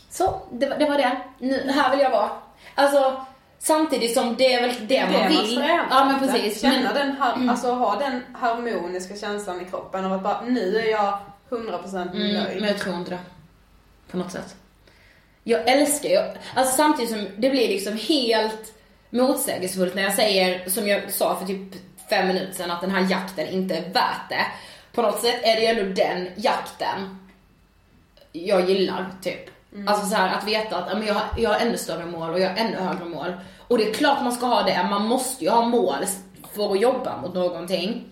Så, 0.09 0.41
det, 0.51 0.69
var- 0.69 0.77
det 0.77 0.85
var 0.85 0.97
det. 0.97 1.17
Nu, 1.39 1.71
här 1.71 1.91
vill 1.91 1.99
jag 1.99 2.09
vara. 2.11 2.29
Alltså, 2.75 3.25
samtidigt 3.59 4.13
som 4.13 4.35
det 4.35 4.53
är 4.53 4.61
väl 4.67 4.87
det, 4.87 5.05
man 5.11 5.27
vill. 5.27 5.51
strävar 5.51 5.87
ja 5.89 6.05
men 6.05 6.19
precis. 6.19 6.61
Känna 6.61 6.75
Men, 6.75 6.93
den, 6.93 7.17
har, 7.17 7.51
alltså 7.51 7.71
ha 7.73 7.95
den 7.95 8.21
harmoniska 8.33 9.15
känslan 9.15 9.61
i 9.61 9.65
kroppen 9.65 10.05
av 10.05 10.13
att 10.13 10.23
bara, 10.23 10.41
nu 10.41 10.77
är 10.77 10.91
jag 10.91 11.19
100% 11.49 12.01
mm, 12.01 12.33
nöjd. 12.33 12.59
men 12.61 12.69
jag 12.69 12.77
tror 12.79 12.95
inte 12.95 13.11
det. 13.11 13.19
På 14.11 14.17
något 14.17 14.31
sätt. 14.31 14.55
Jag 15.43 15.67
älskar 15.69 16.09
ju, 16.09 16.17
alltså 16.55 16.75
samtidigt 16.75 17.11
som 17.11 17.27
det 17.37 17.49
blir 17.49 17.67
liksom 17.67 17.97
helt 17.97 18.73
motsägelsefullt 19.09 19.95
när 19.95 20.03
jag 20.03 20.13
säger, 20.13 20.69
som 20.69 20.87
jag 20.87 21.11
sa 21.11 21.39
för 21.39 21.45
typ 21.45 21.73
fem 22.09 22.27
minuter 22.27 22.53
sedan, 22.53 22.71
att 22.71 22.81
den 22.81 22.91
här 22.91 23.11
jakten 23.11 23.47
inte 23.47 23.75
är 23.75 23.81
värt 23.81 24.29
det. 24.29 24.45
På 24.93 25.01
något 25.01 25.21
sätt 25.21 25.39
är 25.43 25.55
det 25.55 25.67
ändå 25.67 25.83
den 25.83 26.27
jakten 26.35 27.17
jag 28.31 28.69
gillar, 28.69 29.11
typ. 29.21 29.49
Alltså 29.87 30.05
så 30.05 30.15
här, 30.15 30.37
att 30.37 30.47
veta 30.47 30.77
att 30.77 30.97
men 30.97 31.07
jag, 31.07 31.21
jag 31.37 31.49
har 31.49 31.59
ännu 31.59 31.77
större 31.77 32.05
mål 32.05 32.33
och 32.33 32.39
jag 32.39 32.49
har 32.49 32.57
ännu 32.57 32.77
högre 32.77 33.05
mål. 33.05 33.33
Och 33.67 33.77
det 33.77 33.89
är 33.89 33.93
klart 33.93 34.23
man 34.23 34.31
ska 34.31 34.45
ha 34.45 34.63
det, 34.63 34.87
man 34.89 35.05
måste 35.05 35.43
ju 35.43 35.49
ha 35.49 35.65
mål 35.65 36.05
för 36.53 36.71
att 36.71 36.81
jobba 36.81 37.21
mot 37.21 37.33
någonting. 37.33 38.03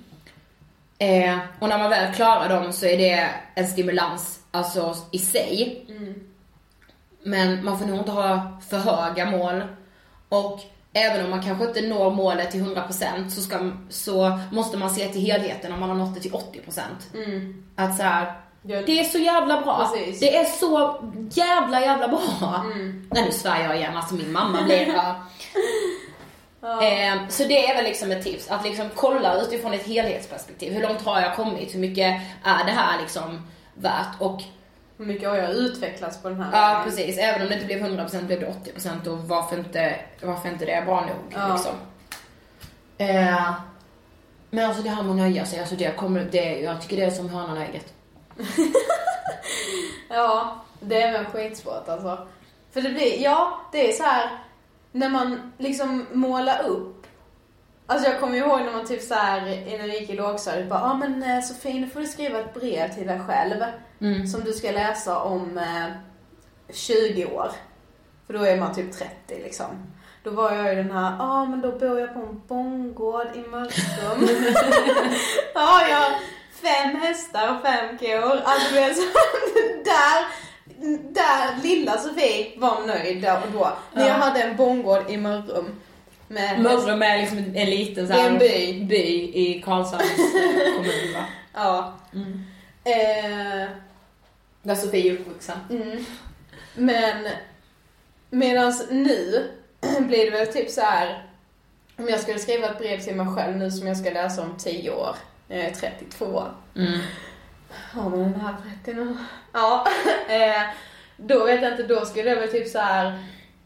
Eh, 0.98 1.38
och 1.60 1.70
när 1.70 1.78
man 1.78 1.90
väl 1.90 2.14
klarar 2.14 2.50
dem 2.50 2.74
så 2.74 2.86
är 2.86 2.98
det 2.98 3.30
en 3.56 3.68
stimulans, 3.68 4.40
alltså 4.52 4.96
i 5.12 5.20
sig. 5.20 5.86
Men 7.24 7.66
man 7.66 7.80
får 7.80 7.86
nog 7.86 7.98
inte 7.98 8.12
ha 8.12 8.60
för 8.70 8.78
höga 8.78 9.26
mål. 9.26 9.64
Och 10.30 10.60
även 10.94 11.26
om 11.26 11.30
man 11.32 11.44
kanske 11.44 11.66
inte 11.68 11.82
når 11.82 12.12
målet 12.12 12.52
till 12.52 12.62
100% 12.64 13.30
så, 13.30 13.42
ska, 13.42 13.72
så 13.90 14.40
måste 14.52 14.78
man 14.78 14.90
se 14.90 15.08
till 15.08 15.22
helheten 15.22 15.74
om 15.74 15.80
man 15.80 15.90
har 15.90 15.96
nått 15.98 16.16
det 16.16 16.22
till 16.22 16.32
80%. 16.32 16.80
Mm. 17.14 17.64
Att 17.76 17.98
så 17.98 18.04
här, 18.04 18.34
det 18.62 19.00
är 19.00 19.04
så 19.04 19.18
jävla 19.18 19.62
bra. 19.62 19.90
Precis. 19.94 20.20
Det 20.20 20.36
är 20.38 20.46
så 20.46 21.00
jävla 21.32 21.82
jävla 21.82 22.08
bra. 22.08 22.62
Mm. 22.66 23.08
Nej 23.12 23.26
nu 23.26 23.32
svär 23.32 23.64
jag 23.64 23.78
igen, 23.78 23.98
alltså 23.98 24.16
min 24.16 24.32
mamma 24.32 24.62
blir 24.64 24.88
ja. 26.62 26.84
eh, 26.84 27.28
Så 27.30 27.44
det 27.44 27.70
är 27.70 27.76
väl 27.76 27.86
liksom 27.86 28.12
ett 28.12 28.24
tips, 28.24 28.48
att 28.52 28.64
liksom 28.66 28.90
kolla 28.96 29.42
utifrån 29.42 29.74
ett 29.74 29.88
helhetsperspektiv. 29.88 30.74
Hur 30.74 30.82
långt 30.82 31.02
har 31.02 31.22
jag 31.22 31.36
kommit? 31.36 31.76
Hur 31.76 31.80
mycket 31.80 32.22
är 32.44 32.66
det 32.66 32.72
här 32.72 33.02
liksom 33.02 33.48
värt? 33.74 34.16
Och 34.22 34.42
Hur 35.02 35.08
mycket 35.08 35.30
har 35.30 35.38
jag 35.38 35.52
utvecklats 35.52 36.22
på 36.22 36.30
den 36.30 36.42
här 36.42 36.52
Ja 36.62 36.82
precis, 36.84 37.18
även 37.18 37.42
om 37.42 37.48
det 37.48 37.54
inte 37.54 37.66
blev 37.66 37.80
100% 37.80 38.26
blev 38.26 38.40
det 38.40 38.54
80% 38.74 39.08
och 39.08 39.18
varför 39.18 39.58
inte, 39.58 39.96
varför 40.22 40.50
inte 40.50 40.66
det 40.66 40.72
är 40.72 40.86
bra 40.86 41.02
nog 41.02 41.16
Ja. 41.30 41.54
liksom. 41.54 41.76
Eh, 42.98 43.54
men 44.50 44.66
alltså 44.66 44.84
det 44.84 44.90
här 44.90 45.04
med 45.04 45.12
att 45.12 45.18
nöja 45.18 45.46
sig, 45.46 45.60
alltså 45.60 45.76
det 45.76 45.96
kommer, 45.96 46.28
det, 46.32 46.60
jag 46.60 46.82
tycker 46.82 46.98
det 46.98 47.04
är 47.04 47.12
som 47.12 47.30
hönan 47.30 47.58
ägget. 47.58 47.94
Ja, 50.10 50.56
det 50.80 51.02
är 51.02 51.12
väl 51.12 51.26
skitsport 51.26 51.90
alltså. 51.90 52.28
För 52.72 52.82
det 52.82 52.90
blir, 52.90 53.24
ja, 53.24 53.62
det 53.72 53.90
är 53.90 53.94
så 53.94 54.04
här 54.04 54.30
när 54.92 55.10
man 55.10 55.54
liksom 55.58 56.06
målar 56.12 56.64
upp. 56.66 57.08
Alltså 57.86 58.10
jag 58.10 58.20
kommer 58.20 58.38
ihåg 58.38 58.62
när 58.62 58.72
man 58.72 58.88
typ 58.88 59.02
så 59.02 59.14
här 59.14 59.68
innan 59.74 59.88
vi 59.88 60.00
gick 60.00 60.10
i 60.10 60.16
lågstadiet 60.16 60.70
bara, 60.70 60.80
ja 60.80 60.92
ah, 60.92 60.94
men 60.94 61.24
eh, 61.24 61.42
Sofie 61.42 61.80
nu 61.80 61.88
får 61.88 62.00
du 62.00 62.08
skriva 62.08 62.40
ett 62.40 62.54
brev 62.54 62.94
till 62.94 63.08
dig 63.08 63.20
själv. 63.28 63.64
Som 64.28 64.44
du 64.44 64.54
ska 64.54 64.72
läsa 64.72 65.20
om 65.20 65.58
eh, 65.58 65.88
20 66.74 67.26
år. 67.26 67.52
För 68.28 68.34
då 68.34 68.44
är 68.44 68.58
man 68.58 68.76
typ 68.76 68.92
30 68.92 69.14
liksom. 69.30 69.66
Då 70.24 70.32
var 70.32 70.52
jag 70.52 70.70
ju 70.70 70.84
den 70.84 70.92
här, 70.92 71.16
ja 71.20 71.26
ah, 71.26 71.46
men 71.46 71.62
då 71.62 71.72
bor 71.72 72.00
jag 72.00 72.14
på 72.14 72.20
en 72.20 72.42
bondgård 72.48 73.28
i 73.36 73.50
Mörrum. 73.50 74.30
ja, 75.54 75.88
jag 75.90 75.98
har 75.98 76.12
fem 76.52 76.96
hästar 77.02 77.56
och 77.56 77.62
fem 77.62 77.98
kor. 77.98 78.42
Alltså 78.44 78.74
du 78.74 78.82
vet, 78.82 78.98
så, 78.98 79.04
där, 79.84 80.26
där 81.14 81.64
lilla 81.64 81.98
Sofie 81.98 82.60
var 82.60 82.88
nöjd 82.88 83.22
där 83.22 83.42
och 83.44 83.52
då. 83.54 83.72
När 83.94 84.08
jag 84.08 84.14
hade 84.14 84.42
en 84.42 84.56
bondgård 84.56 85.10
i 85.10 85.18
Mörrum. 85.18 85.82
Mörrum 86.58 87.02
är 87.02 87.18
liksom 87.18 87.38
en 87.38 87.70
liten 87.70 88.08
så 88.08 88.14
här 88.14 88.30
en 88.30 88.38
by. 88.38 88.86
by 88.86 89.32
i 89.34 89.62
Karlshamns 89.66 90.04
eh, 90.04 90.76
kommun 90.76 91.14
va? 91.14 91.26
Ja. 91.54 91.94
Eh, 92.84 93.70
Där 94.64 94.76
Sofie 94.76 95.12
är 95.12 95.20
uppvuxen. 95.20 95.58
Mm. 95.70 96.06
Men 96.74 97.28
medans 98.30 98.88
nu 98.92 99.50
blir 100.00 100.32
det 100.32 100.38
väl 100.38 100.48
typ 100.48 100.70
så 100.70 100.82
här 100.82 101.28
om 101.98 102.08
jag 102.08 102.20
skulle 102.20 102.40
skriva 102.40 102.68
ett 102.68 102.78
brev 102.78 103.00
till 103.00 103.16
mig 103.16 103.36
själv 103.36 103.58
nu 103.58 103.72
som 103.72 103.88
jag 103.88 103.98
ska 103.98 104.10
läsa 104.10 104.42
om 104.42 104.58
10 104.58 104.92
år, 104.92 105.16
när 105.48 105.58
jag 105.58 105.66
är 105.66 105.74
32. 105.74 106.44
Mm. 106.76 107.00
Har 107.70 108.10
man 108.10 108.20
den 108.20 108.42
här 108.42 108.56
30 108.84 108.94
nu? 108.94 109.18
Ja. 109.54 109.88
eh, 110.30 110.62
då 111.18 111.46
vet 111.46 111.62
jag 111.62 111.72
inte, 111.72 111.84
då 111.84 112.06
skulle 112.06 112.30
det 112.30 112.42
väl 112.42 112.52
typ 112.52 112.68
så 112.68 112.80
här 112.80 113.20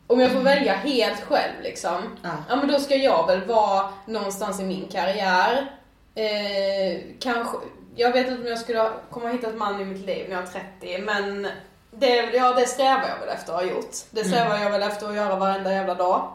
om 0.08 0.20
jag 0.20 0.32
får 0.32 0.40
välja 0.40 0.74
helt 0.74 1.22
själv 1.22 1.54
liksom. 1.64 2.18
Ja. 2.22 2.30
Ja 2.50 2.56
men 2.56 2.68
då 2.68 2.80
ska 2.80 2.96
jag 2.96 3.28
väl 3.28 3.46
vara 3.46 3.94
någonstans 4.06 4.60
i 4.60 4.64
min 4.64 4.88
karriär. 4.88 5.72
Eh, 6.16 7.02
kanske, 7.20 7.58
jag 7.96 8.12
vet 8.12 8.28
inte 8.28 8.42
om 8.42 8.48
jag 8.48 8.60
skulle 8.60 8.90
komma 9.12 9.30
hitta 9.30 9.48
ett 9.48 9.56
man 9.56 9.82
i 9.82 9.86
mitt 9.86 10.06
liv 10.06 10.26
när 10.30 10.36
jag 10.36 10.44
är 10.44 10.62
30 10.80 10.98
men 11.02 11.48
det, 11.92 12.16
ja, 12.16 12.54
det 12.54 12.66
strävar 12.68 13.08
jag 13.10 13.20
väl 13.26 13.30
efter 13.36 13.54
att 13.54 13.60
ha 13.64 13.70
gjort. 13.70 13.96
Det 14.12 14.24
strävar 14.26 14.58
jag 14.58 14.72
väl 14.72 14.82
efter 14.84 15.10
att 15.10 15.16
göra 15.16 15.36
varenda 15.36 15.72
jävla 15.74 15.94
dag. 15.96 16.32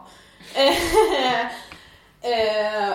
Eh, 2.23 2.89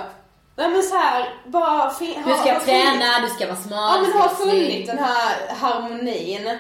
nej 0.57 0.71
men 0.71 0.83
så 0.83 0.97
här, 0.97 1.35
bara 1.47 1.91
fin- 1.91 2.23
Du 2.27 2.35
ska 2.35 2.53
ha 2.53 2.61
träna, 2.61 3.21
du 3.23 3.29
ska 3.29 3.47
vara 3.47 3.57
smart, 3.57 3.93
Ja 3.95 3.97
du 3.97 4.03
men 4.03 4.11
ska 4.11 4.19
har 4.19 4.29
funnit 4.29 4.87
den 4.87 4.99
här 4.99 5.55
harmonin 5.55 6.59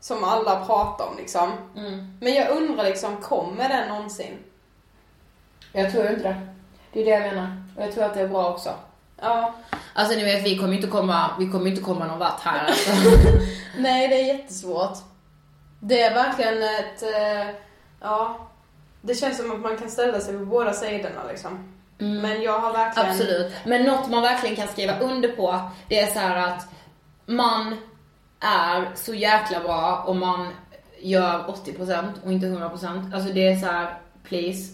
som 0.00 0.24
alla 0.24 0.64
pratar 0.66 1.06
om 1.06 1.16
liksom. 1.16 1.52
Mm. 1.76 2.18
Men 2.20 2.34
jag 2.34 2.48
undrar 2.50 2.84
liksom, 2.84 3.16
kommer 3.16 3.68
den 3.68 3.88
någonsin? 3.88 4.38
Jag 5.72 5.92
tror 5.92 6.06
inte 6.10 6.22
det. 6.22 6.40
Det 6.92 7.00
är 7.00 7.04
det 7.04 7.10
jag 7.10 7.34
menar. 7.34 7.62
Och 7.76 7.82
jag 7.82 7.92
tror 7.92 8.04
att 8.04 8.14
det 8.14 8.20
är 8.20 8.28
bra 8.28 8.50
också. 8.50 8.70
Ja. 9.20 9.54
Alltså 9.94 10.16
ni 10.16 10.24
vet, 10.24 10.46
vi 10.46 10.58
kommer 10.58 10.74
inte 10.74 10.86
komma, 10.86 11.30
vi 11.38 11.50
kommer 11.50 11.66
inte 11.66 11.82
komma 11.82 12.06
någon 12.06 12.18
vart 12.18 12.40
här 12.40 12.66
alltså. 12.66 12.90
Nej, 13.78 14.08
det 14.08 14.14
är 14.14 14.26
jättesvårt. 14.26 14.98
Det 15.80 16.02
är 16.02 16.14
verkligen 16.14 16.62
ett, 16.62 17.02
eh, 17.02 17.54
ja, 18.00 18.48
det 19.00 19.14
känns 19.14 19.36
som 19.36 19.52
att 19.52 19.60
man 19.60 19.76
kan 19.76 19.90
ställa 19.90 20.20
sig 20.20 20.38
på 20.38 20.44
båda 20.44 20.72
sidorna 20.72 21.24
liksom. 21.28 21.74
Men 21.98 22.42
jag 22.42 22.58
har 22.58 22.72
verkligen... 22.72 23.10
Absolut. 23.10 23.52
Men 23.66 23.84
något 23.84 24.10
man 24.10 24.22
verkligen 24.22 24.56
kan 24.56 24.68
skriva 24.68 24.98
under 24.98 25.28
på, 25.28 25.70
det 25.88 26.00
är 26.00 26.06
så 26.06 26.18
här 26.18 26.48
att 26.48 26.68
man 27.26 27.76
är 28.40 28.88
så 28.94 29.14
jäkla 29.14 29.60
bra 29.60 30.04
om 30.06 30.18
man 30.18 30.48
gör 31.00 31.44
80% 31.66 32.04
och 32.24 32.32
inte 32.32 32.46
100%. 32.46 33.14
Alltså 33.14 33.32
det 33.32 33.48
är 33.48 33.56
så 33.56 33.66
här, 33.66 33.98
please. 34.28 34.72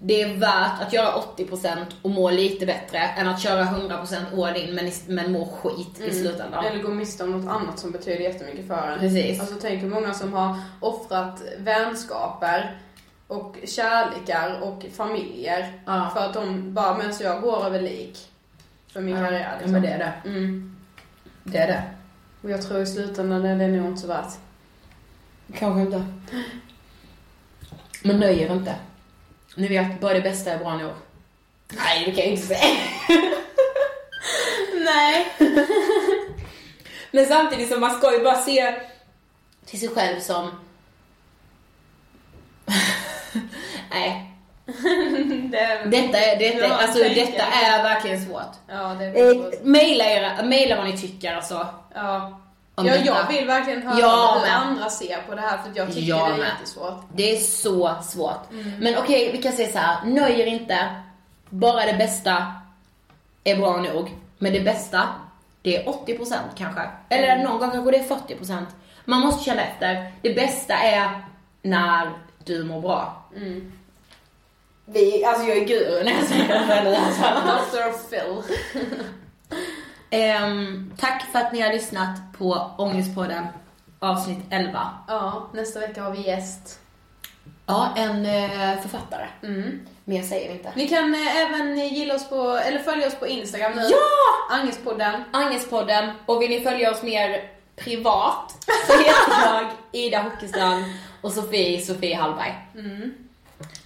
Det 0.00 0.22
är 0.22 0.34
värt 0.36 0.82
att 0.82 0.92
göra 0.92 1.14
80% 1.36 1.76
och 2.02 2.10
må 2.10 2.30
lite 2.30 2.66
bättre 2.66 2.98
än 2.98 3.28
att 3.28 3.40
köra 3.40 3.64
100% 3.64 4.46
all 4.48 4.56
in 4.56 4.74
men, 4.74 4.90
men 5.06 5.32
må 5.32 5.44
skit 5.46 6.00
i 6.00 6.14
slutändan. 6.14 6.64
Eller 6.64 6.82
gå 6.82 6.88
miste 6.90 7.24
om 7.24 7.30
något 7.30 7.50
annat 7.50 7.78
som 7.78 7.90
betyder 7.90 8.20
jättemycket 8.20 8.66
för 8.66 8.88
en. 8.88 8.98
Precis. 8.98 9.40
Alltså 9.40 9.56
tänk 9.60 9.82
hur 9.82 9.88
många 9.90 10.14
som 10.14 10.32
har 10.32 10.56
offrat 10.80 11.42
vänskaper 11.58 12.78
och 13.26 13.56
kärlekar 13.64 14.60
och 14.60 14.84
familjer 14.92 15.80
Ja. 15.86 16.10
för 16.14 16.24
att 16.24 16.34
de 16.34 16.74
bara, 16.74 16.98
men 16.98 17.14
så 17.14 17.24
jag 17.24 17.42
går 17.42 17.64
över 17.66 17.80
lik 17.82 18.18
för 18.92 19.00
min 19.00 19.16
karriär 19.16 19.40
Ja 19.40 19.52
liksom. 19.52 19.72
men 19.72 19.82
det 19.82 19.88
är 19.88 19.98
det. 19.98 20.28
Mm. 20.28 20.76
Det 21.44 21.58
är 21.58 21.66
det. 21.66 21.82
Och 22.42 22.50
jag 22.50 22.62
tror 22.62 22.80
i 22.80 22.86
slutändan 22.86 23.44
är 23.44 23.56
det 23.58 23.68
nog 23.68 23.86
inte 23.86 24.00
så 24.00 24.06
värt. 24.08 24.32
Kanske 25.58 25.80
inte. 25.80 26.04
Men 28.04 28.16
nöj 28.20 28.40
er 28.42 28.52
inte. 28.52 28.74
Ni 29.58 29.68
vet, 29.68 30.00
bara 30.00 30.14
det 30.14 30.20
bästa 30.20 30.50
är 30.52 30.58
bra 30.58 30.76
nog. 30.76 30.92
Nej, 31.68 32.02
det 32.04 32.10
kan 32.12 32.16
jag 32.24 32.26
inte 32.26 32.46
säga. 32.46 32.60
Nej. 34.84 35.26
Men 37.10 37.26
samtidigt 37.26 37.68
som 37.72 37.80
man 37.80 37.98
ska 37.98 38.12
ju 38.18 38.24
bara 38.24 38.38
se 38.38 38.74
till 39.66 39.80
sig 39.80 39.88
själv 39.88 40.20
som... 40.20 40.50
Nej, 43.90 44.24
det 45.50 45.82
detta 45.86 46.18
är, 46.18 46.38
detta, 46.38 46.74
alltså, 46.74 46.98
detta 47.02 47.42
är 47.44 47.82
verkligen 47.82 48.24
svårt. 48.26 48.52
Ja, 48.68 48.96
det 48.98 49.04
är 49.04 49.26
Eh, 49.26 49.32
svårt. 49.32 49.64
Maila, 49.64 50.04
era, 50.04 50.42
maila 50.42 50.76
vad 50.76 50.86
ni 50.86 50.98
tycker 50.98 51.34
alltså. 51.34 51.66
Ja. 51.94 52.40
Om 52.78 52.86
ja, 52.86 52.92
detta. 52.92 53.04
jag 53.06 53.28
vill 53.28 53.46
verkligen 53.46 53.82
höra 53.82 54.00
Jag 54.00 54.34
hur 54.34 54.40
med. 54.40 54.56
andra 54.56 54.90
ser 54.90 55.22
på 55.28 55.34
det 55.34 55.40
här 55.40 55.58
för 55.58 55.70
jag 55.74 55.88
tycker 55.88 56.00
Jag 56.08 56.28
det 56.28 56.34
är 56.34 56.38
med. 56.38 56.46
jättesvårt. 56.48 57.02
Det 57.14 57.32
är 57.36 57.40
så 57.40 57.94
svårt. 58.02 58.50
Mm. 58.52 58.72
Men 58.78 58.98
okej, 58.98 59.32
vi 59.32 59.42
kan 59.42 59.52
säga 59.52 59.72
så 59.72 59.78
här. 59.78 60.04
nöj 60.04 60.40
er 60.40 60.46
inte. 60.46 60.88
Bara 61.50 61.86
det 61.86 61.94
bästa 61.98 62.46
är 63.44 63.56
bra 63.56 63.76
nog. 63.76 64.14
Men 64.38 64.52
det 64.52 64.60
bästa, 64.60 65.08
det 65.62 65.76
är 65.76 65.88
80% 65.88 66.34
kanske. 66.56 66.80
Eller 67.08 67.28
Mm. 67.28 67.44
någon 67.44 67.58
gång 67.58 67.70
kanske 67.70 67.90
det 67.90 67.98
är 67.98 68.04
40%. 68.04 68.66
Man 69.04 69.20
måste 69.20 69.44
känna 69.44 69.62
efter. 69.62 70.12
Det 70.22 70.34
bästa 70.34 70.74
är 70.74 71.22
när 71.62 72.10
du 72.44 72.64
mår 72.64 72.80
bra. 72.80 73.22
Mm. 73.36 73.72
Vi, 74.84 75.24
alltså 75.24 75.46
jag 75.46 75.56
är 75.56 75.64
guru 75.64 76.04
när 76.04 76.12
jag 76.12 76.24
säger 76.24 76.48
det 76.84 76.98
alltså. 76.98 77.76
Dr. 77.76 78.08
Phil. 78.10 78.42
Ehm, 80.10 80.92
Tack 80.98 81.22
för 81.32 81.38
att 81.38 81.52
ni 81.52 81.60
har 81.60 81.72
lyssnat 81.72 82.18
på 82.38 82.70
Ångestpodden 82.78 83.46
avsnitt 83.98 84.38
11. 84.50 84.90
Ja, 85.08 85.48
nästa 85.54 85.80
vecka 85.80 86.02
har 86.02 86.10
vi 86.10 86.26
gäst. 86.26 86.80
Ja, 87.66 87.88
en 87.96 88.26
eh, 88.26 88.80
författare. 88.80 89.26
Mm. 89.42 89.80
Mer 90.04 90.22
säger 90.22 90.48
vi 90.48 90.54
inte. 90.58 90.72
Ni 90.76 90.88
kan 90.88 91.14
eh, 91.14 91.36
även 91.36 91.78
gilla 91.78 92.14
oss 92.14 92.28
på, 92.28 92.50
eller 92.50 92.78
följa 92.78 93.06
oss 93.06 93.14
på 93.14 93.26
Instagram 93.26 93.72
nu. 93.76 93.82
Ja! 93.82 94.56
Angespodden. 94.56 95.24
Angespodden 95.32 96.10
och 96.26 96.42
vill 96.42 96.50
ni 96.50 96.60
följa 96.60 96.90
oss 96.90 97.02
mer 97.02 97.50
privat 97.76 98.66
så 98.86 98.92
heter 98.92 99.46
jag 99.46 99.70
Ida 99.92 100.22
Hockestam 100.22 100.84
och 101.20 101.32
Sofie 101.32 101.80
Sofie 101.80 102.16
Hallberg. 102.16 102.54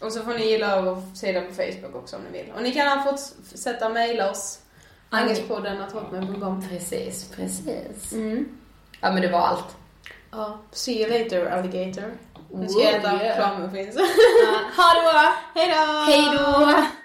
Och 0.01 0.13
så 0.13 0.23
får 0.23 0.35
ni 0.35 0.47
gilla 0.51 0.83
vår 0.83 1.17
sida 1.17 1.41
på 1.41 1.55
Facebook 1.55 1.95
också 1.95 2.17
om 2.17 2.23
ni 2.23 2.39
vill. 2.43 2.53
Och 2.57 2.63
ni 2.63 2.73
kan 2.73 3.05
fortsätta 3.05 3.89
mejla 3.89 4.31
oss. 4.31 4.59
Angespodden 5.13 5.83
att 5.83 5.93
hotmail.com. 5.93 6.69
Precis, 6.69 7.31
precis. 7.37 8.13
Mm. 8.13 8.49
Ja 9.01 9.13
men 9.13 9.23
det 9.23 9.29
var 9.29 9.41
allt. 9.41 9.77
Ja. 10.31 10.59
See 10.71 11.03
you 11.03 11.19
later 11.19 11.47
alligator. 11.47 12.13
Nu 12.51 12.69
ska 12.69 12.83
jag 12.83 12.95
äta 12.95 13.25
yeah. 13.25 13.37
klarmuffins. 13.37 13.97
Ha 14.77 14.95
det 14.95 15.13
bra! 15.13 15.35
Hejdå! 15.55 16.03
Hej 16.07 16.39
då! 16.39 17.02